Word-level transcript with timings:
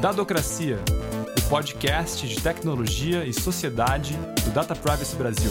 Dadocracia, 0.00 0.78
o 1.36 1.48
podcast 1.48 2.28
de 2.28 2.40
tecnologia 2.40 3.24
e 3.24 3.32
sociedade 3.32 4.16
do 4.44 4.50
Data 4.52 4.72
Privacy 4.76 5.16
Brasil. 5.16 5.50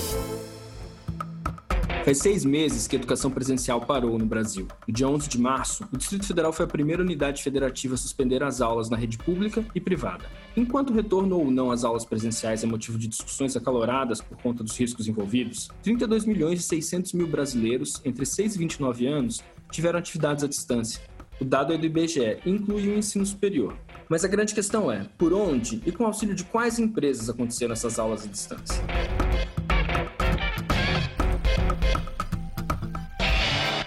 Faz 2.05 2.19
seis 2.19 2.45
meses 2.45 2.87
que 2.87 2.95
a 2.95 2.99
educação 2.99 3.29
presencial 3.29 3.81
parou 3.81 4.17
no 4.17 4.25
Brasil. 4.25 4.65
No 4.87 4.93
dia 4.93 5.05
11 5.05 5.27
de 5.27 5.37
março, 5.37 5.85
o 5.91 5.97
Distrito 5.97 6.25
Federal 6.25 6.53
foi 6.53 6.63
a 6.63 6.67
primeira 6.69 7.03
unidade 7.03 7.43
federativa 7.43 7.95
a 7.95 7.97
suspender 7.97 8.41
as 8.41 8.61
aulas 8.61 8.89
na 8.89 8.95
rede 8.95 9.17
pública 9.17 9.65
e 9.75 9.81
privada. 9.81 10.23
Enquanto 10.55 10.91
o 10.91 10.93
retorno 10.93 11.37
ou 11.37 11.51
não 11.51 11.69
às 11.69 11.83
aulas 11.83 12.05
presenciais 12.05 12.63
é 12.63 12.67
motivo 12.67 12.97
de 12.97 13.09
discussões 13.09 13.57
acaloradas 13.57 14.21
por 14.21 14.37
conta 14.37 14.63
dos 14.63 14.79
riscos 14.79 15.09
envolvidos, 15.09 15.67
32 15.83 16.23
milhões 16.23 16.61
e 16.61 16.63
600 16.63 17.11
mil 17.11 17.27
brasileiros 17.27 18.01
entre 18.05 18.25
6 18.25 18.55
e 18.55 18.59
29 18.59 19.07
anos 19.07 19.43
tiveram 19.69 19.99
atividades 19.99 20.45
à 20.45 20.47
distância. 20.47 21.01
O 21.37 21.43
dado 21.43 21.73
é 21.73 21.77
do 21.77 21.85
IBGE 21.85 22.39
e 22.45 22.49
inclui 22.49 22.87
o 22.87 22.97
ensino 22.97 23.25
superior. 23.25 23.77
Mas 24.09 24.23
a 24.23 24.27
grande 24.29 24.55
questão 24.55 24.89
é, 24.89 25.03
por 25.17 25.33
onde 25.33 25.81
e 25.85 25.91
com 25.91 26.05
auxílio 26.05 26.33
de 26.33 26.45
quais 26.45 26.79
empresas 26.79 27.29
aconteceram 27.29 27.73
essas 27.73 27.99
aulas 27.99 28.23
à 28.23 28.27
distância? 28.27 28.81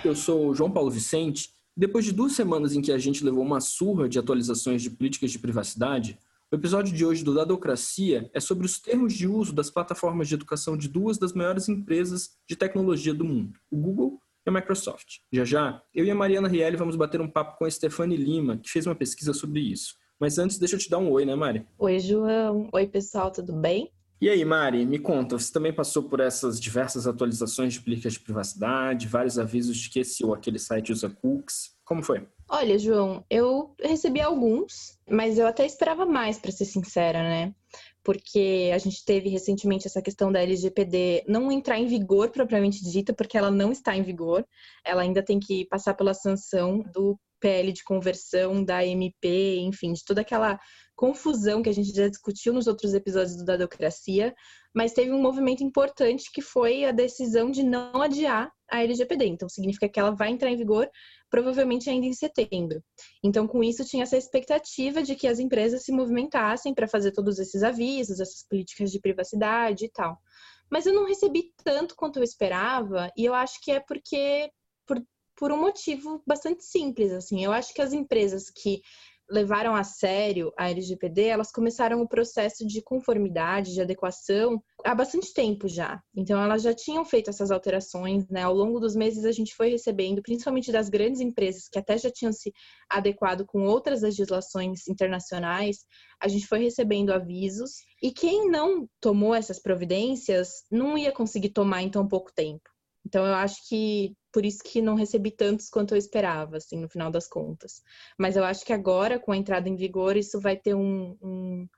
Eu 0.04 0.14
sou 0.14 0.54
João 0.54 0.70
Paulo 0.70 0.90
Vicente. 0.90 1.54
Depois 1.74 2.04
de 2.04 2.12
duas 2.12 2.32
semanas 2.32 2.74
em 2.74 2.82
que 2.82 2.92
a 2.92 2.98
gente 2.98 3.24
levou 3.24 3.42
uma 3.42 3.60
surra 3.60 4.10
de 4.10 4.18
atualizações 4.18 4.82
de 4.82 4.90
políticas 4.90 5.30
de 5.30 5.38
privacidade, 5.38 6.18
o 6.52 6.56
episódio 6.56 6.94
de 6.94 7.02
hoje 7.02 7.24
do 7.24 7.34
Dadocracia 7.34 8.30
é 8.34 8.40
sobre 8.40 8.66
os 8.66 8.78
termos 8.78 9.14
de 9.14 9.26
uso 9.26 9.54
das 9.54 9.70
plataformas 9.70 10.28
de 10.28 10.34
educação 10.34 10.76
de 10.76 10.88
duas 10.88 11.16
das 11.16 11.32
maiores 11.32 11.66
empresas 11.66 12.32
de 12.46 12.56
tecnologia 12.56 13.14
do 13.14 13.24
mundo, 13.24 13.58
o 13.70 13.76
Google 13.78 14.20
e 14.44 14.50
a 14.50 14.52
Microsoft. 14.52 15.20
Já 15.32 15.44
já, 15.46 15.82
eu 15.94 16.04
e 16.04 16.10
a 16.10 16.14
Mariana 16.14 16.48
Rielli 16.48 16.76
vamos 16.76 16.96
bater 16.96 17.22
um 17.22 17.30
papo 17.30 17.56
com 17.56 17.64
a 17.64 17.70
Stefane 17.70 18.16
Lima, 18.16 18.58
que 18.58 18.68
fez 18.68 18.84
uma 18.84 18.94
pesquisa 18.94 19.32
sobre 19.32 19.60
isso. 19.60 19.99
Mas 20.20 20.38
antes, 20.38 20.58
deixa 20.58 20.74
eu 20.76 20.78
te 20.78 20.90
dar 20.90 20.98
um 20.98 21.10
oi, 21.10 21.24
né, 21.24 21.34
Mari? 21.34 21.66
Oi, 21.78 21.98
João. 21.98 22.68
Oi, 22.74 22.86
pessoal, 22.86 23.32
tudo 23.32 23.54
bem? 23.54 23.90
E 24.20 24.28
aí, 24.28 24.44
Mari, 24.44 24.84
me 24.84 24.98
conta, 24.98 25.38
você 25.38 25.50
também 25.50 25.72
passou 25.72 26.02
por 26.02 26.20
essas 26.20 26.60
diversas 26.60 27.06
atualizações 27.06 27.72
de 27.72 27.80
políticas 27.80 28.12
de 28.12 28.20
privacidade, 28.20 29.08
vários 29.08 29.38
avisos 29.38 29.78
de 29.78 29.88
que 29.88 30.00
esse 30.00 30.22
ou 30.22 30.34
aquele 30.34 30.58
site 30.58 30.92
usa 30.92 31.08
cookies. 31.08 31.74
Como 31.86 32.02
foi? 32.02 32.28
Olha, 32.50 32.78
João, 32.78 33.24
eu 33.30 33.74
recebi 33.82 34.20
alguns, 34.20 34.98
mas 35.08 35.38
eu 35.38 35.46
até 35.46 35.64
esperava 35.64 36.04
mais, 36.04 36.38
para 36.38 36.52
ser 36.52 36.66
sincera, 36.66 37.22
né? 37.22 37.54
Porque 38.04 38.70
a 38.74 38.78
gente 38.78 39.02
teve 39.02 39.30
recentemente 39.30 39.86
essa 39.86 40.02
questão 40.02 40.30
da 40.30 40.42
LGPD 40.42 41.24
não 41.26 41.50
entrar 41.50 41.78
em 41.78 41.86
vigor 41.86 42.28
propriamente 42.28 42.84
dita, 42.84 43.14
porque 43.14 43.38
ela 43.38 43.50
não 43.50 43.72
está 43.72 43.96
em 43.96 44.02
vigor. 44.02 44.46
Ela 44.84 45.00
ainda 45.00 45.22
tem 45.22 45.40
que 45.40 45.64
passar 45.64 45.94
pela 45.94 46.12
sanção 46.12 46.80
do 46.92 47.18
PL 47.40 47.72
de 47.72 47.82
conversão, 47.82 48.62
da 48.62 48.84
MP, 48.84 49.56
enfim, 49.60 49.92
de 49.92 50.04
toda 50.04 50.20
aquela 50.20 50.60
confusão 50.94 51.62
que 51.62 51.70
a 51.70 51.72
gente 51.72 51.94
já 51.94 52.06
discutiu 52.08 52.52
nos 52.52 52.66
outros 52.66 52.92
episódios 52.92 53.36
do 53.36 53.44
Dadocracia, 53.44 54.34
mas 54.74 54.92
teve 54.92 55.10
um 55.10 55.20
movimento 55.20 55.64
importante 55.64 56.30
que 56.30 56.42
foi 56.42 56.84
a 56.84 56.92
decisão 56.92 57.50
de 57.50 57.62
não 57.62 58.02
adiar 58.02 58.52
a 58.70 58.82
LGPD. 58.84 59.24
Então, 59.26 59.48
significa 59.48 59.88
que 59.88 59.98
ela 59.98 60.10
vai 60.10 60.30
entrar 60.30 60.50
em 60.50 60.56
vigor 60.56 60.88
provavelmente 61.30 61.88
ainda 61.88 62.06
em 62.06 62.12
setembro. 62.12 62.82
Então, 63.24 63.46
com 63.46 63.64
isso, 63.64 63.84
tinha 63.84 64.02
essa 64.02 64.16
expectativa 64.16 65.02
de 65.02 65.14
que 65.16 65.26
as 65.26 65.38
empresas 65.38 65.84
se 65.84 65.92
movimentassem 65.92 66.74
para 66.74 66.86
fazer 66.86 67.12
todos 67.12 67.38
esses 67.38 67.62
avisos, 67.62 68.20
essas 68.20 68.46
políticas 68.46 68.90
de 68.90 69.00
privacidade 69.00 69.86
e 69.86 69.88
tal. 69.88 70.18
Mas 70.70 70.86
eu 70.86 70.92
não 70.92 71.06
recebi 71.06 71.52
tanto 71.64 71.96
quanto 71.96 72.18
eu 72.18 72.22
esperava, 72.22 73.10
e 73.16 73.24
eu 73.24 73.34
acho 73.34 73.60
que 73.62 73.72
é 73.72 73.80
porque 73.80 74.50
por, 75.36 75.52
um 75.52 75.60
motivo 75.60 76.22
bastante 76.26 76.64
simples, 76.64 77.12
assim. 77.12 77.44
Eu 77.44 77.52
acho 77.52 77.72
que 77.72 77.82
as 77.82 77.92
empresas 77.92 78.50
que 78.50 78.80
levaram 79.30 79.74
a 79.74 79.84
sério 79.84 80.52
a 80.58 80.68
LGPD, 80.68 81.26
elas 81.26 81.52
começaram 81.52 82.02
o 82.02 82.08
processo 82.08 82.66
de 82.66 82.82
conformidade, 82.82 83.72
de 83.72 83.80
adequação 83.80 84.60
há 84.84 84.94
bastante 84.94 85.32
tempo 85.32 85.68
já. 85.68 86.02
Então 86.14 86.42
elas 86.42 86.62
já 86.62 86.74
tinham 86.74 87.04
feito 87.04 87.30
essas 87.30 87.50
alterações, 87.50 88.28
né? 88.28 88.42
Ao 88.42 88.52
longo 88.52 88.80
dos 88.80 88.96
meses 88.96 89.24
a 89.24 89.32
gente 89.32 89.54
foi 89.54 89.70
recebendo, 89.70 90.20
principalmente 90.22 90.72
das 90.72 90.88
grandes 90.88 91.20
empresas 91.20 91.68
que 91.68 91.78
até 91.78 91.96
já 91.96 92.10
tinham 92.10 92.32
se 92.32 92.52
adequado 92.88 93.46
com 93.46 93.62
outras 93.62 94.02
legislações 94.02 94.88
internacionais, 94.88 95.78
a 96.20 96.26
gente 96.26 96.46
foi 96.46 96.58
recebendo 96.58 97.12
avisos 97.12 97.76
e 98.02 98.10
quem 98.10 98.50
não 98.50 98.88
tomou 99.00 99.34
essas 99.34 99.60
providências 99.60 100.64
não 100.70 100.98
ia 100.98 101.12
conseguir 101.12 101.50
tomar 101.50 101.82
em 101.82 101.90
tão 101.90 102.06
pouco 102.06 102.32
tempo. 102.34 102.68
Então 103.06 103.26
eu 103.26 103.34
acho 103.34 103.68
que 103.68 104.14
por 104.32 104.44
isso 104.44 104.62
que 104.64 104.80
não 104.80 104.94
recebi 104.94 105.30
tantos 105.30 105.68
quanto 105.68 105.94
eu 105.94 105.98
esperava, 105.98 106.56
assim, 106.56 106.80
no 106.80 106.88
final 106.88 107.10
das 107.10 107.28
contas. 107.28 107.82
Mas 108.18 108.36
eu 108.36 108.44
acho 108.44 108.64
que 108.64 108.72
agora, 108.72 109.18
com 109.18 109.32
a 109.32 109.36
entrada 109.36 109.68
em 109.68 109.76
vigor, 109.76 110.16
isso 110.16 110.40
vai 110.40 110.56
ter 110.56 110.74
um, 110.74 111.16
um 111.20 111.68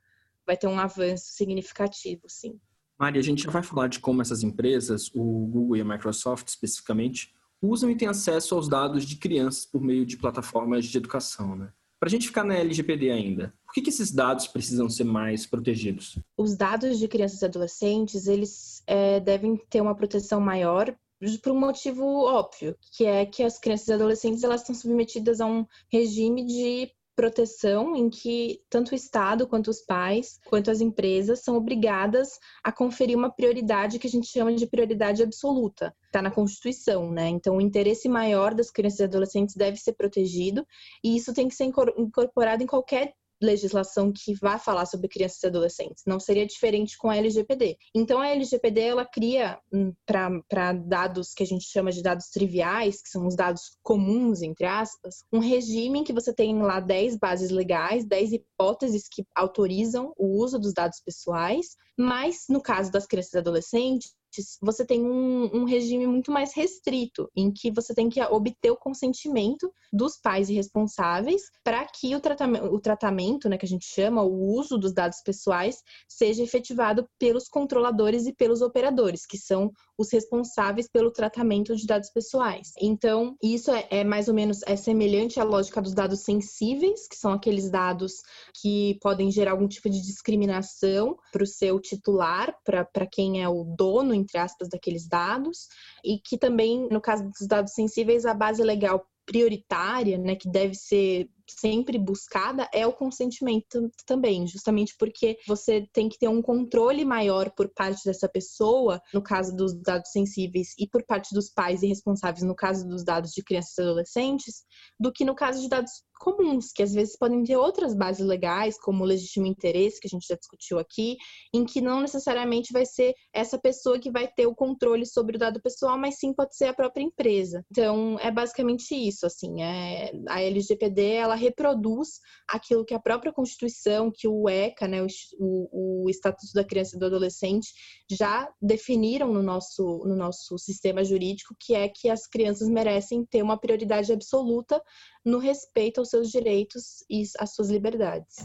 vai 0.45 0.57
ter 0.57 0.67
um 0.67 0.77
avanço 0.77 1.25
significativo, 1.31 2.23
sim. 2.27 2.59
Mari, 2.99 3.17
a 3.17 3.23
gente 3.23 3.43
já 3.43 3.51
vai 3.51 3.63
falar 3.63 3.87
de 3.87 3.99
como 3.99 4.21
essas 4.21 4.43
empresas, 4.43 5.09
o 5.15 5.47
Google 5.47 5.77
e 5.77 5.81
a 5.81 5.85
Microsoft 5.85 6.47
especificamente, 6.47 7.33
usam 7.61 7.89
e 7.89 7.95
têm 7.95 8.07
acesso 8.07 8.55
aos 8.55 8.67
dados 8.67 9.05
de 9.05 9.15
crianças 9.15 9.65
por 9.65 9.81
meio 9.81 10.05
de 10.05 10.17
plataformas 10.17 10.85
de 10.85 10.97
educação, 10.97 11.55
né? 11.55 11.71
Para 11.99 12.07
a 12.07 12.11
gente 12.11 12.27
ficar 12.27 12.43
na 12.43 12.55
LGPD 12.55 13.11
ainda, 13.11 13.53
por 13.65 13.73
que, 13.73 13.81
que, 13.81 13.89
esses 13.89 14.11
dados 14.11 14.45
precisam 14.45 14.89
ser 14.89 15.05
mais 15.05 15.45
protegidos? 15.45 16.19
Os 16.37 16.57
dados 16.57 16.99
de 16.99 17.07
crianças 17.07 17.41
e 17.41 17.45
adolescentes, 17.45 18.27
eles 18.27 18.83
é, 18.85 19.21
devem 19.21 19.55
ter 19.69 19.79
uma 19.79 19.95
proteção 19.95 20.41
maior 20.41 20.93
por 21.41 21.51
um 21.51 21.59
motivo 21.59 22.05
óbvio, 22.25 22.77
que 22.91 23.05
é 23.05 23.25
que 23.25 23.43
as 23.43 23.57
crianças 23.57 23.87
e 23.87 23.93
adolescentes 23.93 24.43
elas 24.43 24.61
estão 24.61 24.75
submetidas 24.75 25.39
a 25.39 25.45
um 25.45 25.65
regime 25.89 26.45
de 26.45 26.91
proteção 27.15 27.95
em 27.95 28.09
que 28.09 28.59
tanto 28.69 28.91
o 28.91 28.95
Estado 28.95 29.47
quanto 29.47 29.69
os 29.69 29.81
pais, 29.81 30.39
quanto 30.45 30.71
as 30.71 30.81
empresas 30.81 31.41
são 31.41 31.55
obrigadas 31.55 32.39
a 32.63 32.71
conferir 32.71 33.17
uma 33.17 33.31
prioridade 33.31 33.99
que 33.99 34.07
a 34.07 34.09
gente 34.09 34.27
chama 34.27 34.53
de 34.53 34.65
prioridade 34.65 35.21
absoluta. 35.21 35.95
Está 36.05 36.21
na 36.21 36.31
Constituição, 36.31 37.11
né? 37.11 37.29
Então, 37.29 37.57
o 37.57 37.61
interesse 37.61 38.09
maior 38.09 38.53
das 38.53 38.71
crianças 38.71 38.99
e 38.99 39.03
adolescentes 39.03 39.55
deve 39.55 39.77
ser 39.77 39.93
protegido 39.93 40.65
e 41.03 41.15
isso 41.15 41.33
tem 41.33 41.47
que 41.47 41.55
ser 41.55 41.65
incorporado 41.65 42.63
em 42.63 42.67
qualquer 42.67 43.13
legislação 43.43 44.11
que 44.11 44.33
vá 44.35 44.57
falar 44.57 44.85
sobre 44.85 45.07
crianças 45.07 45.43
e 45.43 45.47
adolescentes. 45.47 46.03
Não 46.07 46.19
seria 46.19 46.45
diferente 46.45 46.97
com 46.97 47.09
a 47.09 47.17
LGPD. 47.17 47.77
Então, 47.95 48.19
a 48.19 48.29
LGPD 48.29 48.81
ela 48.81 49.05
cria 49.05 49.59
hum, 49.71 49.93
para 50.05 50.73
dados 50.73 51.33
que 51.33 51.43
a 51.43 51.45
gente 51.45 51.65
chama 51.65 51.91
de 51.91 52.01
dados 52.01 52.27
triviais, 52.29 53.01
que 53.01 53.09
são 53.09 53.27
os 53.27 53.35
dados 53.35 53.77
comuns, 53.81 54.41
entre 54.41 54.65
aspas, 54.65 55.23
um 55.31 55.39
regime 55.39 56.03
que 56.03 56.13
você 56.13 56.33
tem 56.33 56.61
lá 56.61 56.79
10 56.79 57.17
bases 57.17 57.51
legais, 57.51 58.05
10 58.05 58.33
hipóteses 58.33 59.03
que 59.11 59.25
autorizam 59.35 60.13
o 60.17 60.41
uso 60.41 60.59
dos 60.59 60.73
dados 60.73 60.99
pessoais, 61.05 61.75
mas 61.97 62.45
no 62.49 62.61
caso 62.61 62.91
das 62.91 63.05
crianças 63.05 63.33
e 63.33 63.37
adolescentes, 63.37 64.13
você 64.61 64.85
tem 64.85 65.05
um, 65.05 65.49
um, 65.53 65.63
regime 65.65 66.07
muito 66.07 66.31
mais 66.31 66.53
restrito, 66.55 67.29
em 67.35 67.51
que 67.51 67.71
você 67.71 67.93
tem 67.93 68.09
que 68.09 68.21
obter 68.21 68.71
o 68.71 68.77
consentimento 68.77 69.71
dos 69.91 70.17
pais 70.17 70.49
e 70.49 70.53
responsáveis 70.53 71.43
para 71.63 71.85
que 71.85 72.15
o 72.15 72.19
tratamento, 72.19 72.65
o 72.65 72.79
tratamento, 72.79 73.47
né, 73.47 73.57
que 73.57 73.65
a 73.65 73.69
gente 73.69 73.85
chama, 73.85 74.23
o 74.23 74.55
uso 74.57 74.77
dos 74.77 74.93
dados 74.93 75.21
pessoais, 75.21 75.83
seja 76.07 76.43
efetivado 76.43 77.07
pelos 77.19 77.47
controladores 77.47 78.25
e 78.25 78.33
pelos 78.33 78.61
operadores, 78.61 79.25
que 79.25 79.37
são 79.37 79.71
os 79.97 80.11
responsáveis 80.11 80.87
pelo 80.89 81.11
tratamento 81.11 81.75
de 81.75 81.85
dados 81.85 82.09
pessoais. 82.09 82.71
Então, 82.81 83.35
isso 83.41 83.71
é, 83.71 83.87
é 83.89 84.03
mais 84.03 84.27
ou 84.27 84.33
menos 84.33 84.61
é 84.65 84.75
semelhante 84.75 85.39
à 85.39 85.43
lógica 85.43 85.81
dos 85.81 85.93
dados 85.93 86.21
sensíveis, 86.21 87.07
que 87.07 87.15
são 87.15 87.31
aqueles 87.31 87.69
dados 87.69 88.13
que 88.59 88.97
podem 89.01 89.29
gerar 89.29 89.51
algum 89.51 89.67
tipo 89.67 89.89
de 89.89 90.01
discriminação 90.01 91.17
para 91.31 91.43
o 91.43 91.47
seu 91.47 91.79
titular, 91.79 92.55
para 92.63 93.05
quem 93.05 93.43
é 93.43 93.47
o 93.47 93.63
dono, 93.63 94.13
entre 94.23 94.37
aspas, 94.37 94.69
daqueles 94.69 95.07
dados, 95.07 95.67
e 96.03 96.17
que 96.17 96.37
também, 96.37 96.87
no 96.89 97.01
caso 97.01 97.23
dos 97.29 97.47
dados 97.47 97.73
sensíveis, 97.73 98.25
a 98.25 98.33
base 98.33 98.63
legal 98.63 99.05
prioritária, 99.25 100.17
né, 100.17 100.35
que 100.35 100.49
deve 100.49 100.75
ser 100.75 101.29
sempre 101.47 101.97
buscada 101.97 102.69
é 102.73 102.85
o 102.85 102.93
consentimento 102.93 103.89
também, 104.05 104.47
justamente 104.47 104.95
porque 104.97 105.37
você 105.47 105.87
tem 105.93 106.09
que 106.09 106.17
ter 106.17 106.27
um 106.27 106.41
controle 106.41 107.05
maior 107.05 107.51
por 107.51 107.69
parte 107.73 108.01
dessa 108.05 108.29
pessoa, 108.29 109.01
no 109.13 109.21
caso 109.21 109.55
dos 109.55 109.73
dados 109.81 110.11
sensíveis, 110.11 110.69
e 110.77 110.87
por 110.87 111.03
parte 111.05 111.33
dos 111.33 111.49
pais 111.49 111.83
e 111.83 111.87
responsáveis, 111.87 112.43
no 112.43 112.55
caso 112.55 112.87
dos 112.87 113.03
dados 113.03 113.31
de 113.31 113.43
crianças 113.43 113.77
e 113.77 113.81
adolescentes, 113.81 114.63
do 114.99 115.11
que 115.11 115.25
no 115.25 115.35
caso 115.35 115.61
de 115.61 115.69
dados 115.69 115.91
comuns, 116.23 116.71
que 116.71 116.81
às 116.81 116.93
vezes 116.93 117.17
podem 117.17 117.43
ter 117.43 117.57
outras 117.57 117.93
bases 117.93 118.25
legais, 118.25 118.79
como 118.79 119.03
o 119.03 119.07
legítimo 119.07 119.45
interesse, 119.45 119.99
que 119.99 120.07
a 120.07 120.09
gente 120.09 120.25
já 120.25 120.35
discutiu 120.35 120.79
aqui, 120.79 121.17
em 121.53 121.65
que 121.65 121.81
não 121.81 121.99
necessariamente 121.99 122.71
vai 122.71 122.85
ser 122.85 123.13
essa 123.33 123.59
pessoa 123.59 123.99
que 123.99 124.09
vai 124.09 124.27
ter 124.27 124.47
o 124.47 124.55
controle 124.55 125.05
sobre 125.05 125.35
o 125.35 125.39
dado 125.39 125.61
pessoal, 125.61 125.97
mas 125.97 126.17
sim 126.17 126.33
pode 126.33 126.55
ser 126.55 126.65
a 126.65 126.73
própria 126.73 127.03
empresa. 127.03 127.65
Então, 127.69 128.17
é 128.21 128.31
basicamente 128.31 128.95
isso, 128.95 129.25
assim, 129.25 129.61
é, 129.61 130.13
a 130.29 130.41
LGPD, 130.41 131.11
ela 131.11 131.32
ela 131.33 131.35
reproduz 131.35 132.19
aquilo 132.47 132.85
que 132.85 132.93
a 132.93 132.99
própria 132.99 133.33
Constituição, 133.33 134.11
que 134.11 134.27
o 134.27 134.47
ECA, 134.47 134.87
né, 134.87 135.05
o, 135.39 136.03
o 136.05 136.09
Estatuto 136.09 136.53
da 136.53 136.63
Criança 136.63 136.95
e 136.95 136.99
do 136.99 137.07
Adolescente, 137.07 137.73
já 138.09 138.47
definiram 138.61 139.33
no 139.33 139.41
nosso, 139.41 140.03
no 140.05 140.15
nosso 140.15 140.57
sistema 140.57 141.03
jurídico, 141.03 141.55
que 141.59 141.73
é 141.73 141.89
que 141.89 142.09
as 142.09 142.27
crianças 142.27 142.69
merecem 142.69 143.25
ter 143.25 143.41
uma 143.41 143.57
prioridade 143.57 144.13
absoluta 144.13 144.81
no 145.25 145.39
respeito 145.39 145.99
aos 145.99 146.09
seus 146.09 146.29
direitos 146.29 147.03
e 147.09 147.23
às 147.39 147.55
suas 147.55 147.69
liberdades. 147.69 148.35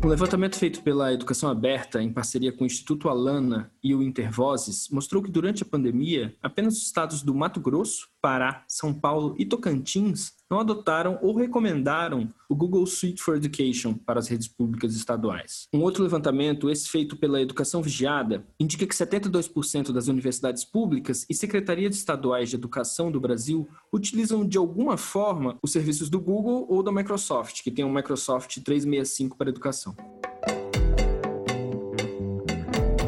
O 0.00 0.06
levantamento 0.06 0.56
feito 0.56 0.80
pela 0.82 1.12
Educação 1.12 1.50
Aberta, 1.50 2.00
em 2.00 2.12
parceria 2.12 2.52
com 2.52 2.62
o 2.62 2.66
Instituto 2.66 3.08
Alana 3.08 3.70
e 3.82 3.94
o 3.96 4.02
Intervozes, 4.02 4.88
mostrou 4.90 5.20
que 5.20 5.30
durante 5.30 5.64
a 5.64 5.66
pandemia, 5.66 6.36
apenas 6.40 6.76
os 6.76 6.84
estados 6.84 7.20
do 7.20 7.34
Mato 7.34 7.60
Grosso, 7.60 8.08
Pará, 8.28 8.62
São 8.68 8.92
Paulo 8.92 9.34
e 9.38 9.46
Tocantins 9.46 10.34
não 10.50 10.60
adotaram 10.60 11.18
ou 11.22 11.34
recomendaram 11.34 12.30
o 12.46 12.54
Google 12.54 12.84
Suite 12.86 13.22
for 13.22 13.38
Education 13.38 13.94
para 13.94 14.18
as 14.20 14.28
redes 14.28 14.46
públicas 14.46 14.94
estaduais. 14.94 15.66
Um 15.72 15.80
outro 15.80 16.02
levantamento, 16.02 16.68
esse 16.68 16.90
feito 16.90 17.16
pela 17.16 17.40
Educação 17.40 17.80
Vigiada, 17.80 18.46
indica 18.60 18.86
que 18.86 18.94
72% 18.94 19.92
das 19.92 20.08
universidades 20.08 20.62
públicas 20.62 21.24
e 21.30 21.32
secretarias 21.32 21.96
estaduais 21.96 22.50
de 22.50 22.56
educação 22.56 23.10
do 23.10 23.18
Brasil 23.18 23.66
utilizam 23.90 24.46
de 24.46 24.58
alguma 24.58 24.98
forma 24.98 25.56
os 25.62 25.72
serviços 25.72 26.10
do 26.10 26.20
Google 26.20 26.66
ou 26.68 26.82
da 26.82 26.92
Microsoft, 26.92 27.62
que 27.62 27.70
tem 27.70 27.82
o 27.82 27.90
Microsoft 27.90 28.58
365 28.62 29.38
para 29.38 29.48
educação. 29.48 29.96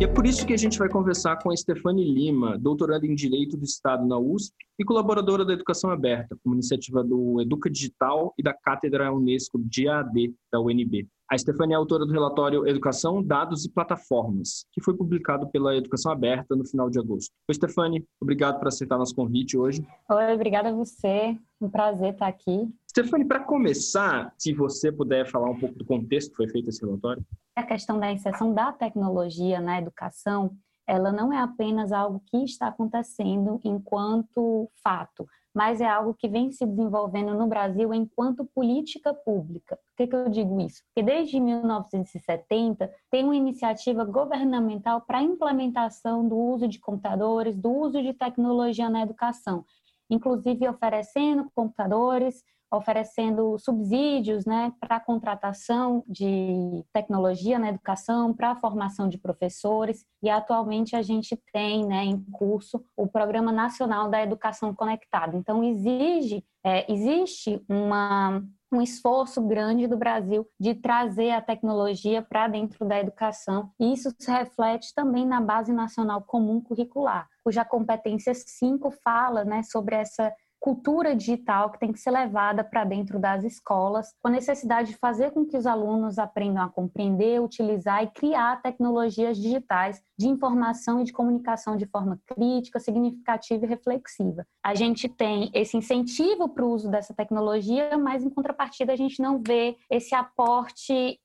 E 0.00 0.04
é 0.04 0.06
por 0.06 0.24
isso 0.24 0.46
que 0.46 0.54
a 0.54 0.56
gente 0.56 0.78
vai 0.78 0.88
conversar 0.88 1.36
com 1.42 1.50
a 1.50 1.56
Stefane 1.56 2.02
Lima, 2.02 2.56
doutoranda 2.56 3.06
em 3.06 3.14
Direito 3.14 3.54
do 3.54 3.66
Estado 3.66 4.06
na 4.06 4.18
USP 4.18 4.56
e 4.78 4.82
colaboradora 4.82 5.44
da 5.44 5.52
Educação 5.52 5.90
Aberta, 5.90 6.34
como 6.42 6.54
iniciativa 6.54 7.04
do 7.04 7.38
Educa 7.38 7.68
Digital 7.68 8.32
e 8.38 8.42
da 8.42 8.54
Cátedra 8.54 9.12
Unesco 9.12 9.58
de 9.58 9.90
AD 9.90 10.34
da 10.50 10.58
UNB. 10.58 11.06
A 11.30 11.36
Stefania 11.36 11.74
é 11.74 11.76
autora 11.76 12.06
do 12.06 12.12
relatório 12.14 12.66
Educação, 12.66 13.22
Dados 13.22 13.66
e 13.66 13.70
Plataformas, 13.70 14.64
que 14.72 14.82
foi 14.82 14.96
publicado 14.96 15.50
pela 15.50 15.76
Educação 15.76 16.10
Aberta 16.10 16.56
no 16.56 16.66
final 16.66 16.88
de 16.88 16.98
agosto. 16.98 17.30
Oi, 17.46 17.54
Stefani, 17.54 18.02
obrigado 18.18 18.58
por 18.58 18.68
aceitar 18.68 18.96
nosso 18.96 19.14
convite 19.14 19.58
hoje. 19.58 19.86
Oi, 20.10 20.34
obrigada 20.34 20.70
a 20.70 20.72
você. 20.72 21.36
Um 21.60 21.68
prazer 21.68 22.14
estar 22.14 22.26
aqui. 22.26 22.72
Stefani, 22.90 23.24
para 23.24 23.38
começar, 23.38 24.34
se 24.36 24.52
você 24.52 24.90
puder 24.90 25.24
falar 25.24 25.48
um 25.48 25.56
pouco 25.56 25.76
do 25.76 25.84
contexto 25.84 26.30
que 26.30 26.36
foi 26.38 26.48
feito 26.48 26.70
esse 26.70 26.84
relatório. 26.84 27.24
A 27.54 27.62
questão 27.62 28.00
da 28.00 28.10
inserção 28.10 28.52
da 28.52 28.72
tecnologia 28.72 29.60
na 29.60 29.78
educação, 29.78 30.56
ela 30.88 31.12
não 31.12 31.32
é 31.32 31.38
apenas 31.38 31.92
algo 31.92 32.20
que 32.26 32.38
está 32.38 32.66
acontecendo 32.66 33.60
enquanto 33.62 34.68
fato, 34.82 35.24
mas 35.54 35.80
é 35.80 35.88
algo 35.88 36.14
que 36.14 36.28
vem 36.28 36.50
se 36.50 36.66
desenvolvendo 36.66 37.32
no 37.32 37.46
Brasil 37.46 37.94
enquanto 37.94 38.44
política 38.44 39.14
pública. 39.14 39.76
Por 39.76 39.96
que, 39.96 40.08
que 40.08 40.16
eu 40.16 40.28
digo 40.28 40.60
isso? 40.60 40.82
Porque 40.86 41.08
desde 41.08 41.38
1970 41.38 42.92
tem 43.08 43.22
uma 43.22 43.36
iniciativa 43.36 44.04
governamental 44.04 45.02
para 45.02 45.18
a 45.18 45.22
implementação 45.22 46.26
do 46.26 46.36
uso 46.36 46.66
de 46.66 46.80
computadores, 46.80 47.56
do 47.56 47.70
uso 47.70 48.02
de 48.02 48.12
tecnologia 48.12 48.90
na 48.90 49.02
educação, 49.02 49.64
inclusive 50.10 50.66
oferecendo 50.66 51.48
computadores 51.54 52.42
oferecendo 52.72 53.58
subsídios 53.58 54.44
né, 54.44 54.72
para 54.78 54.96
a 54.96 55.00
contratação 55.00 56.04
de 56.06 56.84
tecnologia 56.92 57.58
na 57.58 57.68
educação, 57.68 58.32
para 58.32 58.52
a 58.52 58.56
formação 58.56 59.08
de 59.08 59.18
professores, 59.18 60.04
e 60.22 60.30
atualmente 60.30 60.94
a 60.94 61.02
gente 61.02 61.36
tem 61.52 61.84
né, 61.84 62.04
em 62.04 62.20
curso 62.30 62.82
o 62.96 63.06
Programa 63.06 63.50
Nacional 63.50 64.08
da 64.08 64.22
Educação 64.22 64.74
Conectada. 64.74 65.36
Então, 65.36 65.64
exige, 65.64 66.44
é, 66.64 66.90
existe 66.90 67.60
uma, 67.68 68.42
um 68.72 68.80
esforço 68.80 69.42
grande 69.42 69.88
do 69.88 69.96
Brasil 69.96 70.46
de 70.58 70.74
trazer 70.74 71.32
a 71.32 71.42
tecnologia 71.42 72.22
para 72.22 72.46
dentro 72.46 72.86
da 72.86 73.00
educação, 73.00 73.70
e 73.80 73.92
isso 73.92 74.14
se 74.18 74.30
reflete 74.30 74.94
também 74.94 75.26
na 75.26 75.40
Base 75.40 75.72
Nacional 75.72 76.22
Comum 76.22 76.60
Curricular, 76.60 77.28
cuja 77.42 77.64
competência 77.64 78.32
5 78.32 78.90
fala 79.02 79.44
né, 79.44 79.62
sobre 79.64 79.96
essa 79.96 80.32
cultura 80.60 81.16
digital 81.16 81.70
que 81.70 81.80
tem 81.80 81.90
que 81.90 81.98
ser 81.98 82.10
levada 82.10 82.62
para 82.62 82.84
dentro 82.84 83.18
das 83.18 83.42
escolas, 83.42 84.14
com 84.20 84.28
a 84.28 84.30
necessidade 84.30 84.90
de 84.90 84.98
fazer 84.98 85.30
com 85.30 85.46
que 85.46 85.56
os 85.56 85.66
alunos 85.66 86.18
aprendam 86.18 86.62
a 86.62 86.68
compreender, 86.68 87.40
utilizar 87.40 88.04
e 88.04 88.08
criar 88.08 88.60
tecnologias 88.60 89.38
digitais 89.38 90.02
de 90.18 90.28
informação 90.28 91.00
e 91.00 91.04
de 91.04 91.12
comunicação 91.12 91.76
de 91.76 91.86
forma 91.86 92.20
crítica, 92.26 92.78
significativa 92.78 93.64
e 93.64 93.68
reflexiva. 93.68 94.46
A 94.62 94.74
gente 94.74 95.08
tem 95.08 95.50
esse 95.54 95.78
incentivo 95.78 96.46
para 96.46 96.64
o 96.64 96.70
uso 96.70 96.90
dessa 96.90 97.14
tecnologia, 97.14 97.96
mas 97.96 98.22
em 98.22 98.28
contrapartida 98.28 98.92
a 98.92 98.96
gente 98.96 99.22
não 99.22 99.42
vê 99.42 99.76
esse 99.88 100.14
aporte 100.14 101.18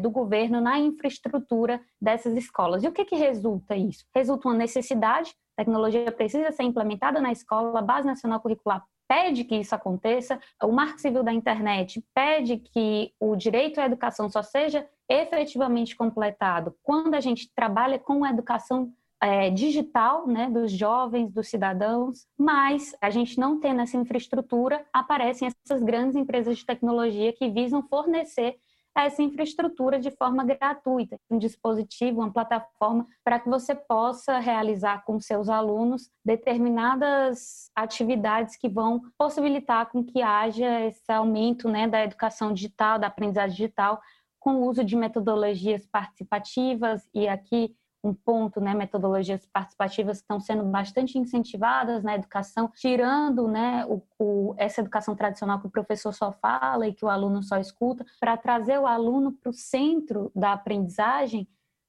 do 0.00 0.10
governo 0.10 0.60
na 0.60 0.78
infraestrutura 0.78 1.80
dessas 2.00 2.34
escolas. 2.36 2.82
E 2.82 2.88
o 2.88 2.92
que, 2.92 3.04
que 3.04 3.16
resulta 3.16 3.76
isso? 3.76 4.04
Resulta 4.14 4.48
uma 4.48 4.56
necessidade 4.56 5.34
tecnologia 5.56 6.10
precisa 6.10 6.50
ser 6.52 6.64
implementada 6.64 7.20
na 7.20 7.32
escola, 7.32 7.78
a 7.78 7.82
Base 7.82 8.06
Nacional 8.06 8.40
Curricular 8.40 8.84
pede 9.12 9.44
que 9.44 9.56
isso 9.56 9.74
aconteça, 9.74 10.40
o 10.62 10.72
Marco 10.72 10.98
Civil 10.98 11.22
da 11.22 11.32
Internet 11.34 12.02
pede 12.14 12.56
que 12.56 13.12
o 13.20 13.36
direito 13.36 13.78
à 13.78 13.84
educação 13.84 14.30
só 14.30 14.42
seja 14.42 14.88
efetivamente 15.06 15.94
completado 15.94 16.74
quando 16.82 17.14
a 17.14 17.20
gente 17.20 17.52
trabalha 17.54 17.98
com 17.98 18.24
a 18.24 18.30
educação 18.30 18.90
é, 19.22 19.50
digital 19.50 20.26
né, 20.26 20.48
dos 20.48 20.72
jovens, 20.72 21.30
dos 21.30 21.48
cidadãos, 21.48 22.26
mas 22.36 22.96
a 23.00 23.10
gente 23.10 23.38
não 23.38 23.60
tendo 23.60 23.82
essa 23.82 23.96
infraestrutura, 23.96 24.84
aparecem 24.92 25.48
essas 25.64 25.82
grandes 25.82 26.16
empresas 26.16 26.56
de 26.58 26.66
tecnologia 26.66 27.32
que 27.32 27.50
visam 27.50 27.82
fornecer 27.82 28.56
essa 29.00 29.22
infraestrutura 29.22 29.98
de 29.98 30.10
forma 30.10 30.44
gratuita, 30.44 31.18
um 31.30 31.38
dispositivo, 31.38 32.20
uma 32.20 32.32
plataforma 32.32 33.06
para 33.24 33.40
que 33.40 33.48
você 33.48 33.74
possa 33.74 34.38
realizar 34.38 35.04
com 35.04 35.18
seus 35.18 35.48
alunos 35.48 36.10
determinadas 36.24 37.70
atividades 37.74 38.56
que 38.56 38.68
vão 38.68 39.00
possibilitar 39.16 39.90
com 39.90 40.04
que 40.04 40.20
haja 40.20 40.80
esse 40.82 41.10
aumento 41.10 41.68
né, 41.68 41.88
da 41.88 42.04
educação 42.04 42.52
digital, 42.52 42.98
da 42.98 43.06
aprendizagem 43.06 43.56
digital, 43.56 44.00
com 44.38 44.56
o 44.56 44.68
uso 44.68 44.84
de 44.84 44.96
metodologias 44.96 45.86
participativas 45.86 47.08
e 47.14 47.28
aqui 47.28 47.74
um 48.04 48.12
ponto, 48.12 48.60
né, 48.60 48.74
metodologias 48.74 49.46
participativas 49.46 50.18
estão 50.18 50.40
sendo 50.40 50.64
bastante 50.64 51.18
incentivadas 51.18 52.02
na 52.02 52.14
educação, 52.14 52.68
tirando, 52.74 53.46
né, 53.46 53.86
o, 53.86 54.02
o, 54.18 54.54
essa 54.58 54.80
educação 54.80 55.14
tradicional 55.14 55.60
que 55.60 55.66
o 55.66 55.70
professor 55.70 56.12
só 56.12 56.32
fala 56.32 56.88
e 56.88 56.92
que 56.92 57.04
o 57.04 57.08
aluno 57.08 57.42
só 57.42 57.58
escuta, 57.58 58.04
para 58.18 58.36
trazer 58.36 58.78
o 58.78 58.86
aluno 58.86 59.32
para 59.32 59.50
o 59.50 59.52
centro 59.52 60.32
da 60.34 60.52
aprendizagem, 60.52 61.46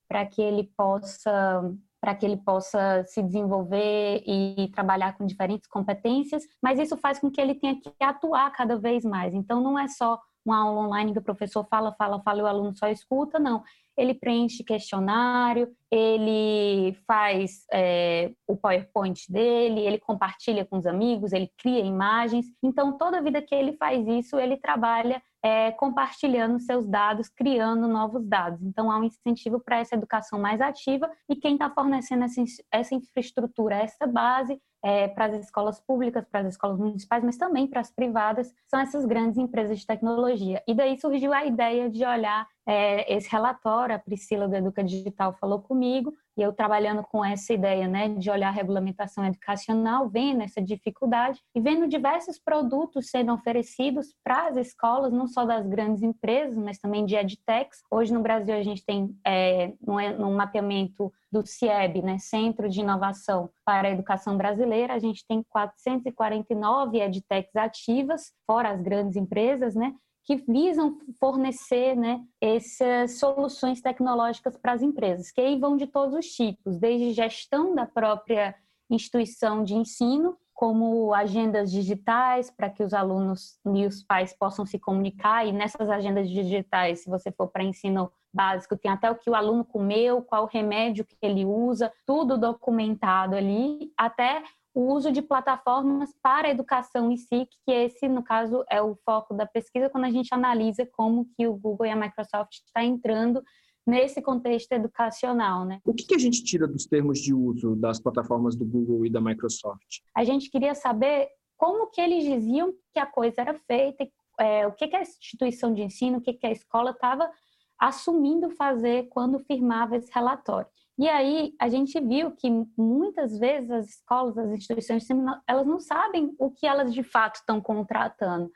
para 0.08 0.26
que 0.26 0.42
ele 0.42 0.64
possa 0.78 1.64
para 2.00 2.14
que 2.14 2.26
ele 2.26 2.36
possa 2.36 3.06
se 3.08 3.24
desenvolver 3.24 4.22
e 4.28 4.70
trabalhar 4.74 5.18
com 5.18 5.26
diferentes 5.26 5.70
competências, 5.70 6.44
mas 6.62 6.78
isso 6.78 6.98
faz 6.98 7.18
com 7.18 7.32
que 7.32 7.40
ele 7.40 7.56
tenha 7.56 7.80
que 7.80 7.94
atuar 7.98 8.52
cada 8.52 8.78
vez 8.78 9.06
mais. 9.06 9.34
Então, 9.34 9.62
não 9.62 9.80
é 9.80 9.88
só 9.88 10.20
uma 10.46 10.60
aula 10.60 10.82
online 10.82 11.14
que 11.14 11.20
o 11.20 11.24
professor 11.24 11.66
fala, 11.70 11.94
fala, 11.94 12.22
fala 12.22 12.40
e 12.40 12.42
o 12.44 12.48
aluno 12.48 12.76
só 12.76 12.88
escuta, 12.88 13.40
não 13.40 13.64
ele 13.96 14.14
preenche 14.14 14.64
questionário, 14.64 15.72
ele 15.90 16.94
faz 17.06 17.66
é, 17.72 18.32
o 18.48 18.58
PowerPoint 18.58 19.32
dele, 19.32 19.82
ele 19.82 20.00
compartilha 20.00 20.66
com 20.66 20.78
os 20.78 20.86
amigos, 20.86 21.32
ele 21.32 21.52
cria 21.58 21.80
imagens. 21.80 22.46
Então, 22.62 22.98
toda 22.98 23.22
vida 23.22 23.42
que 23.42 23.54
ele 23.54 23.74
faz 23.74 24.06
isso, 24.08 24.40
ele 24.40 24.58
trabalha 24.58 25.22
é, 25.44 25.72
compartilhando 25.72 26.58
seus 26.60 26.88
dados, 26.88 27.28
criando 27.28 27.88
novos 27.88 28.26
dados. 28.26 28.62
Então, 28.64 28.90
há 28.90 28.98
um 28.98 29.04
incentivo 29.04 29.60
para 29.60 29.80
essa 29.80 29.96
educação 29.96 30.40
mais 30.40 30.62
ativa 30.62 31.12
e 31.30 31.36
quem 31.36 31.54
está 31.54 31.70
fornecendo 31.70 32.24
essa, 32.24 32.42
essa 32.72 32.96
infraestrutura, 32.96 33.76
essa 33.76 34.08
base, 34.08 34.58
é, 34.84 35.08
para 35.08 35.26
as 35.26 35.46
escolas 35.46 35.80
públicas, 35.80 36.26
para 36.30 36.42
as 36.42 36.48
escolas 36.48 36.78
municipais, 36.78 37.24
mas 37.24 37.38
também 37.38 37.68
para 37.68 37.80
as 37.80 37.90
privadas, 37.90 38.54
são 38.68 38.80
essas 38.80 39.06
grandes 39.06 39.38
empresas 39.38 39.80
de 39.80 39.88
tecnologia. 39.88 40.62
E 40.68 40.74
daí 40.74 40.98
surgiu 41.00 41.34
a 41.34 41.46
ideia 41.46 41.90
de 41.90 42.06
olhar 42.06 42.46
é, 42.66 43.14
esse 43.14 43.30
relatório, 43.30 43.96
a 43.96 44.00
Priscila 44.00 44.48
do 44.48 44.56
Educa 44.56 44.84
Digital 44.84 45.34
falou 45.40 45.62
comigo, 45.62 46.14
e 46.38 46.42
eu 46.42 46.54
trabalhando 46.54 47.04
com 47.04 47.24
essa 47.24 47.54
ideia 47.54 47.88
né, 47.88 48.10
de 48.10 48.30
olhar 48.30 48.50
a 48.50 48.52
regulamentação 48.52 49.26
educacional, 49.26 50.10
vendo 50.10 50.42
essa 50.42 50.62
dificuldade 50.62 51.40
e 51.56 51.62
vendo 51.62 51.88
diversos 51.88 52.40
produtos 52.40 53.10
sendo 53.10 53.34
oferecidos 53.34 54.14
para 54.24 54.48
as 54.48 54.58
escolas, 54.58 55.14
não 55.14 55.28
só 55.28 55.46
das 55.46 55.66
grandes 55.68 56.02
empresas, 56.02 56.58
mas 56.58 56.80
também 56.80 57.06
de 57.06 57.16
edtechs. 57.16 57.82
Hoje 57.92 58.14
no 58.14 58.22
Brasil 58.22 58.56
a 58.56 58.64
gente 58.64 58.84
tem, 58.84 59.16
é, 59.26 59.74
no, 59.82 60.32
mapeamento 60.32 61.12
do 61.32 61.46
CIEB, 61.46 62.02
né, 62.02 62.18
Centro 62.20 62.70
de 62.70 62.82
Inovação 62.82 63.50
para 63.66 63.88
a 63.88 63.92
Educação 63.92 64.38
Brasileira, 64.38 64.94
a 64.94 65.00
gente 65.00 65.26
tem 65.28 65.44
449 65.50 67.00
edtechs 67.00 67.56
ativas, 67.56 68.34
fora 68.46 68.70
as 68.70 68.82
grandes 68.82 69.16
empresas, 69.16 69.76
né, 69.76 69.94
que 70.24 70.38
visam 70.48 70.98
fornecer 71.20 71.96
né, 71.96 72.22
essas 72.40 73.20
soluções 73.20 73.82
tecnológicas 73.82 74.58
para 74.58 74.74
as 74.74 74.82
empresas, 74.82 75.32
que 75.32 75.42
aí 75.42 75.60
vão 75.60 75.76
de 75.76 75.88
todos 75.88 76.16
os 76.16 76.28
tipos, 76.28 76.78
desde 76.78 77.12
gestão 77.12 77.76
da 77.76 77.86
própria 77.86 78.56
instituição 78.90 79.64
de 79.64 79.76
ensino, 79.76 80.38
como 80.54 81.14
agendas 81.14 81.72
digitais 81.72 82.50
para 82.50 82.70
que 82.70 82.84
os 82.84 82.94
alunos 82.94 83.60
e 83.76 83.86
os 83.86 84.04
pais 84.04 84.34
possam 84.34 84.66
se 84.66 84.80
comunicar, 84.80 85.46
e 85.46 85.52
nessas 85.52 85.90
agendas 85.90 86.30
digitais, 86.30 87.02
se 87.02 87.10
você 87.10 87.32
for 87.32 87.48
para 87.48 87.64
ensino 87.64 88.12
básico, 88.34 88.78
tem 88.78 88.90
até 88.90 89.12
o 89.12 89.16
que 89.16 89.30
o 89.30 89.36
aluno 89.36 89.66
comeu, 89.66 90.22
qual 90.22 90.46
remédio 90.46 91.06
que 91.06 91.18
ele 91.22 91.44
usa, 91.46 91.92
tudo 92.06 92.38
documentado 92.38 93.36
ali, 93.36 93.92
até 93.98 94.44
o 94.74 94.92
uso 94.94 95.12
de 95.12 95.22
plataformas 95.22 96.14
para 96.22 96.48
a 96.48 96.52
educação 96.52 97.12
em 97.12 97.18
si, 97.18 97.48
que 97.66 97.72
esse, 97.72 98.08
no 98.08 98.24
caso, 98.24 98.64
é 98.70 98.82
o 98.82 98.96
foco 99.06 99.34
da 99.34 99.46
pesquisa, 99.46 99.90
quando 99.90 100.06
a 100.06 100.12
gente 100.12 100.34
analisa 100.34 100.86
como 100.92 101.28
que 101.38 101.48
o 101.48 101.56
Google 101.56 101.86
e 101.86 101.92
a 101.92 101.96
Microsoft 101.96 102.54
está 102.54 102.84
entrando 102.84 103.44
nesse 103.86 104.22
contexto 104.22 104.72
educacional, 104.72 105.66
né? 105.66 105.80
O 105.86 105.94
que, 105.94 106.06
que 106.06 106.16
a 106.16 106.20
gente 106.20 106.44
tira 106.44 106.68
dos 106.68 106.86
termos 106.86 107.20
de 107.20 107.34
uso 107.34 107.76
das 107.76 108.00
plataformas 108.00 108.56
do 108.56 108.66
Google 108.66 109.06
e 109.06 109.10
da 109.10 109.22
Microsoft? 109.22 110.00
A 110.16 110.24
gente 110.24 110.50
queria 110.50 110.74
saber 110.74 111.30
como 111.58 111.88
que 111.88 112.02
eles 112.02 112.24
diziam 112.24 112.74
que 112.94 113.00
a 113.00 113.06
coisa 113.06 113.42
era 113.42 113.54
feita, 113.54 114.08
é, 114.40 114.66
o 114.66 114.72
que, 114.72 114.88
que 114.88 114.96
a 114.96 115.02
instituição 115.02 115.74
de 115.74 115.84
ensino, 115.84 116.18
o 116.18 116.22
que, 116.22 116.34
que 116.34 116.48
a 116.48 116.52
escola 116.52 116.92
estava 116.92 117.30
assumindo 117.78 118.50
fazer 118.50 119.10
quando 119.10 119.40
firmava 119.40 119.98
esse 119.98 120.12
relatório. 120.12 120.68
E 120.98 121.10
aí 121.10 121.54
a 121.60 121.68
gente 121.70 122.00
viu 122.00 122.32
que 122.32 122.50
muitas 122.78 123.38
vezes 123.38 123.72
as 123.72 123.90
escolas, 123.90 124.38
as 124.38 124.52
instituições 124.52 125.08
elas 125.48 125.66
não 125.66 125.80
sabem 125.80 126.36
o 126.38 126.52
que 126.52 126.68
elas 126.68 126.94
de 126.94 127.04
fato 127.04 127.36
estão 127.36 127.60
contratando. 127.60 128.52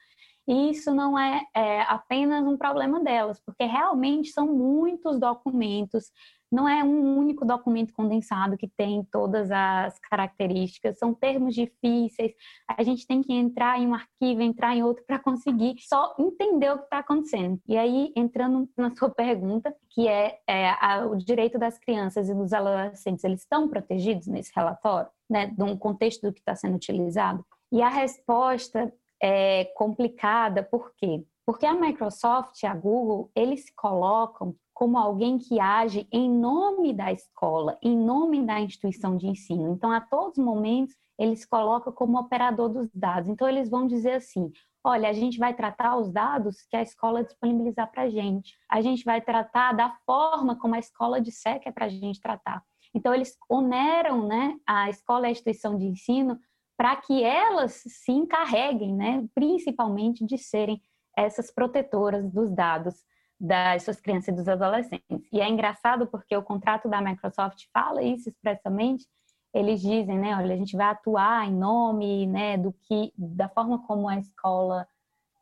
E 0.48 0.70
isso 0.70 0.94
não 0.94 1.20
é, 1.20 1.46
é, 1.53 1.82
apenas 1.82 2.46
um 2.46 2.56
problema 2.56 3.03
delas, 3.03 3.41
porque 3.46 3.65
realmente 3.65 4.29
são 4.29 4.48
muitos 4.48 5.20
documentos, 5.20 6.06
não 6.51 6.68
é 6.68 6.84
um 6.84 7.18
único 7.18 7.46
documento 7.46 7.94
condensado 7.94 8.58
que 8.58 8.68
tem 8.68 9.04
todas 9.12 9.51
as 9.51 10.00
características, 10.00 10.98
são 10.98 11.13
termos 11.13 11.54
difíceis, 11.54 12.34
a 12.68 12.84
gente 12.84 13.06
tem 13.06 13.22
que 13.22 13.34
entrar 13.34 13.80
em 13.80 13.88
um 13.88 13.94
arquivo, 13.94 14.42
entrar 14.42 14.75
em 14.75 14.84
outro 14.84 15.04
para 15.06 15.20
conseguir 15.20 15.75
só 15.80 16.16
entender 16.18 16.72
o 16.72 16.77
que 16.77 16.84
está 16.86 17.00
acontecendo. 17.00 17.60
E 17.68 17.77
aí, 17.77 18.12
entrando 18.16 18.70
na 18.77 18.96
sua 18.96 19.10
pergunta, 19.13 19.75
que 19.89 20.08
é, 20.08 20.39
é 20.48 20.70
a, 20.80 21.06
o 21.06 21.18
direito 21.18 21.58
das 21.60 21.77
crianças 21.77 22.30
e 22.30 22.34
dos 22.34 22.54
adolescentes, 22.54 23.24
eles 23.24 23.42
estão 23.42 23.68
protegidos 23.68 24.27
nesse 24.27 24.51
relatório, 24.56 25.10
né, 25.30 25.54
no 25.58 25.77
contexto 25.77 26.22
do 26.22 26.34
que 26.34 26.39
está 26.39 26.56
sendo 26.56 26.75
utilizado? 26.75 27.46
E 27.72 27.82
a 27.82 27.89
resposta 27.89 28.94
é, 29.22 29.66
complicada, 29.75 30.63
por 30.63 30.94
quê? 30.96 31.24
Porque 31.48 31.66
a 31.66 31.74
Microsoft 31.74 32.62
e 32.62 32.68
a 32.68 32.75
Google, 32.75 33.32
eles 33.34 33.63
se 33.63 33.74
colocam 33.74 34.54
como 34.74 34.98
alguém 34.98 35.38
que 35.38 35.62
age 35.62 36.06
em 36.12 36.30
nome 36.30 36.94
da 36.94 37.10
escola, 37.13 37.77
em 37.82 37.98
nome 37.98 38.46
da 38.46 38.60
instituição 38.60 39.16
de 39.16 39.27
ensino. 39.27 39.72
Então, 39.72 39.89
a 39.89 40.01
todos 40.01 40.38
os 40.38 40.44
momentos, 40.44 40.94
eles 41.18 41.39
se 41.39 41.48
colocam 41.48 41.94
como 41.94 42.20
operador 42.20 42.68
dos 42.68 42.89
dados. 42.94 43.30
Então, 43.30 43.48
eles 43.48 43.70
vão 43.70 43.88
dizer 43.88 44.16
assim: 44.16 44.51
olha, 44.84 45.08
a 45.08 45.13
gente 45.13 45.39
vai 45.39 45.54
tratar 45.54 45.96
os 45.96 46.12
dados 46.12 46.63
que 46.70 46.75
a 46.75 46.82
escola 46.82 47.24
disponibilizar 47.24 47.89
para 47.89 48.04
a 48.04 48.10
gente. 48.10 48.54
A 48.70 48.82
gente 48.82 49.06
vai 49.06 49.22
tratar 49.22 49.72
da 49.72 49.96
forma 50.06 50.60
como 50.60 50.75
a 50.75 50.80
escola 50.80 51.22
disser 51.22 51.62
que 51.62 51.70
é 51.70 51.72
para 51.72 51.86
a 51.86 51.89
gente 51.89 52.20
tratar. 52.20 52.62
Então, 52.94 53.13
eles 53.13 53.38
oneram 53.50 54.27
né, 54.27 54.58
a 54.68 54.89
escola 54.89 55.27
e 55.27 55.30
a 55.30 55.32
instituição 55.32 55.77
de 55.77 55.86
ensino 55.86 56.38
para 56.77 56.98
que 56.98 57.24
elas 57.24 57.84
se 57.88 58.12
encarreguem, 58.12 58.94
né, 58.94 59.25
principalmente 59.34 60.25
de 60.25 60.38
serem 60.38 60.82
essas 61.18 61.52
protetoras 61.52 62.30
dos 62.32 62.52
dados 62.52 63.04
das 63.40 63.84
suas 63.84 64.00
crianças 64.00 64.30
e 64.30 64.32
dos 64.32 64.48
adolescentes. 64.48 65.28
E 65.32 65.42
é 65.42 65.50
engraçado 65.50 66.08
porque 66.08 66.36
o 66.36 66.44
contrato 66.44 66.88
da 66.88 67.02
Microsoft 67.02 67.66
fala 67.74 68.04
isso 68.04 68.30
expressamente. 68.30 69.06
Eles 69.54 69.82
dizem, 69.82 70.18
né, 70.18 70.36
olha, 70.36 70.54
a 70.54 70.58
gente 70.58 70.76
vai 70.76 70.88
atuar 70.88 71.48
em 71.48 71.54
nome, 71.54 72.28
né, 72.28 72.58
do 72.58 72.72
que, 72.72 73.12
da 73.18 73.50
forma 73.50 73.80
como 73.86 74.08
a 74.08 74.18
escola 74.18 74.88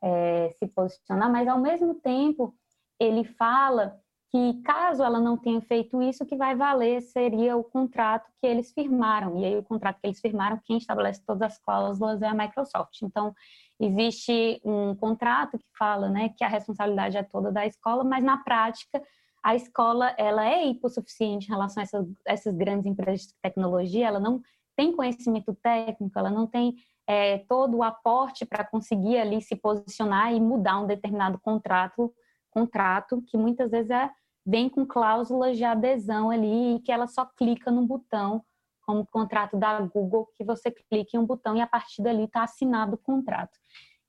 é, 0.02 0.50
se 0.58 0.68
posicionar, 0.68 1.32
mas 1.32 1.48
ao 1.48 1.60
mesmo 1.60 1.96
tempo 1.96 2.56
ele 3.00 3.24
fala 3.24 4.00
que 4.32 4.62
caso 4.64 5.02
ela 5.02 5.20
não 5.20 5.38
tenha 5.38 5.62
feito 5.62 6.02
isso, 6.02 6.24
o 6.24 6.28
que 6.28 6.36
vai 6.36 6.56
valer 6.56 7.02
seria 7.02 7.56
o 7.56 7.64
contrato 7.64 8.30
que 8.42 8.46
eles 8.46 8.74
firmaram. 8.74 9.38
E 9.40 9.46
aí 9.46 9.58
o 9.58 9.64
contrato 9.64 10.00
que 10.02 10.08
eles 10.08 10.20
firmaram, 10.20 10.60
quem 10.66 10.78
estabelece 10.78 11.24
todas 11.26 11.42
as 11.42 11.58
cláusulas 11.58 12.22
é 12.22 12.28
a 12.28 12.34
Microsoft. 12.34 13.02
Então, 13.02 13.34
existe 13.80 14.62
um 14.64 14.96
contrato 14.96 15.58
que 15.58 15.66
fala, 15.78 16.10
né, 16.10 16.30
que 16.38 16.44
a 16.44 16.48
responsabilidade 16.48 17.18
é 17.18 17.24
toda 17.24 17.52
da 17.52 17.66
escola, 17.66 18.04
mas 18.04 18.24
na 18.24 18.38
prática 18.38 19.02
a 19.44 19.56
escola 19.56 20.14
ela 20.18 20.46
é 20.46 20.66
hipossuficiente 20.66 21.46
em 21.46 21.52
relação 21.52 21.82
a 21.82 21.84
essas, 21.84 22.08
essas 22.26 22.56
grandes 22.56 22.88
empresas 22.88 23.28
de 23.28 23.34
tecnologia, 23.42 24.08
ela 24.08 24.20
não 24.20 24.42
tem 24.76 24.92
conhecimento 24.92 25.54
técnico, 25.62 26.18
ela 26.18 26.32
não 26.32 26.48
tem 26.48 26.76
é, 27.08 27.38
todo 27.48 27.78
o 27.78 27.84
aporte 27.84 28.46
para 28.46 28.66
conseguir 28.66 29.18
ali 29.18 29.42
se 29.42 29.56
posicionar 29.56 30.34
e 30.34 30.40
mudar 30.40 30.80
um 30.80 30.88
determinado 30.88 31.40
contrato, 31.40 32.12
contrato 32.50 33.22
que 33.28 33.38
muitas 33.38 33.70
vezes 33.70 33.92
é 33.92 34.10
vem 34.46 34.70
com 34.70 34.86
cláusulas 34.86 35.58
de 35.58 35.64
adesão 35.64 36.30
ali 36.30 36.80
que 36.84 36.92
ela 36.92 37.08
só 37.08 37.26
clica 37.26 37.72
no 37.72 37.86
botão, 37.86 38.44
como 38.86 39.02
o 39.02 39.08
contrato 39.08 39.58
da 39.58 39.80
Google, 39.82 40.30
que 40.36 40.44
você 40.44 40.72
clica 40.72 41.16
em 41.16 41.20
um 41.20 41.26
botão 41.26 41.56
e 41.56 41.62
a 41.62 41.68
partir 41.68 42.02
dali 42.02 42.26
está 42.26 42.44
assinado 42.44 42.96
o 42.96 42.98
contrato. 42.98 43.58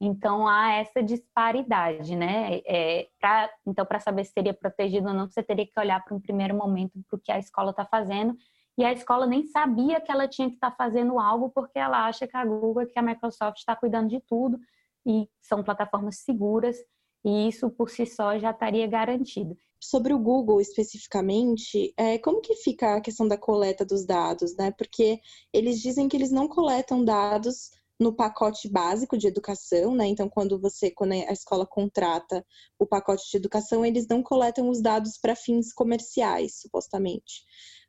Então 0.00 0.47
há 0.47 0.75
essa 0.75 1.02
disparidade, 1.02 2.14
né? 2.14 2.61
É, 2.66 3.09
pra, 3.18 3.50
então, 3.66 3.87
para 3.87 3.99
saber 3.99 4.25
se 4.25 4.33
seria 4.33 4.52
protegido 4.52 5.09
ou 5.09 5.14
não, 5.14 5.26
você 5.26 5.42
teria 5.42 5.66
que 5.66 5.78
olhar 5.80 6.04
para 6.04 6.14
um 6.14 6.21
primeiro 6.21 6.54
momento 6.54 6.92
para 7.09 7.16
o 7.16 7.21
que 7.21 7.33
a 7.33 7.38
escola 7.38 7.71
está 7.71 7.85
fazendo. 7.85 8.37
E 8.78 8.85
a 8.85 8.92
escola 8.92 9.26
nem 9.26 9.47
sabia 9.47 10.00
que 10.00 10.12
ela 10.12 10.28
tinha 10.28 10.49
que 10.49 10.56
estar 10.56 10.71
tá 10.71 10.76
fazendo 10.76 11.18
algo, 11.18 11.49
porque 11.50 11.78
ela 11.78 12.06
acha 12.06 12.26
que 12.26 12.37
a 12.37 12.45
Google 12.45 12.87
que 12.87 12.99
a 12.99 13.02
Microsoft 13.02 13.56
está 13.59 13.75
cuidando 13.75 14.09
de 14.09 14.21
tudo 14.21 14.59
e 15.06 15.28
são 15.40 15.62
plataformas 15.62 16.18
seguras, 16.18 16.76
e 17.25 17.49
isso 17.49 17.71
por 17.71 17.88
si 17.88 18.04
só 18.04 18.38
já 18.38 18.50
estaria 18.50 18.87
garantido. 18.87 19.56
Sobre 19.80 20.12
o 20.12 20.18
Google 20.18 20.61
especificamente, 20.61 21.92
é, 21.97 22.18
como 22.18 22.40
que 22.40 22.56
fica 22.56 22.97
a 22.97 23.00
questão 23.00 23.28
da 23.28 23.37
coleta 23.37 23.85
dos 23.85 24.04
dados, 24.06 24.56
né? 24.56 24.73
Porque 24.73 25.21
eles 25.52 25.80
dizem 25.80 26.09
que 26.09 26.16
eles 26.16 26.30
não 26.30 26.49
coletam 26.49 27.04
dados 27.04 27.71
no 27.99 28.14
pacote 28.14 28.68
básico 28.68 29.16
de 29.16 29.26
educação, 29.26 29.95
né? 29.95 30.06
Então, 30.06 30.28
quando 30.28 30.59
você, 30.59 30.90
quando 30.90 31.12
a 31.12 31.33
escola 31.33 31.66
contrata 31.66 32.45
o 32.78 32.87
pacote 32.87 33.30
de 33.30 33.37
educação, 33.37 33.85
eles 33.85 34.06
não 34.06 34.23
coletam 34.23 34.68
os 34.68 34.83
dados 34.83 35.18
para 35.18 35.35
fins 35.35 35.73
comerciais, 35.73 36.61
supostamente. 36.61 37.45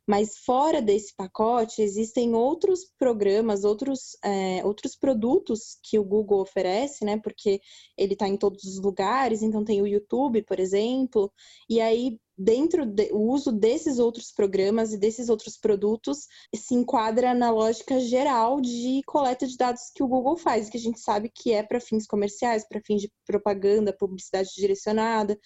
Mas 0.08 0.38
fora 0.38 0.80
desse 0.80 1.14
pacote, 1.14 1.82
existem 1.82 2.34
outros 2.34 2.80
programas, 2.98 3.62
outros, 3.62 4.16
é, 4.24 4.64
outros 4.64 4.96
produtos 4.96 5.78
que 5.82 5.98
o 5.98 6.04
Google 6.04 6.40
oferece, 6.40 7.04
né? 7.04 7.20
Porque 7.22 7.60
ele 7.94 8.14
está 8.14 8.26
em 8.26 8.38
todos 8.38 8.64
os 8.64 8.80
lugares, 8.80 9.42
então 9.42 9.62
tem 9.62 9.82
o 9.82 9.86
YouTube, 9.86 10.42
por 10.44 10.58
exemplo, 10.58 11.30
e 11.68 11.78
aí 11.78 12.18
dentro 12.38 12.86
do 12.86 13.02
uso 13.18 13.52
desses 13.52 13.98
outros 13.98 14.32
programas 14.32 14.92
e 14.92 14.98
desses 14.98 15.28
outros 15.28 15.58
produtos 15.58 16.26
se 16.54 16.74
enquadra 16.74 17.34
na 17.34 17.50
lógica 17.50 18.00
geral 18.00 18.60
de 18.60 19.02
coleta 19.06 19.46
de 19.46 19.56
dados 19.56 19.90
que 19.94 20.02
o 20.02 20.08
Google 20.08 20.36
faz, 20.38 20.70
que 20.70 20.76
a 20.78 20.80
gente 20.80 21.00
sabe 21.00 21.30
que 21.34 21.52
é 21.52 21.62
para 21.62 21.80
fins 21.80 22.06
comerciais, 22.06 22.66
para 22.66 22.80
fins 22.80 23.02
de 23.02 23.12
propaganda, 23.26 23.92
publicidade 23.92 24.50
direcionada. 24.56 25.38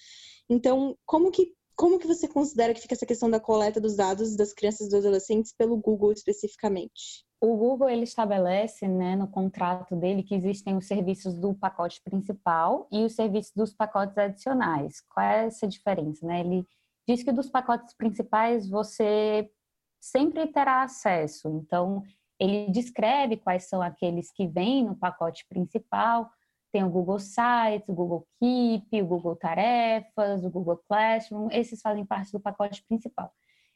Então, 0.49 0.97
como 1.07 1.31
que 1.33 1.53
como 1.77 1.99
que 1.99 2.07
você 2.07 2.29
considera 2.29 2.75
que 2.75 2.81
fica 2.81 2.95
essa 2.95 3.07
questão 3.07 3.31
da 3.31 3.41
coleta 3.41 3.81
dos 3.81 3.97
dados 3.97 4.37
das 4.37 4.53
crianças 4.53 4.87
e 4.87 4.91
dos 4.91 5.01
adolescentes 5.01 5.53
pelo 5.53 5.77
Google 5.77 6.13
especificamente? 6.13 7.25
O 7.41 7.57
Google 7.57 7.89
ele 7.89 8.05
estabelece, 8.05 8.87
né, 8.87 9.17
no 9.17 9.27
contrato 9.27 9.97
dele 9.97 10.23
que 10.23 10.35
existem 10.35 10.77
os 10.77 10.87
serviços 10.87 11.35
do 11.35 11.55
pacote 11.55 12.01
principal 12.05 12.87
e 12.91 13.05
os 13.05 13.15
serviços 13.15 13.53
dos 13.55 13.75
pacotes 13.75 14.17
adicionais. 14.17 15.01
Qual 15.09 15.27
é 15.27 15.47
essa 15.47 15.67
diferença, 15.67 16.25
né? 16.25 16.41
Ele 16.41 16.67
diz 17.09 17.25
que 17.25 17.33
dos 17.33 17.51
pacotes 17.51 17.95
principais 17.97 18.69
você 18.69 19.51
sempre 20.01 20.47
terá 20.47 20.83
acesso. 20.83 21.49
Então, 21.49 22.03
ele 22.39 22.71
descreve 22.71 23.37
quais 23.37 23.69
são 23.69 23.81
aqueles 23.83 24.33
que 24.33 24.47
vêm 24.47 24.85
no 24.85 24.97
pacote 24.97 25.47
principal 25.49 26.31
tem 26.73 26.83
o 26.83 26.91
Google 26.91 27.19
Sites, 27.19 27.89
o 27.89 27.93
Google 27.93 28.27
Keep, 28.41 29.03
o 29.03 29.07
Google 29.07 29.37
Tarefas, 29.37 30.45
o 30.45 30.51
Google 30.51 30.81
Classroom, 30.89 31.49
esses 31.53 31.81
fazem 31.81 32.05
parte 32.07 32.33
do 32.33 32.41
pacote 32.41 32.83
principal. 32.89 33.31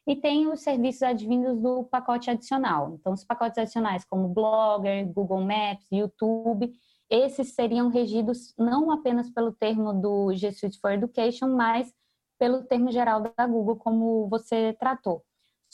E 0.06 0.16
tem 0.16 0.48
os 0.48 0.60
serviços 0.60 1.02
advindos 1.02 1.60
do 1.60 1.84
pacote 1.84 2.30
adicional. 2.30 2.94
Então, 2.94 3.12
os 3.12 3.24
pacotes 3.24 3.58
adicionais 3.58 4.04
como 4.04 4.28
Blogger, 4.28 5.06
Google 5.12 5.42
Maps, 5.42 5.86
YouTube, 5.92 6.72
esses 7.10 7.54
seriam 7.54 7.88
regidos 7.88 8.54
não 8.56 8.90
apenas 8.90 9.30
pelo 9.30 9.52
termo 9.52 9.92
do 9.92 10.34
G 10.34 10.50
Suite 10.52 10.78
for 10.80 10.92
Education, 10.92 11.48
mas 11.48 11.92
pelo 12.38 12.62
termo 12.64 12.90
geral 12.90 13.20
da 13.36 13.46
Google, 13.46 13.76
como 13.76 14.28
você 14.28 14.74
tratou. 14.78 15.25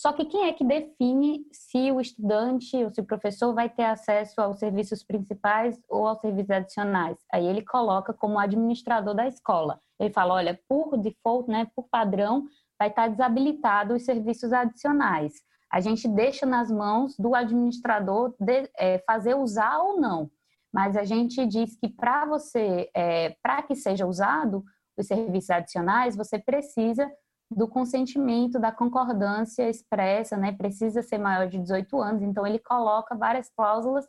Só 0.02 0.12
que 0.12 0.24
quem 0.24 0.48
é 0.48 0.52
que 0.52 0.64
define 0.64 1.46
se 1.52 1.92
o 1.92 2.00
estudante 2.00 2.76
ou 2.82 2.92
se 2.92 3.00
o 3.00 3.04
professor 3.04 3.54
vai 3.54 3.68
ter 3.68 3.84
acesso 3.84 4.40
aos 4.40 4.58
serviços 4.58 5.04
principais 5.04 5.80
ou 5.88 6.08
aos 6.08 6.20
serviços 6.20 6.50
adicionais? 6.50 7.16
Aí 7.32 7.46
ele 7.46 7.62
coloca 7.62 8.12
como 8.12 8.36
administrador 8.36 9.14
da 9.14 9.28
escola. 9.28 9.78
Ele 10.00 10.12
fala, 10.12 10.34
olha, 10.34 10.60
por 10.68 10.98
default, 10.98 11.48
né, 11.48 11.68
por 11.76 11.86
padrão, 11.88 12.46
vai 12.76 12.88
estar 12.88 13.06
desabilitado 13.06 13.94
os 13.94 14.04
serviços 14.04 14.52
adicionais. 14.52 15.34
A 15.72 15.78
gente 15.78 16.08
deixa 16.08 16.44
nas 16.44 16.68
mãos 16.68 17.16
do 17.16 17.32
administrador 17.32 18.34
de, 18.40 18.68
é, 18.76 18.98
fazer 19.06 19.36
usar 19.36 19.78
ou 19.78 20.00
não. 20.00 20.28
Mas 20.72 20.96
a 20.96 21.04
gente 21.04 21.46
diz 21.46 21.76
que 21.76 21.88
para 21.88 22.26
você, 22.26 22.90
é, 22.92 23.36
para 23.40 23.62
que 23.62 23.76
seja 23.76 24.04
usado 24.04 24.64
os 24.98 25.06
serviços 25.06 25.50
adicionais, 25.50 26.16
você 26.16 26.40
precisa 26.40 27.08
do 27.56 27.68
consentimento, 27.68 28.58
da 28.58 28.72
concordância 28.72 29.68
expressa, 29.68 30.36
né? 30.36 30.52
Precisa 30.52 31.02
ser 31.02 31.18
maior 31.18 31.48
de 31.48 31.58
18 31.58 32.00
anos, 32.00 32.22
então 32.22 32.46
ele 32.46 32.58
coloca 32.58 33.14
várias 33.14 33.50
cláusulas 33.50 34.06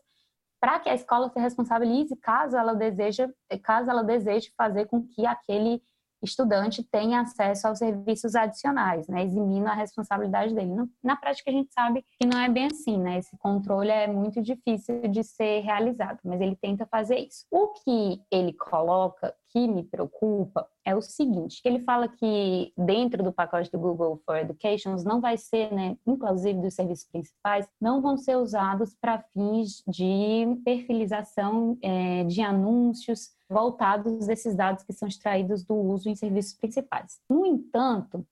para 0.59 0.79
que 0.79 0.89
a 0.89 0.95
escola 0.95 1.29
se 1.29 1.39
responsabilize 1.39 2.15
caso 2.15 2.55
ela 2.55 2.73
deseje, 2.73 3.27
caso 3.62 3.89
ela 3.89 4.03
deseje 4.03 4.53
fazer 4.57 4.85
com 4.85 5.05
que 5.05 5.25
aquele 5.25 5.81
estudante 6.23 6.81
tenha 6.83 7.19
acesso 7.19 7.67
aos 7.67 7.79
serviços 7.79 8.33
adicionais, 8.33 9.07
né, 9.07 9.23
eximindo 9.23 9.67
a 9.67 9.73
responsabilidade 9.73 10.55
dele. 10.55 10.71
Na 11.03 11.17
prática, 11.17 11.51
a 11.51 11.53
gente 11.53 11.71
sabe 11.73 12.05
que 12.17 12.25
não 12.25 12.39
é 12.39 12.47
bem 12.47 12.67
assim, 12.67 12.97
né? 12.97 13.17
Esse 13.17 13.38
controle 13.38 13.91
é 13.91 14.07
muito 14.07 14.41
difícil 14.41 15.01
de 15.09 15.23
ser 15.23 15.59
realizado, 15.62 16.19
mas 16.23 16.39
ele 16.39 16.55
tenta 16.55 16.85
fazer 16.85 17.17
isso. 17.17 17.45
O 17.51 17.73
que 17.73 18.21
ele 18.31 18.53
coloca 18.53 19.35
que 19.53 19.67
me 19.67 19.83
preocupa 19.83 20.67
é 20.83 20.95
o 20.95 21.01
seguinte, 21.01 21.62
ele 21.63 21.79
fala 21.83 22.07
que 22.07 22.74
dentro 22.75 23.22
do 23.22 23.31
pacote 23.31 23.72
do 23.72 23.77
Google 23.77 24.19
for 24.25 24.36
Education 24.36 24.95
não 25.05 25.22
vai 25.22 25.38
ser, 25.38 25.72
né, 25.72 25.95
inclusive 26.07 26.60
dos 26.60 26.74
serviços 26.74 27.07
principais, 27.07 27.67
não 27.79 28.01
vão 28.01 28.17
ser 28.17 28.36
usados 28.36 28.95
para 29.00 29.24
fins 29.31 29.83
de 29.88 30.60
perfilização 30.65 31.77
é, 31.83 32.24
de 32.24 32.41
anúncios 32.41 33.29
voltados 33.48 34.25
desses 34.25 34.55
dados 34.55 34.83
que 34.83 34.91
são 34.91 35.07
extraídos 35.07 35.63
do 35.63 35.75
uso 35.75 36.10
em 36.10 36.15
serviços 36.15 36.55
principais. 36.55 37.19
No 37.29 37.45
entanto, 37.45 38.25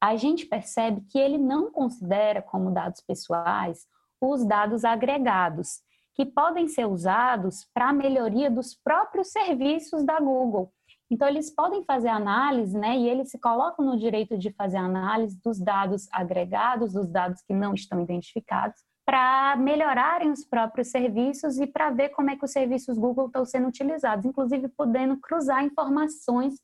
a 0.00 0.16
gente 0.16 0.44
percebe 0.44 1.02
que 1.02 1.18
ele 1.18 1.38
não 1.38 1.70
considera 1.70 2.42
como 2.42 2.72
dados 2.72 3.00
pessoais 3.00 3.86
os 4.20 4.44
dados 4.44 4.84
agregados, 4.84 5.80
que 6.14 6.24
podem 6.24 6.68
ser 6.68 6.86
usados 6.86 7.66
para 7.74 7.88
a 7.88 7.92
melhoria 7.92 8.50
dos 8.50 8.74
próprios 8.74 9.32
serviços 9.32 10.04
da 10.04 10.20
Google. 10.20 10.72
Então, 11.10 11.28
eles 11.28 11.54
podem 11.54 11.84
fazer 11.84 12.08
análise, 12.08 12.76
né, 12.76 12.96
e 12.96 13.08
eles 13.08 13.30
se 13.30 13.38
colocam 13.38 13.84
no 13.84 13.98
direito 13.98 14.38
de 14.38 14.52
fazer 14.52 14.78
análise 14.78 15.38
dos 15.44 15.60
dados 15.60 16.08
agregados, 16.10 16.92
dos 16.92 17.08
dados 17.08 17.42
que 17.42 17.52
não 17.52 17.74
estão 17.74 18.00
identificados, 18.00 18.80
para 19.04 19.54
melhorarem 19.56 20.30
os 20.30 20.44
próprios 20.46 20.90
serviços 20.90 21.58
e 21.58 21.66
para 21.66 21.90
ver 21.90 22.08
como 22.10 22.30
é 22.30 22.36
que 22.36 22.44
os 22.44 22.52
serviços 22.52 22.96
Google 22.96 23.26
estão 23.26 23.44
sendo 23.44 23.68
utilizados, 23.68 24.24
inclusive 24.24 24.68
podendo 24.68 25.18
cruzar 25.20 25.62
informações 25.62 26.54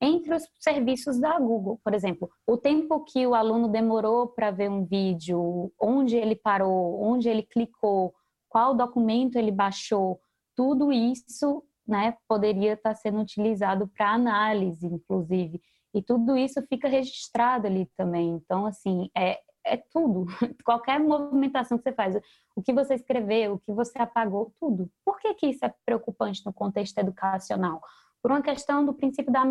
entre 0.00 0.34
os 0.34 0.48
serviços 0.58 1.20
da 1.20 1.38
Google. 1.38 1.78
Por 1.84 1.92
exemplo, 1.92 2.30
o 2.46 2.56
tempo 2.56 3.04
que 3.04 3.26
o 3.26 3.34
aluno 3.34 3.68
demorou 3.68 4.28
para 4.28 4.50
ver 4.50 4.70
um 4.70 4.84
vídeo, 4.84 5.70
onde 5.78 6.16
ele 6.16 6.34
parou, 6.34 7.02
onde 7.02 7.28
ele 7.28 7.42
clicou, 7.42 8.14
qual 8.50 8.74
documento 8.74 9.36
ele 9.36 9.52
baixou, 9.52 10.20
tudo 10.54 10.92
isso 10.92 11.64
né, 11.86 12.16
poderia 12.28 12.74
estar 12.74 12.94
sendo 12.94 13.20
utilizado 13.20 13.88
para 13.88 14.12
análise, 14.12 14.86
inclusive. 14.86 15.62
E 15.94 16.02
tudo 16.02 16.36
isso 16.36 16.60
fica 16.68 16.88
registrado 16.88 17.66
ali 17.66 17.90
também. 17.96 18.30
Então, 18.30 18.66
assim, 18.66 19.08
é, 19.16 19.40
é 19.64 19.76
tudo. 19.76 20.26
Qualquer 20.64 21.00
movimentação 21.00 21.78
que 21.78 21.84
você 21.84 21.92
faz, 21.92 22.16
o 22.54 22.62
que 22.62 22.72
você 22.72 22.94
escreveu, 22.94 23.54
o 23.54 23.58
que 23.58 23.72
você 23.72 23.98
apagou, 23.98 24.52
tudo. 24.60 24.90
Por 25.04 25.18
que, 25.18 25.32
que 25.34 25.46
isso 25.46 25.64
é 25.64 25.74
preocupante 25.86 26.44
no 26.44 26.52
contexto 26.52 26.98
educacional? 26.98 27.80
Por 28.22 28.30
uma 28.30 28.42
questão 28.42 28.84
do 28.84 28.92
princípio 28.92 29.32
da 29.32 29.44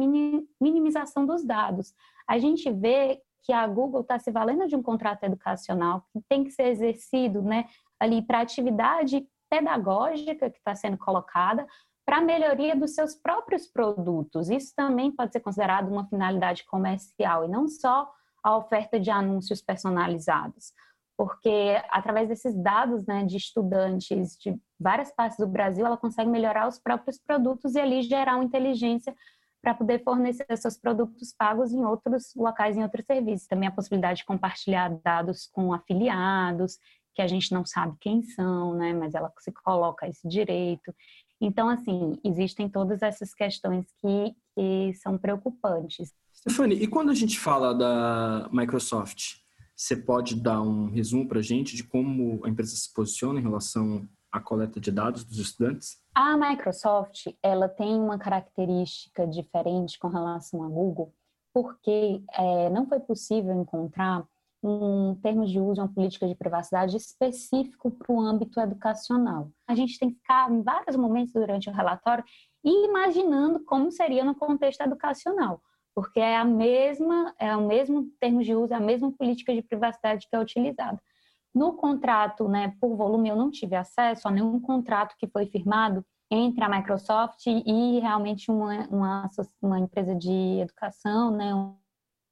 minimização 0.62 1.26
dos 1.26 1.44
dados. 1.44 1.94
A 2.28 2.38
gente 2.38 2.72
vê 2.72 3.22
que 3.42 3.52
a 3.52 3.66
Google 3.66 4.02
está 4.02 4.20
se 4.20 4.32
valendo 4.32 4.68
de 4.68 4.76
um 4.76 4.84
contrato 4.84 5.24
educacional 5.24 6.06
que 6.14 6.22
tem 6.30 6.44
que 6.44 6.52
ser 6.52 6.68
exercido 6.68 7.42
né, 7.42 7.66
ali 8.00 8.22
para 8.22 8.42
atividade 8.42 9.28
pedagógica 9.50 10.50
que 10.50 10.58
está 10.58 10.76
sendo 10.76 10.98
colocada, 10.98 11.68
para 12.06 12.18
a 12.18 12.22
melhoria 12.22 12.76
dos 12.76 12.96
seus 12.96 13.14
próprios 13.14 13.68
produtos. 13.68 14.50
Isso 14.50 14.74
também 14.76 15.12
pode 15.12 15.32
ser 15.32 15.42
considerado 15.42 15.90
uma 15.90 16.08
finalidade 16.08 16.66
comercial 16.66 17.46
e 17.46 17.48
não 17.48 17.68
só 17.68 18.12
a 18.44 18.58
oferta 18.58 19.00
de 19.00 19.12
anúncios 19.12 19.62
personalizados, 19.62 20.74
porque 21.18 21.80
através 21.90 22.28
desses 22.30 22.56
dados 22.56 23.06
né, 23.06 23.26
de 23.26 23.38
estudantes 23.38 24.38
de 24.38 24.58
várias 24.80 25.12
partes 25.12 25.38
do 25.38 25.46
Brasil, 25.46 25.86
ela 25.86 25.98
consegue 25.98 26.30
melhorar 26.30 26.68
os 26.68 26.80
próprios 26.80 27.20
produtos 27.20 27.76
e 27.76 27.80
ali 27.80 28.02
gerar 28.02 28.36
uma 28.36 28.46
inteligência 28.46 29.16
para 29.62 29.74
poder 29.74 30.04
fornecer 30.04 30.46
seus 30.58 30.78
produtos 30.78 31.34
pagos 31.38 31.74
em 31.74 31.84
outros 31.84 32.34
locais, 32.36 32.78
em 32.78 32.84
outros 32.84 33.06
serviços. 33.06 33.48
Também 33.48 33.68
a 33.68 33.72
possibilidade 33.72 34.20
de 34.20 34.26
compartilhar 34.26 34.90
dados 35.04 35.48
com 35.48 35.74
afiliados, 35.74 36.80
que 37.20 37.24
a 37.24 37.28
gente 37.28 37.54
não 37.54 37.66
sabe 37.66 37.98
quem 38.00 38.24
são, 38.24 38.76
né, 38.76 38.94
mas 38.94 39.14
ela 39.14 39.30
se 39.40 39.52
coloca 39.52 40.08
esse 40.08 40.26
direito. 40.26 40.96
Então, 41.42 41.68
assim, 41.68 42.18
existem 42.24 42.70
todas 42.70 43.02
essas 43.02 43.34
questões 43.34 43.86
que, 44.00 44.34
que 44.56 44.94
são 44.94 45.18
preocupantes. 45.18 46.14
Stefani, 46.34 46.76
e 46.76 46.88
quando 46.88 47.10
a 47.10 47.14
gente 47.14 47.38
fala 47.38 47.76
da 47.76 48.48
Microsoft, 48.54 49.36
você 49.76 49.98
pode 49.98 50.42
dar 50.42 50.62
um 50.62 50.90
resumo 50.90 51.28
para 51.28 51.40
a 51.40 51.44
gente 51.44 51.76
de 51.76 51.84
como 51.84 52.40
a 52.46 52.50
empresa 52.50 52.74
se 52.74 52.94
posiciona 52.94 53.38
em 53.38 53.44
relação 53.44 54.08
à 54.32 54.40
coleta 54.40 54.80
de 54.80 54.90
dados 54.90 55.26
dos 55.26 55.40
estudantes? 55.40 55.98
A 56.16 56.38
Microsoft, 56.38 57.28
ela 57.44 57.68
tem 57.68 58.00
uma 58.00 58.18
característica 58.18 59.28
diferente 59.28 60.00
com 60.00 60.08
relação 60.08 60.64
à 60.64 60.70
Google, 60.70 61.14
porque 61.54 62.24
é, 62.32 62.70
não 62.70 62.88
foi 62.88 63.02
possível 63.02 63.54
encontrar 63.60 64.26
um 64.62 65.16
termo 65.22 65.46
de 65.46 65.60
uso, 65.60 65.82
uma 65.82 65.94
política 65.94 66.28
de 66.28 66.36
privacidade 66.36 66.98
específico 66.98 67.92
para 67.92 68.12
o 68.12 68.20
âmbito 68.20 68.60
educacional. 68.60 69.50
A 69.68 69.76
gente 69.76 69.98
tem 69.98 70.10
que 70.10 70.18
ficar 70.18 70.52
em 70.52 70.62
vários 70.62 70.96
momentos 70.96 71.34
durante 71.34 71.70
o 71.70 71.74
relatório 71.74 72.24
imaginando 72.64 73.64
como 73.64 73.92
seria 73.92 74.24
no 74.24 74.36
contexto 74.36 74.82
educacional 74.82 75.62
porque 76.00 76.20
é 76.22 76.38
a 76.38 76.46
mesma, 76.46 77.34
é 77.38 77.54
o 77.58 77.68
mesmo 77.68 78.10
termo 78.22 78.42
de 78.42 78.56
uso, 78.56 78.74
é 78.74 78.78
a 78.78 78.80
mesma 78.80 79.12
política 79.12 79.54
de 79.54 79.62
privacidade 79.62 80.28
que 80.30 80.36
é 80.36 80.40
utilizada. 80.40 80.98
No 81.54 81.74
contrato, 81.74 82.48
né, 82.48 82.74
por 82.80 82.96
volume, 82.96 83.28
eu 83.28 83.36
não 83.36 83.52
tive 83.52 83.76
acesso 83.76 84.28
a 84.28 84.32
nenhum 84.32 84.62
contrato 84.62 85.16
que 85.18 85.28
foi 85.28 85.46
firmado 85.48 86.06
entre 86.32 86.64
a 86.64 86.70
Microsoft 86.70 87.46
e 87.48 88.00
realmente 88.00 88.50
uma, 88.52 88.88
uma, 88.88 89.30
uma 89.62 89.80
empresa 89.80 90.16
de 90.16 90.60
educação, 90.62 91.32
né, 91.32 91.52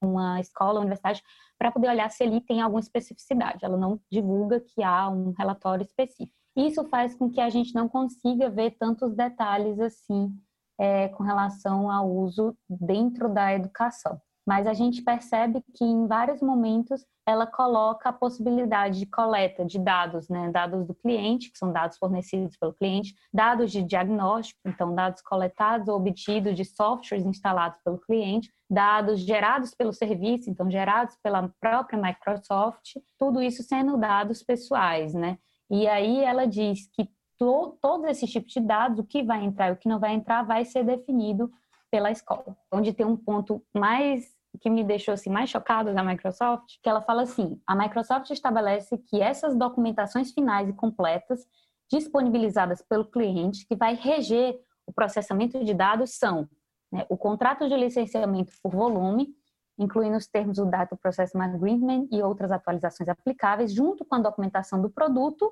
uma 0.02 0.40
escola, 0.40 0.74
uma 0.74 0.82
universidade, 0.82 1.24
para 1.58 1.72
poder 1.72 1.90
olhar 1.90 2.10
se 2.10 2.24
ali 2.24 2.42
tem 2.42 2.62
alguma 2.62 2.80
especificidade. 2.80 3.66
Ela 3.66 3.78
não 3.78 4.00
divulga 4.12 4.60
que 4.60 4.84
há 4.84 5.10
um 5.10 5.32
relatório 5.32 5.84
específico. 5.84 6.38
Isso 6.56 6.84
faz 6.86 7.16
com 7.16 7.30
que 7.30 7.40
a 7.40 7.50
gente 7.50 7.74
não 7.76 7.88
consiga 7.88 8.50
ver 8.50 8.72
tantos 8.80 9.16
detalhes 9.16 9.80
assim 9.80 10.34
é, 10.80 11.08
com 11.10 11.24
relação 11.24 11.90
ao 11.90 12.10
uso 12.10 12.56
dentro 12.70 13.30
da 13.30 13.54
educação. 13.54 14.20
Mas 14.48 14.66
a 14.66 14.74
gente 14.74 15.02
percebe 15.02 15.62
que 15.76 15.84
em 15.84 16.08
vários 16.08 16.42
momentos 16.42 17.06
ela 17.26 17.46
coloca 17.46 18.08
a 18.08 18.14
possibilidade 18.14 18.98
de 18.98 19.06
coleta 19.06 19.66
de 19.66 19.78
dados, 19.78 20.30
né, 20.30 20.50
dados 20.50 20.88
do 20.88 20.96
cliente, 20.96 21.52
que 21.52 21.58
são 21.58 21.74
dados 21.74 21.98
fornecidos 21.98 22.56
pelo 22.56 22.74
cliente, 22.74 23.14
dados 23.34 23.70
de 23.70 23.84
diagnóstico, 23.84 24.62
então 24.66 24.96
dados 24.96 25.22
coletados 25.22 25.90
ou 25.90 25.98
obtidos 25.98 26.56
de 26.56 26.64
softwares 26.64 27.26
instalados 27.26 27.78
pelo 27.84 27.98
cliente, 27.98 28.50
dados 28.70 29.20
gerados 29.20 29.76
pelo 29.76 29.92
serviço, 29.92 30.50
então 30.50 30.72
gerados 30.72 31.18
pela 31.22 31.52
própria 31.60 32.02
Microsoft, 32.02 32.94
tudo 33.20 33.42
isso 33.42 33.62
sendo 33.64 33.98
dados 33.98 34.42
pessoais, 34.42 35.14
né? 35.14 35.38
E 35.70 35.86
aí 35.90 36.24
ela 36.24 36.48
diz 36.48 36.90
que 36.94 37.10
to, 37.38 37.78
todos 37.82 38.10
esses 38.10 38.32
tipos 38.32 38.54
de 38.54 38.62
dados, 38.62 39.00
o 39.00 39.04
que 39.04 39.22
vai 39.22 39.44
entrar 39.44 39.68
e 39.68 39.72
o 39.74 39.78
que 39.78 39.90
não 39.90 40.00
vai 40.00 40.14
entrar, 40.14 40.44
vai 40.44 40.64
ser 40.64 40.86
definido 40.86 41.52
pela 41.92 42.12
escola. 42.12 42.58
Onde 42.72 42.94
tem 42.94 43.06
um 43.06 43.18
ponto 43.18 43.62
mais 43.76 44.37
que 44.58 44.70
me 44.70 44.84
deixou 44.84 45.14
assim 45.14 45.30
mais 45.30 45.50
chocada 45.50 45.94
da 45.94 46.04
Microsoft, 46.04 46.76
que 46.82 46.90
ela 46.90 47.02
fala 47.02 47.24
assim: 47.24 47.62
a 47.66 47.76
Microsoft 47.76 48.30
estabelece 48.32 48.98
que 48.98 49.22
essas 49.22 49.56
documentações 49.56 50.32
finais 50.32 50.70
e 50.70 50.74
completas 50.74 51.46
disponibilizadas 51.90 52.82
pelo 52.82 53.06
cliente 53.06 53.66
que 53.66 53.76
vai 53.76 53.96
reger 53.96 54.60
o 54.86 54.94
processamento 54.94 55.64
de 55.64 55.74
dados 55.74 56.12
são 56.18 56.48
né, 56.92 57.06
o 57.10 57.18
contrato 57.18 57.68
de 57.68 57.76
licenciamento 57.76 58.54
por 58.62 58.72
volume, 58.72 59.30
incluindo 59.78 60.18
os 60.18 60.28
termos 60.28 60.58
do 60.58 60.66
Data 60.66 60.96
Processing 60.96 61.40
Agreement 61.40 62.08
e 62.12 62.22
outras 62.22 62.52
atualizações 62.52 63.10
aplicáveis, 63.10 63.74
junto 63.74 64.06
com 64.06 64.16
a 64.16 64.20
documentação 64.20 64.82
do 64.82 64.90
produto 64.90 65.52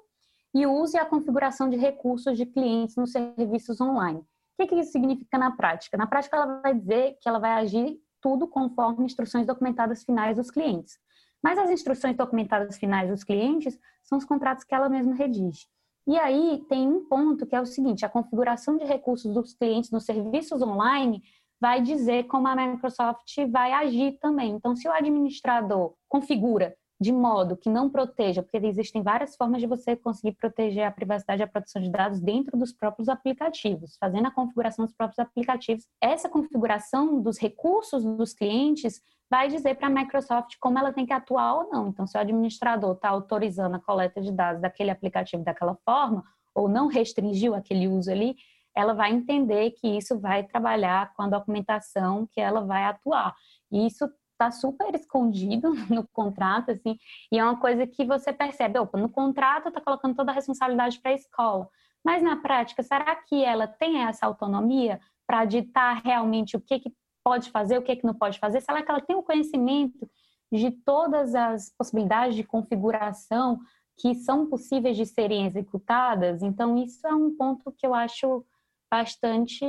e 0.54 0.66
o 0.66 0.72
uso 0.72 0.96
e 0.96 1.00
a 1.00 1.06
configuração 1.06 1.70
de 1.70 1.76
recursos 1.76 2.38
de 2.38 2.46
clientes 2.46 2.96
nos 2.96 3.12
serviços 3.12 3.82
online. 3.82 4.20
O 4.20 4.26
que, 4.58 4.68
que 4.68 4.76
isso 4.76 4.94
significa 4.94 5.38
na 5.38 5.52
prática? 5.52 5.98
Na 5.98 6.08
prática, 6.08 6.38
ela 6.38 6.62
vai 6.62 6.74
dizer 6.74 7.18
que 7.22 7.28
ela 7.28 7.40
vai 7.40 7.52
agir 7.52 8.00
tudo 8.26 8.48
conforme 8.48 9.06
instruções 9.06 9.46
documentadas 9.46 10.04
finais 10.04 10.36
dos 10.36 10.50
clientes. 10.50 10.98
Mas 11.44 11.60
as 11.60 11.70
instruções 11.70 12.18
documentadas 12.18 12.76
finais 12.76 13.08
dos 13.08 13.24
clientes 13.24 13.80
são 14.02 14.18
os 14.18 14.26
contratos 14.26 14.64
que 14.64 14.74
ela 14.74 14.90
mesma 14.90 15.14
redige. 15.14 15.68
E 16.08 16.18
aí 16.18 16.66
tem 16.68 16.88
um 16.88 17.06
ponto 17.06 17.46
que 17.46 17.56
é 17.56 17.62
o 17.62 17.68
seguinte: 17.68 18.04
a 18.04 18.10
configuração 18.10 18.78
de 18.78 18.84
recursos 18.84 19.32
dos 19.32 19.54
clientes 19.54 19.92
nos 19.92 20.06
serviços 20.06 20.60
online 20.64 21.22
vai 21.62 21.84
dizer 21.84 22.24
como 22.24 22.48
a 22.48 22.56
Microsoft 22.56 23.32
vai 23.52 23.72
agir 23.74 24.18
também. 24.20 24.54
Então, 24.54 24.76
se 24.76 24.88
o 24.88 24.92
administrador 24.92 25.94
configura 26.10 26.76
de 27.00 27.12
modo 27.12 27.58
que 27.58 27.70
não 27.70 27.90
proteja, 27.90 28.42
porque 28.42 28.58
existem 28.58 29.02
várias 29.02 29.36
formas 29.36 29.60
de 29.60 29.68
você 29.68 29.96
conseguir 29.96 30.34
proteger 30.34 30.86
a 30.86 30.92
privacidade 30.92 31.42
e 31.42 31.44
a 31.44 31.48
proteção 31.48 31.82
de 31.82 31.90
dados 31.90 32.20
dentro 32.22 32.58
dos 32.58 32.72
próprios 32.72 33.10
aplicativos, 33.10 33.98
fazendo 34.00 34.28
a 34.28 34.32
configuração 34.32 34.86
dos 34.86 34.94
próprios 34.94 35.20
aplicativos. 35.20 35.86
Essa 36.02 36.30
configuração 36.30 37.22
dos 37.22 37.38
recursos 37.38 38.04
dos 38.04 38.34
clientes 38.34 39.02
vai 39.30 39.50
dizer 39.50 39.76
para 39.76 39.88
a 39.88 39.90
Microsoft 39.90 40.56
como 40.60 40.80
ela 40.80 40.94
tem 40.94 41.06
que 41.06 41.14
atuar 41.14 41.56
ou 41.56 41.70
não. 41.70 41.88
Então, 41.90 42.08
se 42.08 42.18
o 42.18 42.22
administrador 42.22 42.94
está 42.96 43.10
autorizando 43.10 43.76
a 43.76 43.80
coleta 43.80 44.22
de 44.22 44.32
dados 44.32 44.62
daquele 44.62 44.92
aplicativo 44.92 45.44
daquela 45.44 45.76
forma, 45.84 46.24
ou 46.54 46.70
não 46.70 46.88
restringiu 46.88 47.54
aquele 47.54 47.88
uso 47.88 48.10
ali, 48.10 48.38
ela 48.74 48.94
vai 48.94 49.12
entender 49.12 49.72
que 49.72 49.88
isso 49.88 50.20
vai 50.20 50.44
trabalhar 50.44 51.14
com 51.14 51.24
a 51.24 51.30
documentação 51.30 52.28
que 52.32 52.40
ela 52.40 52.62
vai 52.62 52.84
atuar. 52.84 53.36
E 53.72 53.86
isso 53.86 54.10
está 54.36 54.52
super 54.52 54.94
escondido 54.94 55.74
no 55.90 56.08
contrato, 56.08 56.72
assim, 56.72 56.98
e 57.32 57.40
é 57.40 57.44
uma 57.44 57.60
coisa 57.60 57.88
que 57.88 58.06
você 58.06 58.32
percebe, 58.32 58.78
opa, 58.78 58.98
no 58.98 59.10
contrato 59.10 59.70
está 59.70 59.82
colocando 59.82 60.16
toda 60.16 60.32
a 60.32 60.36
responsabilidade 60.36 61.00
para 61.00 61.12
a 61.12 61.16
escola, 61.16 61.68
mas 62.04 62.22
na 62.22 62.38
prática, 62.38 62.84
será 62.84 63.16
que 63.16 63.44
ela 63.44 63.66
tem 63.66 64.04
essa 64.04 64.26
autonomia 64.26 65.00
para 65.26 65.44
ditar 65.46 66.02
realmente 66.04 66.56
o 66.56 66.62
que, 66.62 66.80
que 66.80 66.94
pode 67.24 67.50
fazer, 67.50 67.80
o 67.80 67.82
que, 67.82 67.96
que 67.96 68.06
não 68.06 68.14
pode 68.14 68.38
fazer? 68.38 68.62
Será 68.62 68.84
que 68.84 68.92
ela 68.92 69.02
tem 69.02 69.16
o 69.16 69.24
conhecimento 69.24 70.08
de 70.52 70.70
todas 70.70 71.34
as 71.34 71.74
possibilidades 71.76 72.36
de 72.36 72.44
configuração 72.44 73.60
que 73.98 74.14
são 74.14 74.46
possíveis 74.46 74.96
de 74.96 75.06
serem 75.08 75.48
executadas? 75.48 76.44
Então, 76.44 76.78
isso 76.78 77.08
é 77.08 77.16
um 77.16 77.36
ponto 77.36 77.72
que 77.72 77.88
eu 77.88 77.96
acho 77.96 78.46
bastante, 78.92 79.66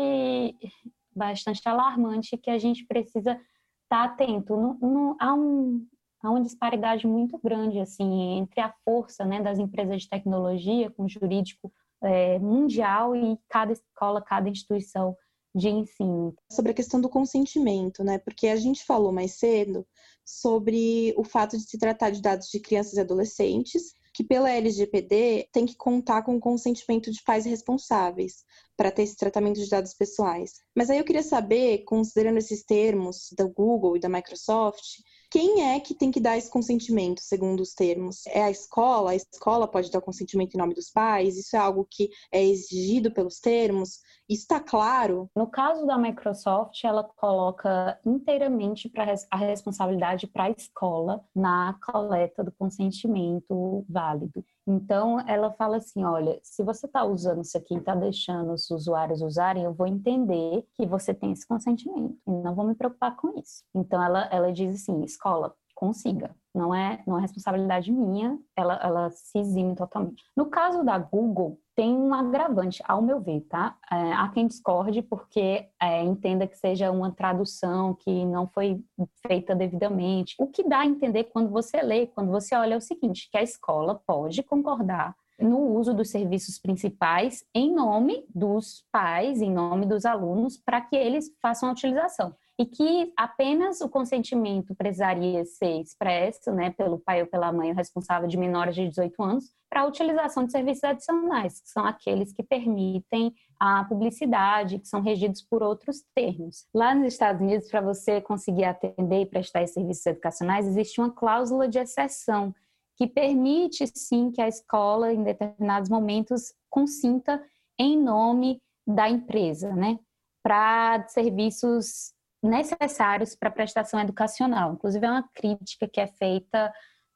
bastante 1.15 1.67
alarmante 1.67 2.37
que 2.37 2.51
a 2.51 2.59
gente 2.59 2.85
precisa 2.85 3.41
estar 3.87 4.09
tá 4.09 4.13
atento. 4.13 4.57
No, 4.57 4.75
no, 4.75 5.17
há, 5.19 5.35
um, 5.35 5.87
há 6.23 6.31
uma 6.31 6.43
disparidade 6.43 7.07
muito 7.07 7.39
grande 7.39 7.79
assim 7.81 8.39
entre 8.39 8.61
a 8.61 8.73
força 8.85 9.25
né, 9.25 9.43
das 9.43 9.59
empresas 9.59 10.03
de 10.03 10.09
tecnologia 10.09 10.91
com 10.91 11.09
jurídico 11.09 11.73
é, 12.03 12.39
mundial 12.39 13.17
e 13.17 13.39
cada 13.49 13.73
escola, 13.73 14.23
cada 14.23 14.49
instituição 14.49 15.17
de 15.55 15.69
ensino. 15.69 16.35
Sobre 16.53 16.73
a 16.73 16.75
questão 16.75 17.01
do 17.01 17.09
consentimento, 17.09 18.05
né? 18.05 18.19
Porque 18.19 18.49
a 18.49 18.57
gente 18.57 18.85
falou 18.85 19.11
mais 19.11 19.39
cedo 19.39 19.87
sobre 20.23 21.15
o 21.17 21.25
fato 21.25 21.57
de 21.57 21.63
se 21.63 21.79
tratar 21.79 22.11
de 22.11 22.21
dados 22.21 22.49
de 22.49 22.61
crianças 22.61 22.95
e 22.95 23.01
adolescentes, 23.01 23.95
que 24.17 24.25
pela 24.25 24.51
LGPD 24.51 25.47
tem 25.53 25.67
que 25.67 25.77
contar 25.77 26.23
com 26.23 26.37
o 26.37 26.41
consentimento 26.41 27.11
de 27.11 27.23
pais 27.23 27.45
responsáveis 27.45 28.47
para 28.75 28.91
ter 28.91 29.03
esse 29.03 29.15
tratamento 29.15 29.61
de 29.61 29.69
dados 29.69 29.93
pessoais. 29.93 30.55
Mas 30.75 30.89
aí 30.89 30.97
eu 30.97 31.05
queria 31.05 31.23
saber, 31.23 31.85
considerando 31.85 32.39
esses 32.39 32.65
termos 32.65 33.29
da 33.37 33.45
Google 33.45 33.95
e 33.95 34.01
da 34.01 34.09
Microsoft, 34.09 35.03
quem 35.31 35.65
é 35.65 35.81
que 35.81 35.95
tem 35.95 36.11
que 36.11 36.19
dar 36.19 36.39
esse 36.39 36.49
consentimento, 36.49 37.21
segundo 37.21 37.61
os 37.61 37.75
termos? 37.75 38.27
É 38.29 38.43
a 38.43 38.51
escola? 38.51 39.11
A 39.11 39.17
escola 39.17 39.69
pode 39.69 39.91
dar 39.91 40.01
consentimento 40.01 40.55
em 40.55 40.59
nome 40.59 40.73
dos 40.73 40.89
pais? 40.89 41.37
Isso 41.37 41.55
é 41.55 41.59
algo 41.59 41.87
que 41.91 42.09
é 42.33 42.43
exigido 42.43 43.13
pelos 43.13 43.39
termos? 43.39 44.01
Está 44.29 44.59
claro? 44.59 45.31
No 45.37 45.47
caso 45.47 45.87
da 45.87 45.97
Microsoft, 45.97 46.83
ela 46.83 47.05
coloca 47.05 47.97
inteiramente 48.05 48.91
a 49.31 49.37
responsabilidade 49.37 50.27
para 50.27 50.45
a 50.45 50.51
escola 50.51 51.25
na 51.33 51.79
coleta 51.81 52.43
do 52.43 52.51
consentimento 52.51 53.85
válido. 53.89 54.45
Então, 54.67 55.21
ela 55.29 55.53
fala 55.53 55.77
assim: 55.77 56.03
olha, 56.03 56.41
se 56.43 56.65
você 56.65 56.87
está 56.87 57.05
usando 57.05 57.43
isso 57.43 57.57
aqui 57.57 57.75
e 57.75 57.79
está 57.79 57.95
deixando 57.95 58.53
os 58.53 58.69
usuários 58.69 59.23
usarem, 59.23 59.63
eu 59.63 59.73
vou 59.73 59.87
entender 59.87 60.67
que 60.75 60.85
você 60.85 61.15
tem 61.15 61.31
esse 61.31 61.47
consentimento 61.47 62.19
e 62.27 62.31
não 62.31 62.53
vou 62.53 62.67
me 62.67 62.75
preocupar 62.75 63.15
com 63.15 63.39
isso. 63.39 63.63
Então, 63.73 64.03
ela, 64.03 64.29
ela 64.33 64.53
diz 64.53 64.75
assim: 64.75 65.05
escola, 65.05 65.55
consiga. 65.77 66.35
Não 66.55 66.75
é, 66.75 67.03
não 67.07 67.19
é 67.19 67.21
responsabilidade 67.21 67.93
minha, 67.93 68.39
ela, 68.57 68.81
ela 68.83 69.11
se 69.11 69.39
exime 69.39 69.77
totalmente. 69.77 70.25
No 70.35 70.47
caso 70.47 70.83
da 70.83 70.99
Google, 70.99 71.61
tem 71.77 71.95
um 71.95 72.15
agravante, 72.15 72.83
ao 72.89 73.03
meu 73.03 73.21
ver, 73.21 73.43
tá? 73.43 73.77
É, 73.93 74.15
há 74.15 74.27
quem 74.31 74.47
discorde 74.47 75.03
porque 75.03 75.69
é, 75.81 76.03
entenda 76.03 76.47
que 76.47 76.57
seja 76.57 76.91
uma 76.91 77.13
tradução 77.13 77.95
que 77.95 78.25
não 78.25 78.49
foi 78.49 78.83
feita 79.27 79.55
devidamente. 79.55 80.35
O 80.39 80.47
que 80.47 80.67
dá 80.67 80.79
a 80.79 80.87
entender 80.87 81.25
quando 81.25 81.51
você 81.51 81.83
lê, 81.83 82.07
quando 82.07 82.31
você 82.31 82.57
olha 82.57 82.75
é 82.75 82.79
o 82.79 82.81
seguinte, 82.81 83.29
que 83.31 83.37
a 83.37 83.43
escola 83.43 84.01
pode 84.07 84.43
concordar 84.43 85.15
no 85.39 85.59
uso 85.77 85.93
dos 85.93 86.09
serviços 86.09 86.59
principais 86.59 87.45
em 87.55 87.75
nome 87.75 88.25
dos 88.35 88.83
pais, 88.91 89.43
em 89.43 89.53
nome 89.53 89.85
dos 89.85 90.07
alunos, 90.07 90.57
para 90.57 90.81
que 90.81 90.97
eles 90.97 91.31
façam 91.43 91.69
a 91.69 91.73
utilização 91.73 92.35
e 92.59 92.65
que 92.65 93.13
apenas 93.17 93.81
o 93.83 93.89
consentimento 93.89 94.75
precisaria 94.75 95.45
ser 95.45 95.81
expresso 95.81 96.51
né, 96.53 96.71
pelo 96.71 96.99
pai 96.99 97.21
ou 97.21 97.27
pela 97.27 97.53
mãe, 97.53 97.75
responsável 97.75 98.27
de 98.27 98.39
menores 98.39 98.75
de 98.75 98.89
18 98.89 99.23
anos, 99.23 99.53
para 99.69 99.83
a 99.83 99.87
utilização 99.87 100.45
de 100.45 100.53
serviços 100.53 100.85
adicionais, 100.85 101.61
que 101.61 101.69
são 101.69 101.85
aqueles 101.85 102.33
que 102.33 102.43
permitem 102.43 103.35
a 103.61 103.85
publicidade, 103.85 104.79
que 104.79 104.89
são 104.89 105.03
regidos 105.03 105.43
por 105.43 105.63
outros 105.63 106.03
termos. 106.15 106.67
Lá 106.75 106.95
nos 106.95 107.09
Estados 107.09 107.43
Unidos, 107.43 107.69
para 107.69 107.83
você 107.83 108.23
conseguir 108.23 108.65
atender 108.65 109.21
e 109.21 109.27
prestar 109.27 109.63
esses 109.63 109.75
serviços 109.75 110.07
educacionais, 110.07 110.67
existe 110.67 110.99
uma 110.99 111.11
cláusula 111.11 111.69
de 111.69 111.79
exceção 111.79 112.55
que 112.97 113.07
permite, 113.07 113.87
sim, 113.95 114.31
que 114.31 114.41
a 114.41 114.49
escola, 114.49 115.13
em 115.13 115.23
determinados 115.23 115.91
momentos, 115.91 116.55
consinta 116.71 117.43
em 117.79 118.01
nome 118.03 118.63
da 118.87 119.11
empresa, 119.11 119.75
né? 119.75 119.99
Para 120.43 121.07
serviços 121.09 122.16
necessários 122.47 123.35
para 123.35 123.49
a 123.49 123.53
prestação 123.53 124.01
educacional. 124.01 124.73
Inclusive, 124.73 125.05
é 125.05 125.11
uma 125.11 125.29
crítica 125.35 125.89
que 125.89 126.01
é 126.01 126.07
feita 126.07 126.73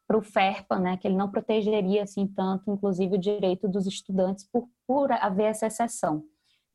para 0.06 0.18
o 0.18 0.22
FERPA, 0.22 0.78
né, 0.78 0.96
que 0.96 1.06
ele 1.06 1.16
não 1.16 1.30
protegeria 1.30 2.02
assim 2.02 2.26
tanto, 2.26 2.70
inclusive, 2.70 3.14
o 3.14 3.20
direito 3.20 3.68
dos 3.68 3.86
estudantes 3.86 4.44
por, 4.50 4.68
por 4.84 5.12
haver 5.12 5.44
essa 5.44 5.68
exceção. 5.68 6.24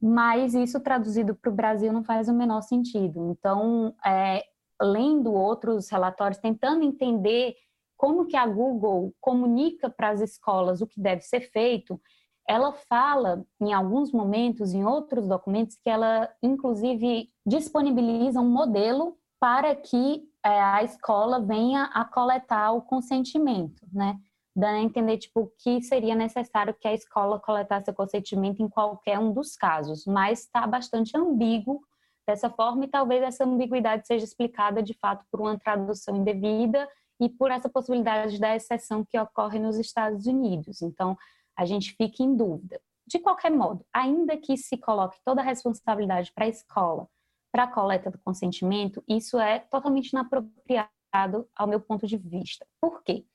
Mas 0.02 0.54
isso 0.54 0.80
traduzido 0.80 1.36
para 1.36 1.52
o 1.52 1.56
Brasil 1.56 1.92
não 1.92 2.04
faz 2.04 2.30
o 2.30 2.34
menor 2.34 2.62
sentido. 2.62 3.30
Então, 3.32 3.94
é, 4.06 4.42
lendo 4.82 5.34
outros 5.34 5.90
relatórios, 5.90 6.40
tentando 6.40 6.84
entender 6.84 7.56
como 7.98 8.26
que 8.26 8.38
a 8.38 8.46
Google 8.46 9.14
comunica 9.20 9.90
para 9.90 10.10
as 10.10 10.22
escolas 10.22 10.82
o 10.82 10.88
que 10.88 11.02
deve 11.02 11.22
ser 11.22 11.42
feito, 11.52 12.00
ela 12.48 12.72
fala 12.72 13.46
em 13.60 13.74
alguns 13.74 14.12
momentos, 14.12 14.74
em 14.74 14.86
outros 14.86 15.28
documentos, 15.28 15.78
que 15.84 15.90
ela 15.90 16.30
inclusive 16.42 17.30
disponibiliza 17.46 18.40
um 18.40 18.50
modelo 18.50 19.18
para 19.40 19.76
que 19.76 20.24
é, 20.44 20.62
a 20.62 20.84
escola 20.84 21.40
venha 21.40 21.86
a 21.86 22.06
coletar 22.06 22.72
o 22.72 22.82
consentimento, 22.82 23.82
né? 23.92 24.18
Dando 24.56 24.76
a 24.76 24.82
entender 24.82 25.18
tipo 25.18 25.52
que 25.58 25.82
seria 25.82 26.16
necessário 26.16 26.74
que 26.80 26.88
a 26.88 26.94
escola 26.94 27.40
coletasse 27.40 27.90
o 27.90 27.94
consentimento 27.94 28.62
em 28.62 28.70
qualquer 28.70 29.20
um 29.20 29.34
dos 29.34 29.56
casos, 29.56 30.06
mas 30.06 30.42
está 30.42 30.66
bastante 30.66 31.18
ambíguo 31.18 31.82
dessa 32.28 32.50
forma 32.50 32.86
e 32.86 32.88
talvez 32.88 33.22
essa 33.22 33.44
ambiguidade 33.44 34.08
seja 34.08 34.24
explicada 34.24 34.82
de 34.82 34.94
fato 34.94 35.26
por 35.30 35.42
uma 35.42 35.58
tradução 35.58 36.16
indevida 36.16 36.88
e 37.20 37.30
por 37.30 37.52
essa 37.52 37.70
possibilidade 37.70 38.40
da 38.40 38.56
exceção 38.56 39.06
que 39.06 39.20
ocorre 39.20 39.60
nos 39.60 39.78
Estados 39.78 40.26
Unidos. 40.26 40.82
Então, 40.82 41.18
a 41.58 41.66
gente 41.66 41.94
fica 41.94 42.24
em 42.24 42.36
dúvida. 42.36 42.82
De 43.08 43.20
qualquer 43.20 43.52
modo, 43.52 43.86
ainda 43.94 44.36
que 44.36 44.58
se 44.58 44.78
coloque 44.78 45.20
toda 45.24 45.42
a 45.42 45.44
responsabilidade 45.44 46.32
para 46.34 46.46
a 46.46 46.50
escola, 46.50 47.08
para 47.52 47.64
a 47.64 47.72
coleta 47.72 48.10
do 48.10 48.20
consentimento, 48.20 49.04
isso 49.08 49.40
é 49.40 49.60
totalmente 49.60 50.10
inapropriado 50.10 51.48
ao 51.56 51.68
meu 51.68 51.80
ponto 51.80 52.08
de 52.08 52.18
vista. 52.18 52.66
Por 52.82 53.04
quê? 53.04 53.26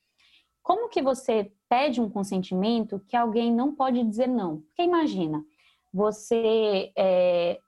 Como 0.61 0.89
que 0.89 1.01
você 1.01 1.51
pede 1.67 1.99
um 1.99 2.09
consentimento 2.09 2.99
que 3.07 3.15
alguém 3.15 3.51
não 3.51 3.73
pode 3.73 4.03
dizer 4.03 4.27
não? 4.27 4.61
Porque 4.61 4.83
imagina, 4.83 5.43
você, 5.91 6.91
é, 6.95 7.59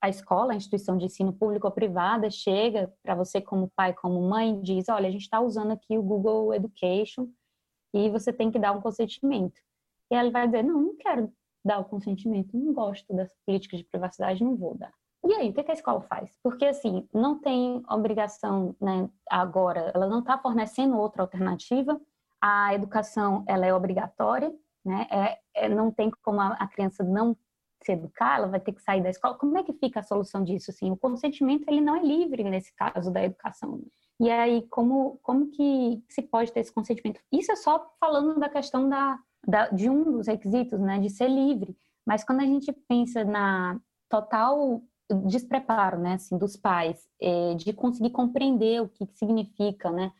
a 0.00 0.08
escola, 0.08 0.52
a 0.52 0.56
instituição 0.56 0.96
de 0.96 1.04
ensino 1.04 1.32
público 1.32 1.66
ou 1.66 1.72
privada, 1.72 2.30
chega 2.30 2.92
para 3.02 3.14
você 3.14 3.40
como 3.40 3.70
pai, 3.76 3.92
como 3.92 4.20
mãe, 4.22 4.60
diz, 4.62 4.88
olha, 4.88 5.08
a 5.08 5.10
gente 5.10 5.22
está 5.22 5.40
usando 5.40 5.72
aqui 5.72 5.98
o 5.98 6.02
Google 6.02 6.54
Education 6.54 7.28
e 7.92 8.08
você 8.08 8.32
tem 8.32 8.50
que 8.50 8.58
dar 8.58 8.72
um 8.72 8.80
consentimento. 8.80 9.60
E 10.10 10.14
ela 10.14 10.30
vai 10.30 10.46
dizer: 10.46 10.62
não, 10.62 10.80
não 10.80 10.96
quero 10.96 11.32
dar 11.64 11.78
o 11.78 11.84
consentimento, 11.84 12.56
não 12.56 12.72
gosto 12.72 13.14
dessa 13.14 13.34
política 13.44 13.76
de 13.76 13.84
privacidade, 13.84 14.44
não 14.44 14.56
vou 14.56 14.76
dar. 14.76 14.92
E 15.24 15.34
aí, 15.34 15.50
o 15.50 15.52
que 15.52 15.70
a 15.70 15.74
escola 15.74 16.00
faz? 16.02 16.38
Porque, 16.42 16.64
assim, 16.64 17.06
não 17.12 17.40
tem 17.40 17.82
obrigação 17.90 18.74
né, 18.80 19.08
agora, 19.28 19.90
ela 19.94 20.06
não 20.06 20.20
está 20.20 20.38
fornecendo 20.38 20.96
outra 20.96 21.22
alternativa, 21.22 22.00
a 22.40 22.72
educação 22.72 23.44
ela 23.46 23.66
é 23.66 23.74
obrigatória, 23.74 24.54
né? 24.84 25.06
É, 25.10 25.66
é, 25.66 25.68
não 25.68 25.90
tem 25.90 26.10
como 26.22 26.40
a, 26.40 26.52
a, 26.54 26.68
criança 26.68 27.02
não 27.02 27.36
se 27.82 27.92
educar, 27.92 28.38
ela 28.38 28.46
vai 28.46 28.60
ter 28.60 28.72
que 28.72 28.82
sair 28.82 29.02
da 29.02 29.10
escola. 29.10 29.36
Como 29.36 29.58
é 29.58 29.64
que 29.64 29.72
fica 29.72 30.00
a 30.00 30.04
solução 30.04 30.44
disso? 30.44 30.70
Assim, 30.70 30.90
o 30.90 30.96
consentimento 30.96 31.68
ele 31.68 31.80
não 31.80 31.96
é 31.96 32.02
livre 32.02 32.44
nesse 32.44 32.72
caso 32.74 33.10
da 33.10 33.22
educação. 33.22 33.82
E 34.20 34.30
aí, 34.30 34.66
como, 34.68 35.18
como 35.22 35.50
que 35.50 36.02
se 36.08 36.22
pode 36.22 36.52
ter 36.52 36.60
esse 36.60 36.72
consentimento? 36.72 37.20
Isso 37.30 37.52
é 37.52 37.56
só 37.56 37.92
falando 38.00 38.38
da 38.38 38.48
questão 38.48 38.88
da, 38.88 39.18
de 39.72 39.88
um 39.88 40.04
dos 40.04 40.26
requisitos, 40.26 40.78
né, 40.78 40.98
de 40.98 41.10
ser 41.10 41.28
livre. 41.28 41.76
Mas 42.06 42.24
quando 42.24 42.40
a 42.40 42.44
gente 42.44 42.72
pensa 42.88 43.24
na 43.24 43.80
total 44.08 44.82
despreparo, 45.26 45.98
né, 45.98 46.14
assim, 46.14 46.36
dos 46.36 46.56
pais, 46.56 47.08
é, 47.20 47.54
de 47.54 47.72
conseguir 47.72 48.10
compreender 48.10 48.82
o 48.82 48.88
que, 48.88 49.06
que 49.06 49.16
significa, 49.16 49.90
né, 49.90 50.12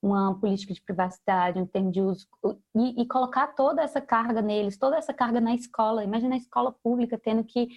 uma 0.00 0.38
política 0.38 0.72
de 0.72 0.80
privacidade, 0.80 1.58
um 1.58 1.66
termo 1.66 1.90
de 1.90 2.00
uso, 2.00 2.28
e, 2.74 3.02
e, 3.02 3.06
colocar 3.06 3.48
toda 3.48 3.82
essa 3.82 4.00
carga 4.00 4.40
neles, 4.40 4.76
toda 4.76 4.96
essa 4.96 5.12
carga 5.12 5.40
na 5.40 5.54
escola. 5.54 6.04
Imagina 6.04 6.34
a 6.34 6.38
escola 6.38 6.70
pública 6.70 7.18
tendo 7.18 7.42
que 7.42 7.68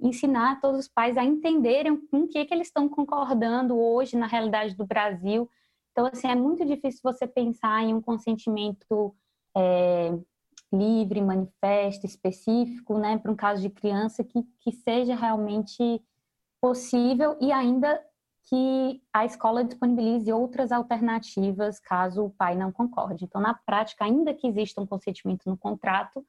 ensinar 0.00 0.60
todos 0.60 0.80
os 0.80 0.88
pais 0.88 1.16
a 1.16 1.24
entenderem 1.24 1.96
com 1.96 2.22
o 2.22 2.28
que, 2.28 2.44
que 2.44 2.54
eles 2.54 2.68
estão 2.68 2.88
concordando 2.88 3.78
hoje 3.78 4.16
na 4.16 4.26
realidade 4.26 4.74
do 4.74 4.86
Brasil. 4.86 5.48
Então, 5.92 6.06
assim, 6.06 6.28
é 6.28 6.34
muito 6.34 6.64
difícil 6.64 7.00
você 7.02 7.26
pensar 7.26 7.82
em 7.82 7.94
um 7.94 8.00
consentimento 8.00 9.14
é, 9.56 10.16
livre, 10.72 11.22
manifesto, 11.22 12.06
específico, 12.06 12.98
né, 12.98 13.18
para 13.18 13.32
um 13.32 13.36
caso 13.36 13.62
de 13.62 13.70
criança 13.70 14.22
que, 14.22 14.42
que 14.60 14.72
seja 14.72 15.14
realmente 15.14 16.02
possível 16.60 17.36
e 17.40 17.52
ainda 17.52 18.02
que 18.48 19.02
a 19.12 19.24
escola 19.24 19.62
disponibilize 19.62 20.32
outras 20.32 20.72
alternativas 20.72 21.78
caso 21.78 22.24
o 22.24 22.30
pai 22.30 22.56
não 22.56 22.72
concorde. 22.72 23.24
Então, 23.24 23.40
na 23.40 23.54
prática, 23.54 24.04
ainda 24.04 24.32
que 24.32 24.46
exista 24.46 24.80
um 24.80 24.86
consentimento 24.86 25.42
no 25.46 25.56
contrato, 25.56 26.24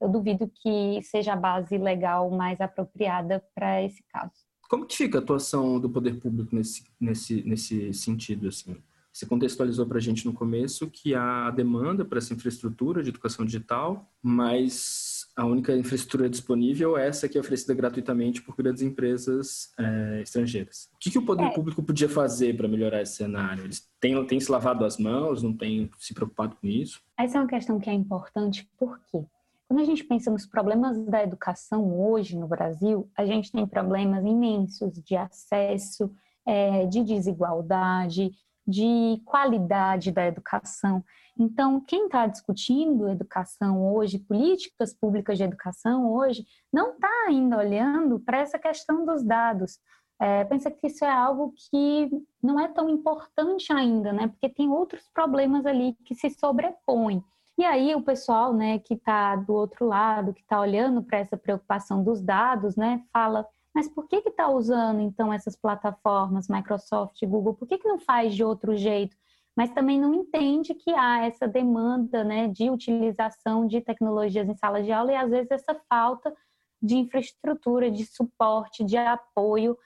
eu 0.00 0.08
duvido 0.08 0.50
que 0.62 1.00
seja 1.02 1.34
a 1.34 1.36
base 1.36 1.76
legal 1.78 2.30
mais 2.30 2.60
apropriada 2.60 3.44
para 3.54 3.82
esse 3.82 4.02
caso. 4.08 4.32
Como 4.68 4.86
que 4.86 4.96
fica 4.96 5.18
a 5.18 5.20
atuação 5.20 5.78
do 5.78 5.88
poder 5.88 6.18
público 6.18 6.56
nesse, 6.56 6.84
nesse, 6.98 7.42
nesse 7.44 7.92
sentido? 7.92 8.48
Assim? 8.48 8.82
Você 9.12 9.26
contextualizou 9.26 9.86
para 9.86 9.98
a 9.98 10.00
gente 10.00 10.24
no 10.24 10.32
começo 10.32 10.88
que 10.88 11.14
há 11.14 11.50
demanda 11.50 12.02
para 12.02 12.16
essa 12.16 12.32
infraestrutura 12.32 13.02
de 13.02 13.10
educação 13.10 13.44
digital, 13.44 14.10
mas 14.22 15.26
a 15.36 15.44
única 15.44 15.76
infraestrutura 15.76 16.30
disponível 16.30 16.96
é 16.96 17.08
essa 17.08 17.28
que 17.28 17.36
é 17.36 17.40
oferecida 17.40 17.74
gratuitamente 17.74 18.40
por 18.42 18.56
grandes 18.56 18.82
empresas 18.82 19.72
é, 19.78 20.22
estrangeiras. 20.22 20.88
O 20.94 20.98
que, 20.98 21.10
que 21.10 21.18
o 21.18 21.26
poder 21.26 21.44
é. 21.44 21.50
público 21.50 21.82
podia 21.82 22.08
fazer 22.08 22.56
para 22.56 22.66
melhorar 22.66 23.02
esse 23.02 23.16
cenário? 23.16 23.64
Eles 23.64 23.86
têm, 24.00 24.26
têm 24.26 24.40
se 24.40 24.50
lavado 24.50 24.84
as 24.84 24.96
mãos, 24.96 25.42
não 25.42 25.54
têm 25.54 25.90
se 25.98 26.14
preocupado 26.14 26.56
com 26.56 26.66
isso? 26.66 27.00
Essa 27.18 27.36
é 27.36 27.40
uma 27.40 27.48
questão 27.48 27.78
que 27.78 27.90
é 27.90 27.92
importante, 27.92 28.66
por 28.78 28.98
quê? 29.10 29.24
Quando 29.68 29.80
a 29.80 29.84
gente 29.84 30.04
pensa 30.04 30.30
nos 30.30 30.46
problemas 30.46 31.02
da 31.06 31.22
educação 31.22 31.98
hoje 31.98 32.36
no 32.36 32.46
Brasil, 32.46 33.10
a 33.16 33.24
gente 33.24 33.50
tem 33.50 33.66
problemas 33.66 34.24
imensos 34.24 34.92
de 35.02 35.16
acesso, 35.16 36.10
é, 36.44 36.86
de 36.86 37.02
desigualdade, 37.02 38.32
de 38.66 39.20
qualidade 39.24 40.10
da 40.10 40.26
educação. 40.26 41.04
Então, 41.38 41.80
quem 41.80 42.06
está 42.06 42.26
discutindo 42.26 43.08
educação 43.08 43.92
hoje, 43.92 44.18
políticas 44.18 44.94
públicas 44.94 45.38
de 45.38 45.44
educação 45.44 46.12
hoje, 46.12 46.44
não 46.72 46.92
está 46.92 47.08
ainda 47.26 47.58
olhando 47.58 48.20
para 48.20 48.38
essa 48.38 48.58
questão 48.58 49.04
dos 49.04 49.22
dados. 49.22 49.78
É, 50.20 50.44
pensa 50.44 50.70
que 50.70 50.86
isso 50.86 51.04
é 51.04 51.10
algo 51.10 51.52
que 51.70 52.10
não 52.42 52.60
é 52.60 52.68
tão 52.68 52.88
importante 52.88 53.72
ainda, 53.72 54.12
né? 54.12 54.28
Porque 54.28 54.48
tem 54.48 54.68
outros 54.68 55.08
problemas 55.12 55.66
ali 55.66 55.96
que 56.04 56.14
se 56.14 56.30
sobrepõem. 56.30 57.24
E 57.58 57.64
aí 57.64 57.94
o 57.94 58.02
pessoal, 58.02 58.52
né, 58.54 58.78
que 58.78 58.94
está 58.94 59.36
do 59.36 59.52
outro 59.52 59.86
lado, 59.86 60.32
que 60.32 60.40
está 60.40 60.60
olhando 60.60 61.02
para 61.02 61.18
essa 61.18 61.36
preocupação 61.36 62.02
dos 62.02 62.20
dados, 62.22 62.76
né, 62.76 63.02
fala, 63.12 63.46
mas 63.74 63.88
por 63.88 64.06
que 64.06 64.16
está 64.16 64.48
usando 64.48 65.00
então 65.00 65.32
essas 65.32 65.56
plataformas, 65.56 66.48
Microsoft, 66.48 67.18
Google? 67.24 67.54
Por 67.54 67.66
que, 67.66 67.78
que 67.78 67.88
não 67.88 67.98
faz 67.98 68.34
de 68.34 68.44
outro 68.44 68.76
jeito? 68.76 69.16
Mas 69.56 69.70
também 69.70 70.00
não 70.00 70.14
entende 70.14 70.74
que 70.74 70.90
há 70.94 71.24
essa 71.24 71.46
demanda, 71.46 72.24
né, 72.24 72.48
de 72.48 72.70
utilização 72.70 73.66
de 73.66 73.80
tecnologias 73.80 74.48
em 74.48 74.54
sala 74.56 74.82
de 74.82 74.90
aula 74.90 75.12
e 75.12 75.16
às 75.16 75.30
vezes 75.30 75.50
essa 75.50 75.74
falta 75.88 76.34
de 76.80 76.96
infraestrutura, 76.96 77.90
de 77.90 78.04
suporte, 78.06 78.84
de 78.84 78.96
apoio 78.96 79.78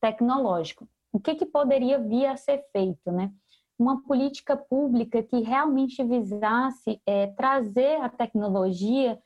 tecnológico. 0.00 0.88
O 1.12 1.18
que, 1.18 1.34
que 1.34 1.46
poderia 1.46 1.98
vir 1.98 2.26
a 2.26 2.36
ser 2.36 2.64
feito, 2.72 3.10
né? 3.10 3.32
uma 3.78 4.02
política 4.02 4.56
pública 4.56 5.22
que 5.22 5.40
realmente 5.40 6.02
visasse 6.04 7.00
é, 7.06 7.26
trazer 7.28 8.00
a 8.00 8.08
tecnologia 8.08 9.18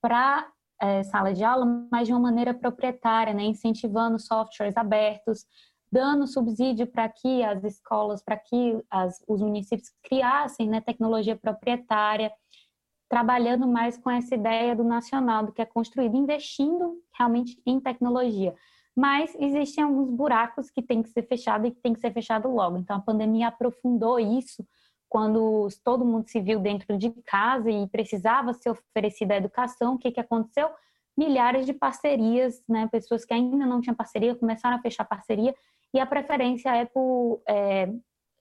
para 0.00 0.48
é, 0.80 1.02
sala 1.02 1.32
de 1.32 1.42
aula, 1.44 1.66
mas 1.90 2.06
de 2.06 2.12
uma 2.12 2.20
maneira 2.20 2.52
proprietária, 2.52 3.32
né? 3.32 3.44
incentivando 3.44 4.18
softwares 4.18 4.76
abertos, 4.76 5.46
dando 5.90 6.26
subsídio 6.26 6.86
para 6.86 7.08
que 7.08 7.42
as 7.42 7.64
escolas, 7.64 8.22
para 8.22 8.36
que 8.36 8.82
as, 8.90 9.22
os 9.26 9.40
municípios 9.40 9.90
criassem 10.02 10.68
né, 10.68 10.80
tecnologia 10.80 11.36
proprietária, 11.36 12.32
trabalhando 13.08 13.66
mais 13.66 13.96
com 13.96 14.10
essa 14.10 14.34
ideia 14.34 14.74
do 14.74 14.82
nacional, 14.82 15.46
do 15.46 15.52
que 15.52 15.62
é 15.62 15.66
construído, 15.66 16.16
investindo 16.16 17.00
realmente 17.16 17.60
em 17.64 17.80
tecnologia 17.80 18.54
mas 18.96 19.36
existem 19.38 19.84
alguns 19.84 20.10
buracos 20.10 20.70
que 20.70 20.80
tem 20.80 21.02
que 21.02 21.10
ser 21.10 21.22
fechado 21.24 21.66
e 21.66 21.70
que 21.70 21.80
tem 21.82 21.92
que 21.92 22.00
ser 22.00 22.10
fechado 22.14 22.48
logo. 22.48 22.78
Então 22.78 22.96
a 22.96 23.00
pandemia 23.00 23.48
aprofundou 23.48 24.18
isso 24.18 24.66
quando 25.16 25.66
todo 25.82 26.04
mundo 26.04 26.28
se 26.28 26.38
viu 26.42 26.60
dentro 26.60 26.98
de 26.98 27.10
casa 27.24 27.70
e 27.70 27.86
precisava 27.88 28.52
ser 28.52 28.68
oferecida 28.68 29.32
a 29.32 29.38
educação. 29.38 29.94
O 29.94 29.98
que, 29.98 30.12
que 30.12 30.20
aconteceu? 30.20 30.68
Milhares 31.16 31.64
de 31.64 31.72
parcerias, 31.72 32.62
né? 32.68 32.86
pessoas 32.92 33.24
que 33.24 33.32
ainda 33.32 33.64
não 33.64 33.80
tinham 33.80 33.96
parceria 33.96 34.34
começaram 34.34 34.76
a 34.76 34.82
fechar 34.82 35.06
parceria 35.06 35.54
e 35.94 35.98
a 35.98 36.04
preferência 36.04 36.68
é 36.68 36.84
por 36.84 37.40
é, 37.48 37.88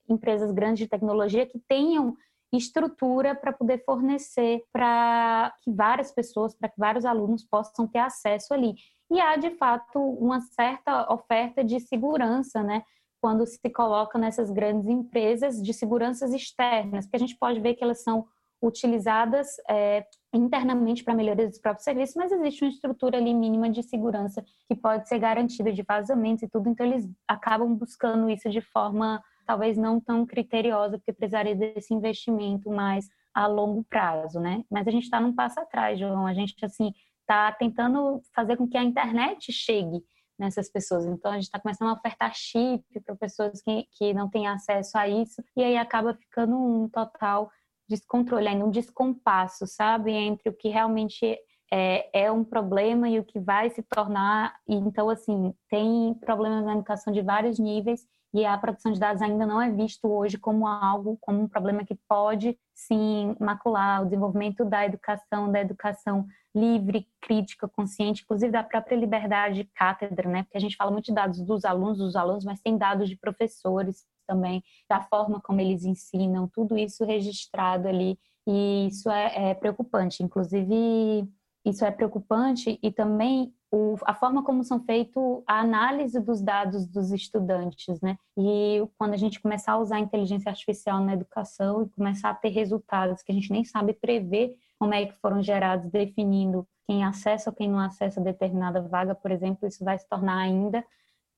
empresas 0.09 0.51
grandes 0.51 0.79
de 0.79 0.89
tecnologia 0.89 1.45
que 1.45 1.59
tenham 1.59 2.13
estrutura 2.51 3.33
para 3.33 3.53
poder 3.53 3.81
fornecer 3.85 4.61
para 4.73 5.55
que 5.63 5.71
várias 5.71 6.11
pessoas, 6.11 6.53
para 6.53 6.67
que 6.67 6.77
vários 6.77 7.05
alunos 7.05 7.45
possam 7.45 7.87
ter 7.87 7.99
acesso 7.99 8.53
ali 8.53 8.75
e 9.09 9.21
há 9.21 9.37
de 9.37 9.51
fato 9.51 9.97
uma 9.97 10.41
certa 10.41 11.09
oferta 11.09 11.63
de 11.63 11.79
segurança, 11.79 12.61
né? 12.61 12.83
Quando 13.25 13.43
se 13.47 13.57
coloca 13.71 14.19
nessas 14.19 14.51
grandes 14.51 14.87
empresas 14.87 15.59
de 15.59 15.73
seguranças 15.73 16.31
externas, 16.31 17.07
que 17.07 17.15
a 17.15 17.19
gente 17.19 17.35
pode 17.35 17.59
ver 17.59 17.73
que 17.73 17.83
elas 17.83 18.03
são 18.03 18.27
utilizadas 18.61 19.47
é, 19.67 20.05
internamente 20.31 21.03
para 21.03 21.15
melhoria 21.15 21.47
dos 21.47 21.57
próprios 21.57 21.85
serviços, 21.85 22.15
mas 22.15 22.31
existe 22.31 22.63
uma 22.63 22.69
estrutura 22.69 23.17
ali 23.17 23.33
mínima 23.33 23.67
de 23.67 23.81
segurança 23.81 24.45
que 24.67 24.75
pode 24.75 25.09
ser 25.09 25.17
garantida 25.17 25.73
de 25.73 25.81
vazamentos 25.81 26.43
e 26.43 26.47
tudo, 26.47 26.69
então 26.69 26.85
eles 26.85 27.09
acabam 27.27 27.73
buscando 27.73 28.29
isso 28.29 28.47
de 28.47 28.61
forma 28.61 29.19
talvez 29.43 29.75
não 29.75 29.99
tão 29.99 30.23
criteriosa, 30.23 30.99
porque 30.99 31.11
precisaria 31.11 31.55
desse 31.55 31.95
investimento 31.95 32.69
mais 32.69 33.09
a 33.33 33.47
longo 33.47 33.83
prazo, 33.85 34.39
né? 34.39 34.63
Mas 34.69 34.87
a 34.87 34.91
gente 34.91 35.05
está 35.05 35.19
num 35.19 35.33
passo 35.33 35.59
atrás, 35.59 35.97
João. 35.97 36.27
A 36.27 36.33
gente 36.35 36.63
assim 36.63 36.93
está 37.21 37.51
tentando 37.53 38.21
fazer 38.35 38.55
com 38.55 38.67
que 38.67 38.77
a 38.77 38.83
internet 38.83 39.51
chegue 39.51 40.03
nessas 40.37 40.69
pessoas. 40.69 41.05
Então, 41.05 41.31
a 41.31 41.35
gente 41.35 41.45
está 41.45 41.59
começando 41.59 41.89
a 41.89 41.93
ofertar 41.93 42.33
chip 42.33 42.83
para 43.05 43.15
pessoas 43.15 43.61
que, 43.61 43.87
que 43.97 44.13
não 44.13 44.29
têm 44.29 44.47
acesso 44.47 44.97
a 44.97 45.07
isso, 45.07 45.43
e 45.55 45.63
aí 45.63 45.77
acaba 45.77 46.13
ficando 46.13 46.55
um 46.55 46.89
total 46.89 47.49
descontrole, 47.87 48.47
um 48.49 48.71
descompasso, 48.71 49.67
sabe, 49.67 50.11
entre 50.11 50.49
o 50.49 50.53
que 50.53 50.69
realmente 50.69 51.37
é, 51.71 52.25
é 52.25 52.31
um 52.31 52.43
problema 52.43 53.09
e 53.09 53.19
o 53.19 53.23
que 53.23 53.39
vai 53.39 53.69
se 53.69 53.83
tornar. 53.83 54.55
Então, 54.67 55.09
assim, 55.09 55.53
tem 55.69 56.13
problemas 56.15 56.65
na 56.65 56.73
educação 56.73 57.13
de 57.13 57.21
vários 57.21 57.59
níveis 57.59 58.05
e 58.35 58.45
a 58.45 58.57
produção 58.57 58.91
de 58.91 58.99
dados 58.99 59.21
ainda 59.21 59.45
não 59.45 59.61
é 59.61 59.71
visto 59.71 60.09
hoje 60.09 60.37
como 60.37 60.67
algo, 60.67 61.17
como 61.21 61.41
um 61.41 61.47
problema 61.47 61.85
que 61.85 61.95
pode 62.05 62.59
sim 62.73 63.33
macular 63.39 64.01
o 64.01 64.03
desenvolvimento 64.03 64.65
da 64.65 64.85
educação, 64.85 65.49
da 65.49 65.61
educação 65.61 66.27
livre, 66.53 67.07
crítica, 67.21 67.65
consciente, 67.65 68.23
inclusive 68.23 68.51
da 68.51 68.61
própria 68.61 68.97
liberdade 68.97 69.63
de 69.63 69.69
cátedra, 69.73 70.27
né? 70.29 70.43
Porque 70.43 70.57
a 70.57 70.59
gente 70.59 70.75
fala 70.75 70.91
muito 70.91 71.05
de 71.05 71.13
dados 71.13 71.39
dos 71.39 71.63
alunos, 71.63 71.97
dos 71.97 72.13
alunos, 72.17 72.43
mas 72.43 72.59
tem 72.59 72.77
dados 72.77 73.07
de 73.07 73.15
professores 73.15 74.05
também, 74.27 74.61
da 74.89 74.99
forma 74.99 75.39
como 75.39 75.61
eles 75.61 75.85
ensinam, 75.85 76.49
tudo 76.53 76.77
isso 76.77 77.05
registrado 77.05 77.87
ali, 77.87 78.19
e 78.45 78.87
isso 78.87 79.09
é, 79.09 79.51
é 79.51 79.53
preocupante. 79.53 80.21
Inclusive, 80.21 81.25
isso 81.63 81.85
é 81.85 81.91
preocupante 81.91 82.77
e 82.83 82.91
também 82.91 83.54
o, 83.71 83.95
a 84.05 84.13
forma 84.13 84.43
como 84.43 84.63
são 84.63 84.79
feito 84.83 85.43
a 85.47 85.59
análise 85.59 86.19
dos 86.19 86.41
dados 86.41 86.85
dos 86.87 87.11
estudantes, 87.11 87.99
né? 88.01 88.17
E 88.37 88.87
quando 88.97 89.13
a 89.13 89.17
gente 89.17 89.41
começar 89.41 89.73
a 89.73 89.79
usar 89.79 89.97
a 89.97 89.99
inteligência 89.99 90.49
artificial 90.49 91.03
na 91.03 91.13
educação 91.13 91.83
e 91.83 91.89
começar 91.89 92.29
a 92.29 92.35
ter 92.35 92.49
resultados 92.49 93.21
que 93.21 93.31
a 93.31 93.35
gente 93.35 93.51
nem 93.51 93.63
sabe 93.63 93.93
prever 93.93 94.55
como 94.79 94.93
é 94.93 95.05
que 95.05 95.13
foram 95.19 95.41
gerados, 95.41 95.89
definindo 95.89 96.67
quem 96.85 97.03
acessa 97.03 97.49
ou 97.49 97.55
quem 97.55 97.69
não 97.69 97.79
acessa 97.79 98.21
determinada 98.21 98.81
vaga, 98.81 99.15
por 99.15 99.31
exemplo, 99.31 99.67
isso 99.67 99.83
vai 99.83 99.97
se 99.97 100.07
tornar 100.07 100.37
ainda 100.37 100.85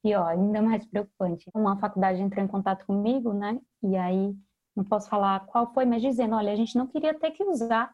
pior, 0.03 0.27
ainda 0.27 0.61
mais 0.61 0.85
preocupante. 0.85 1.49
Uma 1.53 1.77
faculdade 1.77 2.21
entrou 2.21 2.43
em 2.43 2.47
contato 2.47 2.85
comigo, 2.85 3.33
né? 3.33 3.59
E 3.83 3.95
aí 3.95 4.35
não 4.75 4.83
posso 4.83 5.09
falar 5.09 5.45
qual 5.47 5.73
foi, 5.73 5.85
mas 5.85 6.01
dizendo, 6.01 6.35
olha, 6.35 6.51
a 6.51 6.55
gente 6.55 6.77
não 6.77 6.87
queria 6.87 7.13
ter 7.13 7.31
que 7.31 7.43
usar 7.43 7.93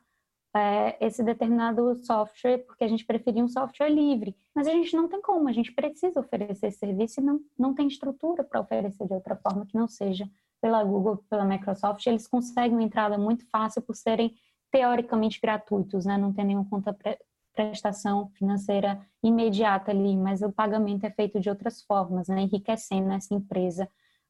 é, 0.56 1.04
esse 1.04 1.24
determinado 1.24 2.00
software 2.04 2.60
porque 2.60 2.84
a 2.84 2.88
gente 2.88 3.06
preferia 3.06 3.44
um 3.44 3.48
software 3.48 3.90
livre. 3.90 4.36
Mas 4.54 4.68
a 4.68 4.72
gente 4.72 4.96
não 4.96 5.08
tem 5.08 5.22
como, 5.22 5.50
a 5.50 5.52
gente 5.52 5.72
precisa 5.72 6.20
oferecer 6.20 6.68
esse 6.68 6.78
serviço 6.78 7.20
e 7.20 7.24
não, 7.24 7.40
não 7.58 7.74
tem 7.74 7.88
estrutura 7.88 8.44
para 8.44 8.62
oferecer 8.62 9.08
de 9.08 9.14
outra 9.14 9.36
forma 9.36 9.66
que 9.66 9.76
não 9.76 9.88
seja 9.88 10.30
pela 10.62 10.84
Google, 10.84 11.24
pela 11.30 11.44
Microsoft. 11.44 12.06
Eles 12.06 12.28
conseguem 12.28 12.74
uma 12.74 12.84
entrada 12.84 13.18
muito 13.18 13.46
fácil 13.50 13.82
por 13.82 13.96
serem 13.96 14.36
teoricamente 14.72 15.40
gratuitos, 15.42 16.06
né? 16.06 16.18
não 16.18 16.32
tem 16.32 16.46
nenhuma 16.46 16.68
conta 16.70 16.96
prestação 17.54 18.30
financeira 18.30 19.00
imediata 19.22 19.92
ali, 19.92 20.18
mas 20.18 20.42
o 20.42 20.52
pagamento 20.52 21.06
é 21.06 21.12
feito 21.12 21.40
de 21.40 21.50
outras 21.50 21.84
formas, 21.84 22.28
né? 22.28 22.42
enriquecendo 22.42 23.12
essa 23.12 23.34
empresa 23.34 23.88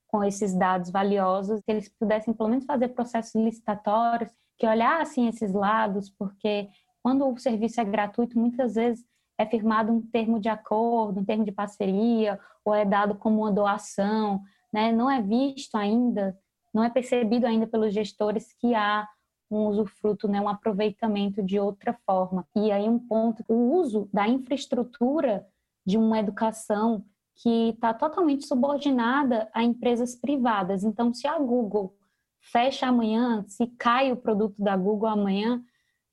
com 0.07 0.23
esses 0.23 0.53
dados 0.53 0.91
valiosos, 0.91 1.61
que 1.61 1.71
eles 1.71 1.89
pudessem 1.89 2.33
pelo 2.33 2.49
menos 2.49 2.65
fazer 2.65 2.89
processos 2.89 3.33
licitatórios 3.35 4.31
que 4.57 4.67
olhassem 4.67 5.27
esses 5.27 5.51
lados, 5.51 6.09
porque 6.09 6.69
quando 7.01 7.27
o 7.27 7.37
serviço 7.37 7.81
é 7.81 7.83
gratuito, 7.83 8.39
muitas 8.39 8.75
vezes 8.75 9.05
é 9.37 9.45
firmado 9.45 9.91
um 9.91 10.01
termo 10.01 10.39
de 10.39 10.49
acordo, 10.49 11.19
um 11.19 11.25
termo 11.25 11.43
de 11.43 11.51
parceria, 11.51 12.39
ou 12.63 12.73
é 12.73 12.85
dado 12.85 13.15
como 13.15 13.41
uma 13.41 13.51
doação, 13.51 14.41
né? 14.71 14.91
Não 14.91 15.09
é 15.09 15.21
visto 15.21 15.75
ainda, 15.75 16.37
não 16.73 16.83
é 16.83 16.89
percebido 16.89 17.45
ainda 17.45 17.67
pelos 17.67 17.93
gestores 17.93 18.53
que 18.53 18.73
há 18.73 19.07
um 19.51 19.67
usufruto, 19.67 20.27
né, 20.27 20.41
um 20.41 20.49
aproveitamento 20.49 21.43
de 21.43 21.59
outra 21.59 21.93
forma. 22.05 22.47
E 22.55 22.71
aí 22.71 22.89
um 22.89 22.97
ponto, 22.97 23.43
o 23.47 23.75
uso 23.75 24.09
da 24.11 24.27
infraestrutura 24.27 25.45
de 25.85 25.97
uma 25.97 26.19
educação 26.19 27.05
que 27.35 27.69
está 27.69 27.93
totalmente 27.93 28.47
subordinada 28.47 29.49
a 29.53 29.63
empresas 29.63 30.15
privadas. 30.15 30.83
Então, 30.83 31.13
se 31.13 31.27
a 31.27 31.37
Google 31.37 31.95
fecha 32.51 32.87
amanhã, 32.87 33.43
se 33.47 33.67
cai 33.77 34.11
o 34.11 34.17
produto 34.17 34.61
da 34.61 34.75
Google 34.75 35.07
amanhã, 35.07 35.63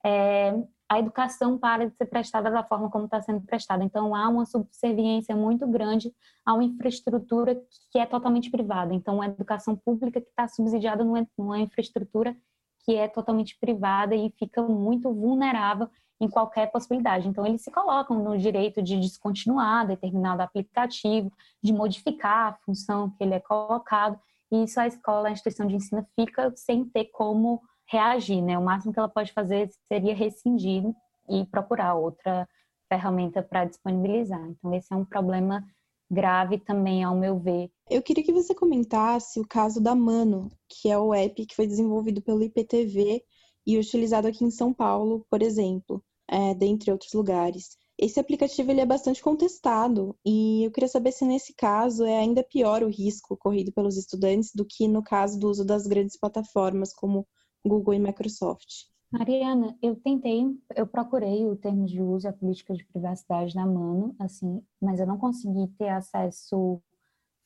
é, 0.04 0.54
a 0.88 0.98
educação 0.98 1.56
para 1.56 1.88
de 1.88 1.96
ser 1.96 2.06
prestada 2.06 2.50
da 2.50 2.64
forma 2.64 2.90
como 2.90 3.04
está 3.04 3.20
sendo 3.22 3.40
prestada. 3.42 3.84
Então, 3.84 4.14
há 4.14 4.28
uma 4.28 4.44
subserviência 4.44 5.36
muito 5.36 5.66
grande 5.66 6.12
a 6.44 6.54
uma 6.54 6.64
infraestrutura 6.64 7.60
que 7.92 7.98
é 7.98 8.06
totalmente 8.06 8.50
privada. 8.50 8.92
Então, 8.92 9.22
a 9.22 9.26
educação 9.26 9.76
pública 9.76 10.20
que 10.20 10.28
está 10.28 10.48
subsidiada 10.48 11.04
numa 11.04 11.60
infraestrutura 11.60 12.36
que 12.84 12.96
é 12.96 13.06
totalmente 13.06 13.56
privada 13.60 14.16
e 14.16 14.30
fica 14.38 14.62
muito 14.62 15.12
vulnerável 15.12 15.88
em 16.20 16.28
qualquer 16.28 16.70
possibilidade. 16.70 17.28
Então, 17.28 17.46
eles 17.46 17.62
se 17.62 17.70
colocam 17.70 18.22
no 18.22 18.36
direito 18.36 18.82
de 18.82 18.98
descontinuar 18.98 19.86
determinado 19.86 20.42
aplicativo, 20.42 21.32
de 21.62 21.72
modificar 21.72 22.48
a 22.48 22.52
função 22.64 23.10
que 23.10 23.22
ele 23.22 23.34
é 23.34 23.40
colocado, 23.40 24.18
e 24.50 24.64
isso 24.64 24.80
a 24.80 24.86
escola, 24.86 25.28
a 25.28 25.32
instituição 25.32 25.66
de 25.66 25.76
ensino 25.76 26.06
fica 26.14 26.52
sem 26.56 26.84
ter 26.84 27.06
como 27.06 27.60
reagir, 27.88 28.42
né? 28.42 28.58
O 28.58 28.64
máximo 28.64 28.92
que 28.92 28.98
ela 28.98 29.08
pode 29.08 29.32
fazer 29.32 29.70
seria 29.88 30.14
rescindir 30.14 30.84
e 31.28 31.44
procurar 31.46 31.94
outra 31.94 32.48
ferramenta 32.88 33.42
para 33.42 33.64
disponibilizar. 33.64 34.44
Então, 34.48 34.74
esse 34.74 34.92
é 34.92 34.96
um 34.96 35.04
problema 35.04 35.64
grave 36.10 36.58
também, 36.58 37.04
ao 37.04 37.16
meu 37.16 37.38
ver. 37.38 37.70
Eu 37.88 38.02
queria 38.02 38.24
que 38.24 38.32
você 38.32 38.52
comentasse 38.52 39.38
o 39.38 39.46
caso 39.46 39.80
da 39.80 39.94
Mano, 39.94 40.50
que 40.68 40.90
é 40.90 40.98
o 40.98 41.14
app 41.14 41.46
que 41.46 41.54
foi 41.54 41.66
desenvolvido 41.66 42.20
pelo 42.20 42.42
IPTV 42.42 43.22
e 43.64 43.78
utilizado 43.78 44.26
aqui 44.26 44.44
em 44.44 44.50
São 44.50 44.74
Paulo, 44.74 45.24
por 45.30 45.40
exemplo, 45.40 46.02
é, 46.28 46.54
dentre 46.54 46.90
outros 46.90 47.12
lugares. 47.12 47.78
Esse 48.02 48.18
aplicativo 48.18 48.70
ele 48.70 48.80
é 48.80 48.86
bastante 48.86 49.22
contestado 49.22 50.16
e 50.24 50.64
eu 50.64 50.70
queria 50.70 50.88
saber 50.88 51.12
se 51.12 51.22
nesse 51.22 51.54
caso 51.54 52.02
é 52.02 52.18
ainda 52.18 52.42
pior 52.42 52.82
o 52.82 52.88
risco 52.88 53.36
corrido 53.36 53.70
pelos 53.72 53.98
estudantes 53.98 54.52
do 54.54 54.64
que 54.64 54.88
no 54.88 55.02
caso 55.02 55.38
do 55.38 55.50
uso 55.50 55.66
das 55.66 55.86
grandes 55.86 56.18
plataformas 56.18 56.94
como 56.94 57.28
Google 57.62 57.92
e 57.92 57.98
Microsoft. 57.98 58.86
Mariana, 59.12 59.76
eu 59.82 59.94
tentei, 59.96 60.46
eu 60.74 60.86
procurei 60.86 61.46
o 61.46 61.54
termo 61.54 61.84
de 61.84 62.00
uso 62.00 62.26
e 62.26 62.30
a 62.30 62.32
política 62.32 62.72
de 62.72 62.86
privacidade 62.86 63.54
na 63.54 63.66
mano, 63.66 64.16
assim, 64.18 64.62
mas 64.80 64.98
eu 64.98 65.06
não 65.06 65.18
consegui 65.18 65.68
ter 65.76 65.90
acesso 65.90 66.80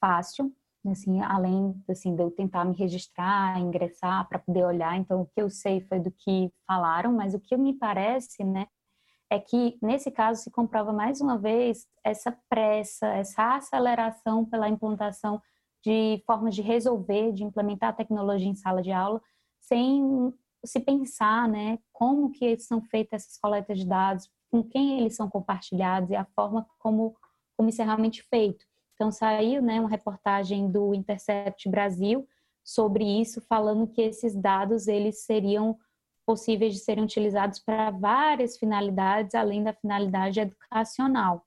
fácil, 0.00 0.54
assim, 0.86 1.20
além 1.20 1.74
assim 1.88 2.14
de 2.14 2.22
eu 2.22 2.30
tentar 2.30 2.64
me 2.64 2.76
registrar, 2.76 3.58
ingressar 3.58 4.28
para 4.28 4.38
poder 4.38 4.64
olhar. 4.64 4.96
Então, 4.96 5.22
o 5.22 5.26
que 5.26 5.42
eu 5.42 5.50
sei 5.50 5.80
foi 5.80 5.98
do 5.98 6.12
que 6.12 6.52
falaram, 6.64 7.12
mas 7.12 7.34
o 7.34 7.40
que 7.40 7.56
me 7.56 7.72
parece, 7.72 8.44
né, 8.44 8.68
é 9.34 9.40
que 9.40 9.76
nesse 9.82 10.10
caso 10.10 10.42
se 10.42 10.50
comprova 10.50 10.92
mais 10.92 11.20
uma 11.20 11.36
vez 11.36 11.86
essa 12.04 12.36
pressa, 12.48 13.06
essa 13.08 13.56
aceleração 13.56 14.44
pela 14.44 14.68
implantação 14.68 15.42
de 15.84 16.22
formas 16.24 16.54
de 16.54 16.62
resolver, 16.62 17.32
de 17.32 17.44
implementar 17.44 17.90
a 17.90 17.94
tecnologia 17.94 18.48
em 18.48 18.54
sala 18.54 18.80
de 18.80 18.92
aula, 18.92 19.20
sem 19.60 20.32
se 20.64 20.80
pensar, 20.80 21.48
né, 21.48 21.78
como 21.92 22.30
que 22.30 22.58
são 22.58 22.80
feitas 22.80 23.22
essas 23.22 23.38
coletas 23.38 23.78
de 23.78 23.86
dados, 23.86 24.30
com 24.50 24.62
quem 24.62 24.98
eles 24.98 25.16
são 25.16 25.28
compartilhados 25.28 26.10
e 26.10 26.16
a 26.16 26.24
forma 26.24 26.66
como, 26.78 27.16
como 27.56 27.68
isso 27.68 27.82
é 27.82 27.84
realmente 27.84 28.22
feito. 28.22 28.64
Então 28.94 29.10
saiu, 29.10 29.60
né, 29.60 29.80
uma 29.80 29.90
reportagem 29.90 30.70
do 30.70 30.94
Intercept 30.94 31.68
Brasil 31.68 32.26
sobre 32.64 33.04
isso, 33.20 33.42
falando 33.42 33.86
que 33.88 34.00
esses 34.00 34.34
dados 34.34 34.86
eles 34.86 35.24
seriam 35.24 35.76
possíveis 36.26 36.74
de 36.74 36.80
serem 36.80 37.04
utilizados 37.04 37.58
para 37.58 37.90
várias 37.90 38.56
finalidades, 38.56 39.34
além 39.34 39.62
da 39.62 39.72
finalidade 39.72 40.40
educacional. 40.40 41.44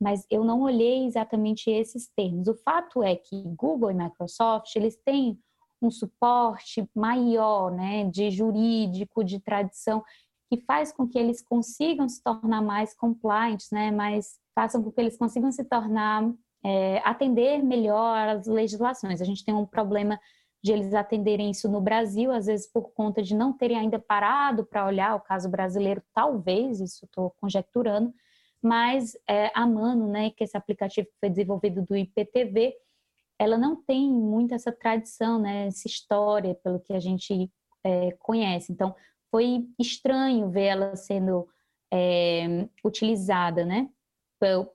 Mas 0.00 0.24
eu 0.30 0.44
não 0.44 0.60
olhei 0.62 1.06
exatamente 1.06 1.70
esses 1.70 2.08
termos. 2.16 2.46
O 2.46 2.54
fato 2.54 3.02
é 3.02 3.16
que 3.16 3.42
Google 3.56 3.90
e 3.90 3.94
Microsoft, 3.94 4.74
eles 4.76 4.96
têm 5.04 5.38
um 5.82 5.90
suporte 5.90 6.88
maior, 6.94 7.70
né, 7.70 8.04
de 8.04 8.30
jurídico, 8.30 9.24
de 9.24 9.40
tradição, 9.40 10.02
que 10.48 10.56
faz 10.64 10.92
com 10.92 11.06
que 11.06 11.18
eles 11.18 11.42
consigam 11.42 12.08
se 12.08 12.22
tornar 12.22 12.62
mais 12.62 12.94
compliant, 12.94 13.58
né, 13.70 13.90
mais 13.90 14.38
façam 14.54 14.82
com 14.82 14.90
que 14.90 15.00
eles 15.00 15.16
consigam 15.16 15.52
se 15.52 15.64
tornar 15.64 16.32
é, 16.64 17.00
atender 17.04 17.62
melhor 17.62 18.28
as 18.28 18.46
legislações. 18.46 19.20
A 19.20 19.24
gente 19.24 19.44
tem 19.44 19.54
um 19.54 19.66
problema 19.66 20.18
de 20.62 20.72
eles 20.72 20.92
atenderem 20.92 21.50
isso 21.50 21.68
no 21.68 21.80
Brasil, 21.80 22.32
às 22.32 22.46
vezes 22.46 22.66
por 22.66 22.90
conta 22.90 23.22
de 23.22 23.34
não 23.34 23.52
terem 23.52 23.78
ainda 23.78 23.98
parado 23.98 24.64
para 24.64 24.86
olhar 24.86 25.14
o 25.14 25.20
caso 25.20 25.48
brasileiro, 25.48 26.02
talvez, 26.12 26.80
isso 26.80 27.04
estou 27.04 27.30
conjecturando, 27.40 28.12
mas 28.60 29.16
é, 29.28 29.50
a 29.54 29.66
Mano, 29.66 30.08
né, 30.08 30.30
que 30.30 30.42
esse 30.42 30.56
aplicativo 30.56 31.08
foi 31.20 31.30
desenvolvido 31.30 31.82
do 31.82 31.96
IPTV, 31.96 32.74
ela 33.38 33.56
não 33.56 33.76
tem 33.76 34.10
muito 34.10 34.52
essa 34.52 34.72
tradição, 34.72 35.38
né, 35.38 35.68
essa 35.68 35.86
história, 35.86 36.56
pelo 36.56 36.80
que 36.80 36.92
a 36.92 36.98
gente 36.98 37.50
é, 37.84 38.10
conhece. 38.18 38.72
Então, 38.72 38.96
foi 39.30 39.64
estranho 39.78 40.50
ver 40.50 40.64
ela 40.64 40.96
sendo 40.96 41.48
é, 41.92 42.68
utilizada, 42.84 43.64
né, 43.64 43.88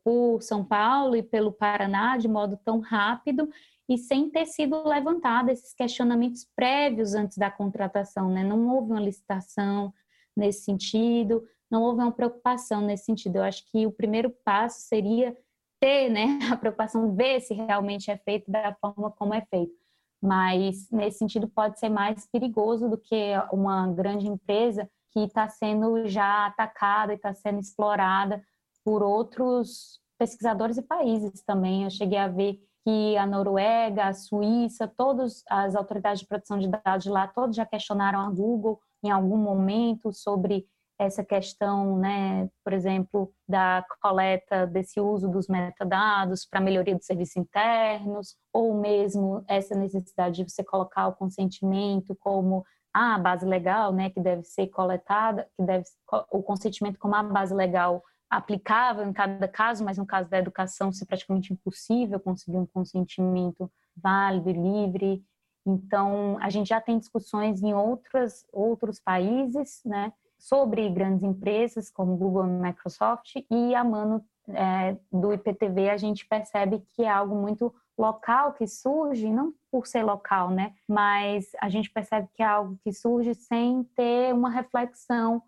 por 0.03 0.41
São 0.41 0.63
Paulo 0.63 1.15
e 1.15 1.23
pelo 1.23 1.51
Paraná 1.51 2.17
de 2.17 2.27
modo 2.27 2.57
tão 2.63 2.79
rápido 2.79 3.49
e 3.89 3.97
sem 3.97 4.29
ter 4.29 4.45
sido 4.45 4.87
levantado 4.87 5.49
esses 5.49 5.73
questionamentos 5.73 6.47
prévios 6.55 7.13
antes 7.13 7.37
da 7.37 7.51
contratação, 7.51 8.29
né? 8.29 8.43
Não 8.43 8.67
houve 8.69 8.91
uma 8.91 8.99
licitação 8.99 9.93
nesse 10.35 10.63
sentido, 10.63 11.45
não 11.69 11.81
houve 11.83 12.01
uma 12.01 12.11
preocupação 12.11 12.81
nesse 12.81 13.05
sentido. 13.05 13.37
Eu 13.37 13.43
acho 13.43 13.69
que 13.71 13.85
o 13.85 13.91
primeiro 13.91 14.29
passo 14.29 14.81
seria 14.81 15.35
ter, 15.79 16.09
né, 16.09 16.39
a 16.51 16.55
preocupação 16.55 17.13
ver 17.13 17.41
se 17.41 17.53
realmente 17.53 18.09
é 18.09 18.17
feito 18.17 18.49
da 18.49 18.73
forma 18.75 19.11
como 19.11 19.33
é 19.33 19.41
feito. 19.41 19.73
Mas 20.21 20.89
nesse 20.89 21.17
sentido 21.17 21.49
pode 21.49 21.77
ser 21.77 21.89
mais 21.89 22.25
perigoso 22.31 22.89
do 22.89 22.97
que 22.97 23.33
uma 23.51 23.87
grande 23.87 24.27
empresa 24.27 24.89
que 25.11 25.19
está 25.19 25.49
sendo 25.49 26.07
já 26.07 26.45
atacada 26.45 27.11
e 27.11 27.17
está 27.17 27.33
sendo 27.33 27.59
explorada 27.59 28.41
por 28.85 29.03
outros 29.03 29.99
pesquisadores 30.17 30.77
e 30.77 30.81
países 30.81 31.43
também. 31.43 31.83
Eu 31.83 31.89
cheguei 31.89 32.17
a 32.17 32.29
ver 32.29 32.59
que 32.83 33.17
a 33.17 33.25
Noruega, 33.25 34.05
a 34.05 34.13
Suíça, 34.13 34.87
todas 34.87 35.43
as 35.49 35.75
autoridades 35.75 36.21
de 36.21 36.27
proteção 36.27 36.59
de 36.59 36.67
dados 36.67 37.05
lá, 37.05 37.27
todos 37.27 37.55
já 37.55 37.65
questionaram 37.65 38.19
a 38.19 38.29
Google 38.29 38.79
em 39.03 39.09
algum 39.09 39.37
momento 39.37 40.11
sobre 40.11 40.65
essa 40.99 41.23
questão, 41.23 41.97
né, 41.97 42.49
por 42.63 42.71
exemplo, 42.71 43.33
da 43.47 43.83
coleta 44.01 44.67
desse 44.67 44.99
uso 44.99 45.27
dos 45.27 45.47
metadados 45.47 46.45
para 46.45 46.61
melhoria 46.61 46.95
dos 46.95 47.05
serviços 47.05 47.37
internos, 47.37 48.35
ou 48.53 48.79
mesmo 48.79 49.43
essa 49.47 49.75
necessidade 49.75 50.43
de 50.43 50.51
você 50.51 50.63
colocar 50.63 51.07
o 51.07 51.13
consentimento 51.13 52.15
como 52.19 52.63
a 52.93 53.17
base 53.17 53.45
legal, 53.45 53.91
né, 53.91 54.09
que 54.09 54.19
deve 54.19 54.43
ser 54.43 54.67
coletada, 54.67 55.47
que 55.57 55.63
deve 55.63 55.83
o 56.31 56.43
consentimento 56.43 56.99
como 56.99 57.15
a 57.15 57.23
base 57.23 57.53
legal 57.53 58.03
aplicável 58.35 59.03
em 59.05 59.13
cada 59.13 59.47
caso, 59.47 59.83
mas 59.83 59.97
no 59.97 60.05
caso 60.05 60.29
da 60.29 60.37
educação, 60.37 60.89
é 60.89 61.05
praticamente 61.05 61.53
impossível 61.53 62.19
conseguir 62.19 62.57
um 62.57 62.65
consentimento 62.65 63.71
válido 63.95 64.49
e 64.49 64.53
livre. 64.53 65.23
Então, 65.65 66.37
a 66.41 66.49
gente 66.49 66.67
já 66.67 66.81
tem 66.81 66.99
discussões 66.99 67.61
em 67.61 67.73
outras, 67.73 68.45
outros 68.51 68.99
países, 68.99 69.81
né, 69.85 70.11
sobre 70.37 70.89
grandes 70.89 71.23
empresas 71.23 71.89
como 71.89 72.17
Google 72.17 72.45
e 72.45 72.49
Microsoft, 72.49 73.35
e 73.49 73.73
a 73.73 73.83
mano 73.83 74.23
é, 74.49 74.97
do 75.09 75.31
IPTV 75.31 75.89
a 75.89 75.97
gente 75.97 76.27
percebe 76.27 76.83
que 76.93 77.03
é 77.03 77.09
algo 77.09 77.33
muito 77.33 77.73
local 77.97 78.53
que 78.53 78.67
surge, 78.67 79.29
não 79.31 79.53
por 79.71 79.87
ser 79.87 80.03
local, 80.03 80.49
né, 80.49 80.73
mas 80.87 81.51
a 81.61 81.69
gente 81.69 81.89
percebe 81.89 82.27
que 82.33 82.43
é 82.43 82.45
algo 82.45 82.77
que 82.83 82.91
surge 82.91 83.33
sem 83.35 83.83
ter 83.95 84.33
uma 84.33 84.49
reflexão 84.49 85.41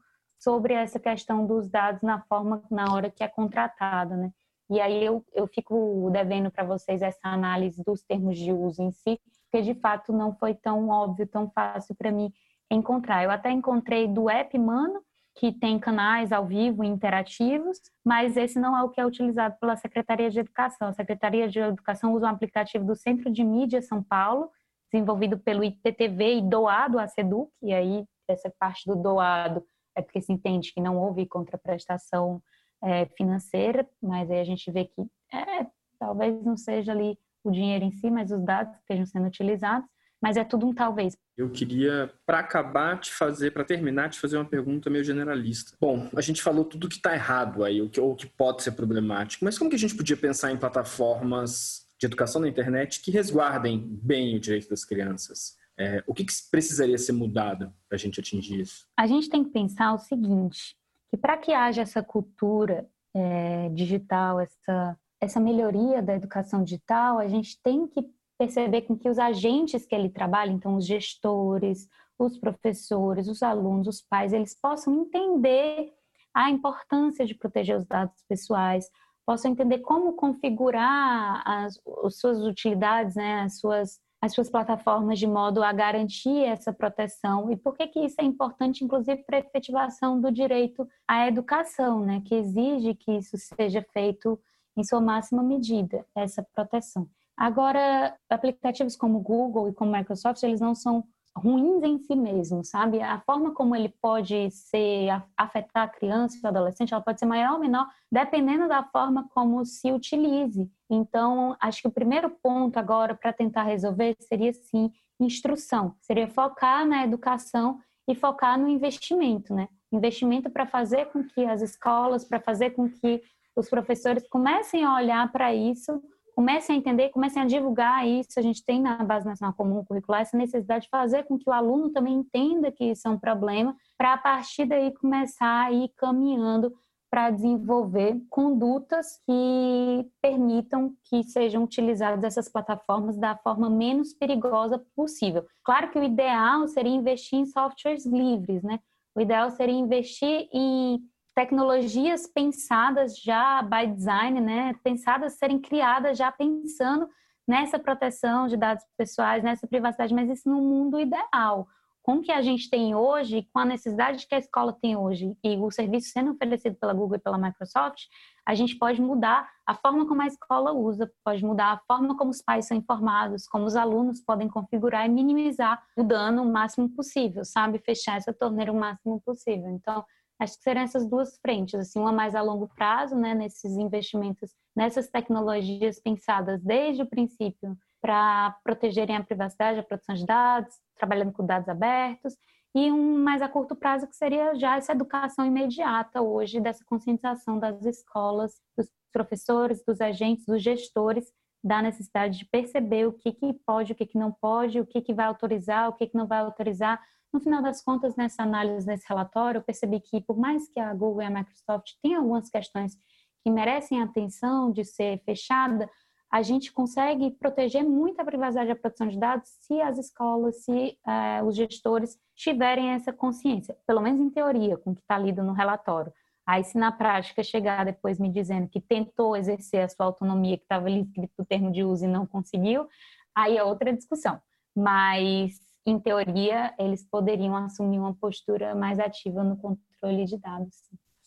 sobre 0.45 0.75
essa 0.75 0.99
questão 0.99 1.43
dos 1.47 1.67
dados 1.67 2.03
na 2.03 2.21
forma, 2.21 2.61
na 2.69 2.93
hora 2.93 3.09
que 3.09 3.23
é 3.23 3.27
contratada, 3.27 4.15
né? 4.15 4.31
E 4.69 4.79
aí 4.79 5.03
eu, 5.03 5.25
eu 5.33 5.47
fico 5.47 6.07
devendo 6.11 6.51
para 6.51 6.63
vocês 6.63 7.01
essa 7.01 7.19
análise 7.23 7.83
dos 7.83 8.03
termos 8.03 8.37
de 8.37 8.53
uso 8.53 8.83
em 8.83 8.91
si, 8.91 9.19
porque 9.43 9.63
de 9.63 9.73
fato 9.73 10.13
não 10.13 10.35
foi 10.35 10.53
tão 10.53 10.89
óbvio, 10.89 11.25
tão 11.25 11.49
fácil 11.49 11.95
para 11.95 12.11
mim 12.11 12.31
encontrar. 12.69 13.23
Eu 13.23 13.31
até 13.31 13.49
encontrei 13.49 14.07
do 14.07 14.29
app 14.29 14.55
Mano, 14.59 15.01
que 15.35 15.51
tem 15.51 15.79
canais 15.79 16.31
ao 16.31 16.45
vivo 16.45 16.83
interativos, 16.83 17.79
mas 18.05 18.37
esse 18.37 18.59
não 18.59 18.77
é 18.77 18.83
o 18.83 18.89
que 18.89 19.01
é 19.01 19.05
utilizado 19.05 19.55
pela 19.59 19.75
Secretaria 19.75 20.29
de 20.29 20.39
Educação. 20.39 20.89
A 20.89 20.93
Secretaria 20.93 21.49
de 21.49 21.59
Educação 21.59 22.13
usa 22.13 22.27
um 22.27 22.29
aplicativo 22.29 22.85
do 22.85 22.95
Centro 22.95 23.31
de 23.31 23.43
Mídia 23.43 23.81
São 23.81 24.01
Paulo, 24.01 24.51
desenvolvido 24.91 25.39
pelo 25.39 25.63
IPTV 25.63 26.37
e 26.37 26.41
doado 26.41 26.99
à 26.99 27.07
SEDUC, 27.07 27.51
e 27.63 27.73
aí 27.73 28.05
essa 28.27 28.51
parte 28.59 28.87
do 28.87 28.95
doado 28.95 29.63
é 29.95 30.01
porque 30.01 30.21
se 30.21 30.31
entende 30.31 30.73
que 30.73 30.81
não 30.81 30.97
houve 30.97 31.25
contraprestação 31.25 32.41
é, 32.83 33.05
financeira, 33.17 33.87
mas 34.01 34.29
aí 34.29 34.39
a 34.39 34.43
gente 34.43 34.69
vê 34.71 34.85
que 34.85 35.01
é, 35.33 35.65
talvez 35.99 36.43
não 36.43 36.57
seja 36.57 36.91
ali 36.91 37.17
o 37.43 37.51
dinheiro 37.51 37.85
em 37.85 37.91
si, 37.91 38.09
mas 38.09 38.31
os 38.31 38.43
dados 38.43 38.75
estejam 38.77 39.05
sendo 39.05 39.27
utilizados, 39.27 39.87
mas 40.21 40.37
é 40.37 40.43
tudo 40.43 40.67
um 40.67 40.73
talvez. 40.73 41.15
Eu 41.37 41.49
queria, 41.49 42.11
para 42.25 42.39
acabar, 42.39 42.99
te 42.99 43.13
fazer, 43.13 43.51
para 43.51 43.63
terminar, 43.63 44.09
te 44.09 44.19
fazer 44.19 44.37
uma 44.37 44.45
pergunta 44.45 44.89
meio 44.89 45.03
generalista. 45.03 45.75
Bom, 45.79 46.09
a 46.15 46.21
gente 46.21 46.41
falou 46.41 46.65
tudo 46.65 46.89
que 46.89 46.95
está 46.95 47.13
errado 47.13 47.63
aí, 47.63 47.81
ou 47.81 47.89
que, 47.89 47.99
ou 47.99 48.15
que 48.15 48.25
pode 48.25 48.63
ser 48.63 48.71
problemático, 48.71 49.45
mas 49.45 49.57
como 49.57 49.69
que 49.69 49.75
a 49.75 49.79
gente 49.79 49.95
podia 49.95 50.17
pensar 50.17 50.51
em 50.51 50.57
plataformas 50.57 51.85
de 51.99 52.05
educação 52.05 52.41
na 52.41 52.47
internet 52.47 53.01
que 53.01 53.11
resguardem 53.11 53.79
bem 54.01 54.35
o 54.35 54.39
direito 54.39 54.69
das 54.69 54.83
crianças? 54.83 55.57
É, 55.77 56.03
o 56.07 56.13
que, 56.13 56.23
que 56.23 56.33
precisaria 56.49 56.97
ser 56.97 57.11
mudado 57.11 57.73
para 57.87 57.95
a 57.95 57.99
gente 57.99 58.19
atingir 58.19 58.61
isso? 58.61 58.87
A 58.97 59.07
gente 59.07 59.29
tem 59.29 59.43
que 59.43 59.49
pensar 59.49 59.93
o 59.93 59.99
seguinte, 59.99 60.75
que 61.09 61.17
para 61.17 61.37
que 61.37 61.53
haja 61.53 61.81
essa 61.81 62.01
cultura 62.01 62.87
é, 63.13 63.69
digital, 63.69 64.39
essa, 64.39 64.97
essa 65.19 65.39
melhoria 65.39 66.01
da 66.01 66.15
educação 66.15 66.63
digital, 66.63 67.19
a 67.19 67.27
gente 67.27 67.59
tem 67.61 67.87
que 67.87 68.09
perceber 68.37 68.81
com 68.81 68.97
que 68.97 69.09
os 69.09 69.17
agentes 69.17 69.85
que 69.85 69.95
ele 69.95 70.09
trabalha, 70.09 70.51
então 70.51 70.75
os 70.75 70.85
gestores, 70.85 71.87
os 72.17 72.37
professores, 72.37 73.27
os 73.27 73.43
alunos, 73.43 73.87
os 73.87 74.01
pais, 74.01 74.33
eles 74.33 74.53
possam 74.53 74.93
entender 74.93 75.93
a 76.33 76.49
importância 76.49 77.25
de 77.25 77.33
proteger 77.33 77.77
os 77.77 77.85
dados 77.85 78.21
pessoais, 78.27 78.89
possam 79.25 79.51
entender 79.51 79.79
como 79.79 80.13
configurar 80.13 81.41
as, 81.45 81.79
as 82.03 82.17
suas 82.17 82.39
utilidades, 82.39 83.15
né, 83.15 83.41
as 83.41 83.59
suas 83.59 83.99
as 84.25 84.33
suas 84.33 84.49
plataformas 84.49 85.19
de 85.19 85.27
modo 85.27 85.63
a 85.63 85.71
garantir 85.71 86.43
essa 86.43 86.73
proteção 86.73 87.51
e 87.51 87.55
por 87.55 87.75
que 87.75 87.87
que 87.87 87.99
isso 87.99 88.15
é 88.19 88.23
importante 88.23 88.83
inclusive 88.83 89.23
para 89.23 89.37
a 89.37 89.39
efetivação 89.39 90.19
do 90.19 90.31
direito 90.31 90.87
à 91.07 91.27
educação, 91.27 92.03
né, 92.03 92.21
que 92.25 92.33
exige 92.33 92.95
que 92.95 93.11
isso 93.11 93.37
seja 93.37 93.85
feito 93.93 94.39
em 94.75 94.83
sua 94.83 94.99
máxima 94.99 95.41
medida, 95.41 96.05
essa 96.13 96.45
proteção. 96.53 97.07
Agora, 97.37 98.15
aplicativos 98.29 98.95
como 98.95 99.19
Google 99.19 99.69
e 99.69 99.73
como 99.73 99.91
Microsoft, 99.91 100.41
eles 100.43 100.59
não 100.59 100.73
são 100.73 101.03
ruins 101.37 101.83
em 101.83 101.97
si 101.99 102.15
mesmos, 102.15 102.69
sabe? 102.69 103.01
A 103.01 103.19
forma 103.19 103.53
como 103.53 103.75
ele 103.75 103.89
pode 104.01 104.49
ser 104.51 105.09
afetar 105.35 105.83
a 105.83 105.87
criança 105.87 106.37
e 106.37 106.45
o 106.45 106.47
adolescente, 106.47 106.93
ela 106.93 107.03
pode 107.03 107.19
ser 107.19 107.25
maior 107.25 107.53
ou 107.53 107.59
menor, 107.59 107.87
dependendo 108.11 108.67
da 108.67 108.83
forma 108.83 109.27
como 109.33 109.65
se 109.65 109.91
utilize. 109.91 110.69
Então, 110.89 111.55
acho 111.59 111.81
que 111.81 111.87
o 111.87 111.91
primeiro 111.91 112.29
ponto 112.29 112.77
agora 112.77 113.13
para 113.13 113.33
tentar 113.33 113.63
resolver 113.63 114.15
seria 114.21 114.53
sim 114.53 114.91
instrução, 115.19 115.95
seria 116.01 116.27
focar 116.27 116.85
na 116.85 117.03
educação 117.03 117.79
e 118.07 118.15
focar 118.15 118.59
no 118.59 118.67
investimento, 118.67 119.53
né? 119.53 119.67
Investimento 119.91 120.49
para 120.49 120.65
fazer 120.65 121.05
com 121.11 121.23
que 121.23 121.45
as 121.45 121.61
escolas, 121.61 122.23
para 122.23 122.39
fazer 122.39 122.71
com 122.71 122.89
que 122.89 123.21
os 123.55 123.69
professores 123.69 124.27
comecem 124.27 124.83
a 124.83 124.95
olhar 124.95 125.31
para 125.31 125.53
isso 125.53 126.01
comecem 126.35 126.75
a 126.75 126.79
entender, 126.79 127.09
comecem 127.09 127.41
a 127.41 127.45
divulgar 127.45 128.05
isso. 128.05 128.37
A 128.37 128.41
gente 128.41 128.63
tem 128.63 128.81
na 128.81 128.97
Base 129.03 129.25
Nacional 129.25 129.55
Comum 129.55 129.83
Curricular 129.85 130.21
essa 130.21 130.37
necessidade 130.37 130.83
de 130.83 130.89
fazer 130.89 131.23
com 131.23 131.37
que 131.37 131.49
o 131.49 131.53
aluno 131.53 131.89
também 131.89 132.15
entenda 132.15 132.71
que 132.71 132.83
isso 132.83 133.07
é 133.07 133.11
um 133.11 133.17
problema, 133.17 133.75
para 133.97 134.13
a 134.13 134.17
partir 134.17 134.65
daí 134.65 134.93
começar 134.93 135.65
a 135.65 135.71
ir 135.71 135.89
caminhando 135.95 136.73
para 137.09 137.29
desenvolver 137.29 138.21
condutas 138.29 139.17
que 139.25 140.05
permitam 140.21 140.93
que 141.05 141.23
sejam 141.23 141.63
utilizadas 141.63 142.23
essas 142.25 142.49
plataformas 142.51 143.15
da 143.17 143.37
forma 143.37 143.69
menos 143.69 144.13
perigosa 144.13 144.83
possível. 144.93 145.45
Claro 145.63 145.91
que 145.91 145.99
o 145.99 146.03
ideal 146.03 146.67
seria 146.67 146.91
investir 146.93 147.39
em 147.39 147.45
softwares 147.45 148.05
livres, 148.05 148.61
né? 148.63 148.79
O 149.15 149.21
ideal 149.21 149.49
seria 149.51 149.75
investir 149.75 150.49
em 150.51 150.99
tecnologias 151.35 152.25
pensadas 152.25 153.19
já 153.19 153.61
by 153.61 153.93
design, 153.93 154.39
né, 154.39 154.73
pensadas 154.83 155.33
serem 155.33 155.59
criadas 155.59 156.17
já 156.17 156.31
pensando 156.31 157.09
nessa 157.47 157.77
proteção 157.77 158.47
de 158.47 158.57
dados 158.57 158.83
pessoais, 158.97 159.43
nessa 159.43 159.67
privacidade, 159.67 160.13
mas 160.13 160.29
isso 160.29 160.49
no 160.49 160.61
mundo 160.61 160.99
ideal. 160.99 161.67
Com 162.01 162.17
o 162.17 162.21
que 162.21 162.31
a 162.31 162.41
gente 162.41 162.69
tem 162.69 162.93
hoje, 162.95 163.47
com 163.51 163.59
a 163.59 163.65
necessidade 163.65 164.27
que 164.27 164.35
a 164.35 164.37
escola 164.37 164.71
tem 164.71 164.95
hoje 164.95 165.35
e 165.43 165.57
o 165.57 165.71
serviço 165.71 166.11
sendo 166.11 166.31
oferecido 166.31 166.75
pela 166.75 166.93
Google 166.93 167.17
e 167.17 167.19
pela 167.19 167.37
Microsoft, 167.37 168.03
a 168.47 168.53
gente 168.53 168.77
pode 168.77 169.01
mudar 169.01 169.49
a 169.65 169.73
forma 169.73 170.07
como 170.07 170.21
a 170.21 170.27
escola 170.27 170.71
usa, 170.71 171.11
pode 171.23 171.43
mudar 171.43 171.73
a 171.73 171.81
forma 171.87 172.15
como 172.15 172.29
os 172.29 172.43
pais 172.43 172.67
são 172.67 172.77
informados, 172.77 173.47
como 173.47 173.65
os 173.65 173.75
alunos 173.75 174.21
podem 174.21 174.47
configurar 174.47 175.07
e 175.07 175.09
minimizar 175.09 175.83
o 175.97 176.03
dano 176.03 176.43
o 176.43 176.51
máximo 176.51 176.87
possível, 176.89 177.43
sabe? 177.43 177.79
Fechar 177.79 178.17
essa 178.17 178.31
torneira 178.31 178.71
o 178.71 178.79
máximo 178.79 179.19
possível. 179.21 179.69
Então, 179.69 180.05
Acho 180.39 180.57
que 180.57 180.63
serão 180.63 180.81
essas 180.81 181.07
duas 181.07 181.37
frentes, 181.39 181.75
assim, 181.75 181.99
uma 181.99 182.11
mais 182.11 182.35
a 182.35 182.41
longo 182.41 182.67
prazo, 182.67 183.15
né, 183.15 183.33
nesses 183.33 183.77
investimentos, 183.77 184.51
nessas 184.75 185.07
tecnologias 185.07 185.99
pensadas 185.99 186.61
desde 186.61 187.03
o 187.03 187.09
princípio 187.09 187.77
para 188.01 188.55
protegerem 188.63 189.15
a 189.15 189.23
privacidade, 189.23 189.79
a 189.79 189.83
proteção 189.83 190.13
de 190.13 190.25
dados, 190.25 190.75
trabalhando 190.95 191.31
com 191.31 191.45
dados 191.45 191.69
abertos, 191.69 192.35
e 192.75 192.91
um 192.91 193.23
mais 193.23 193.41
a 193.41 193.47
curto 193.47 193.73
prazo 193.73 194.05
que 194.05 194.15
seria 194.15 194.53
já 194.55 194.75
essa 194.75 194.91
educação 194.91 195.45
imediata 195.45 196.21
hoje 196.21 196.59
dessa 196.59 196.83
conscientização 196.85 197.57
das 197.57 197.85
escolas, 197.85 198.61
dos 198.77 198.91
professores, 199.13 199.81
dos 199.85 200.01
agentes, 200.01 200.45
dos 200.45 200.61
gestores 200.61 201.31
da 201.63 201.81
necessidade 201.81 202.37
de 202.37 202.45
perceber 202.45 203.07
o 203.07 203.13
que, 203.13 203.31
que 203.31 203.53
pode, 203.65 203.93
o 203.93 203.95
que, 203.95 204.05
que 204.05 204.19
não 204.19 204.31
pode, 204.31 204.79
o 204.79 204.85
que, 204.85 205.01
que 205.01 205.13
vai 205.13 205.25
autorizar, 205.25 205.89
o 205.89 205.93
que, 205.93 206.05
que 206.05 206.15
não 206.15 206.27
vai 206.27 206.39
autorizar, 206.39 207.01
no 207.35 207.41
final 207.41 207.61
das 207.61 207.83
contas, 207.83 208.15
nessa 208.15 208.43
análise, 208.43 208.87
nesse 208.87 209.05
relatório, 209.07 209.59
eu 209.59 209.61
percebi 209.61 209.99
que, 209.99 210.21
por 210.21 210.37
mais 210.37 210.69
que 210.69 210.79
a 210.79 210.93
Google 210.93 211.21
e 211.21 211.25
a 211.25 211.29
Microsoft 211.29 211.91
tenham 212.01 212.21
algumas 212.21 212.49
questões 212.49 212.97
que 213.43 213.51
merecem 213.51 214.01
atenção 214.01 214.71
de 214.71 214.85
ser 214.85 215.21
fechada, 215.25 215.89
a 216.31 216.41
gente 216.41 216.71
consegue 216.71 217.31
proteger 217.31 217.83
muito 217.83 218.19
a 218.21 218.25
privacidade 218.25 218.69
e 218.69 218.71
a 218.71 218.75
proteção 218.75 219.07
de 219.07 219.19
dados 219.19 219.49
se 219.61 219.81
as 219.81 219.97
escolas, 219.97 220.63
se 220.63 220.97
uh, 221.05 221.45
os 221.45 221.55
gestores 221.55 222.17
tiverem 222.35 222.91
essa 222.91 223.11
consciência, 223.11 223.77
pelo 223.85 224.01
menos 224.01 224.21
em 224.21 224.29
teoria, 224.29 224.77
com 224.77 224.91
o 224.91 224.95
que 224.95 225.01
está 225.01 225.17
lido 225.17 225.43
no 225.43 225.51
relatório. 225.51 226.13
Aí, 226.47 226.63
se 226.63 226.77
na 226.77 226.91
prática 226.91 227.43
chegar 227.43 227.83
depois 227.83 228.17
me 228.17 228.31
dizendo 228.31 228.69
que 228.69 228.79
tentou 228.79 229.35
exercer 229.35 229.81
a 229.81 229.89
sua 229.89 230.05
autonomia, 230.05 230.57
que 230.57 230.63
estava 230.63 230.87
ali 230.87 231.01
escrito 231.01 231.33
o 231.39 231.45
termo 231.45 231.69
de 231.69 231.83
uso 231.83 232.05
e 232.05 232.07
não 232.07 232.25
conseguiu, 232.25 232.87
aí 233.35 233.57
é 233.57 233.63
outra 233.63 233.91
discussão. 233.91 234.39
Mas 234.75 235.65
em 235.85 235.99
teoria, 235.99 236.73
eles 236.79 237.05
poderiam 237.05 237.55
assumir 237.55 237.99
uma 237.99 238.13
postura 238.15 238.73
mais 238.73 238.99
ativa 238.99 239.43
no 239.43 239.55
controle 239.55 240.25
de 240.25 240.37
dados. 240.37 240.73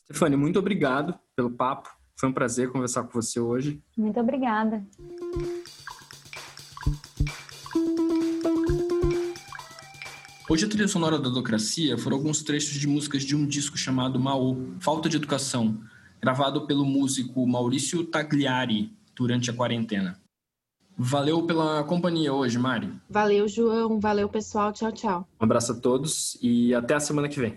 Stefane, 0.05 0.37
muito 0.37 0.59
obrigado 0.59 1.19
pelo 1.37 1.51
papo. 1.51 1.89
Foi 2.19 2.29
um 2.29 2.33
prazer 2.33 2.73
conversar 2.73 3.05
com 3.05 3.13
você 3.13 3.39
hoje. 3.39 3.81
Muito 3.97 4.19
obrigada. 4.19 4.85
Hoje 10.51 10.65
a 10.65 10.69
trilha 10.69 10.89
sonora 10.89 11.19
da 11.19 11.29
Docracia 11.29 11.97
foram 11.97 12.17
alguns 12.17 12.43
trechos 12.43 12.81
de 12.81 12.89
músicas 12.89 13.23
de 13.23 13.37
um 13.37 13.47
disco 13.47 13.77
chamado 13.77 14.19
Maô, 14.19 14.57
Falta 14.81 15.09
de 15.09 15.17
Educação, 15.17 15.79
gravado 16.21 16.67
pelo 16.67 16.85
músico 16.85 17.47
Maurício 17.47 18.05
Tagliari 18.05 18.93
durante 19.15 19.51
a 19.51 19.55
quarentena. 19.55 20.19
Valeu 21.01 21.47
pela 21.47 21.85
companhia 21.85 22.33
hoje, 22.33 22.59
Mari. 22.59 22.93
Valeu, 23.09 23.47
João. 23.47 24.01
Valeu, 24.01 24.29
pessoal. 24.29 24.73
Tchau, 24.73 24.91
tchau. 24.91 25.29
Um 25.41 25.45
abraço 25.45 25.71
a 25.71 25.75
todos 25.77 26.37
e 26.43 26.75
até 26.75 26.95
a 26.95 27.01
semana 27.01 27.29
que 27.29 27.39
vem. 27.39 27.57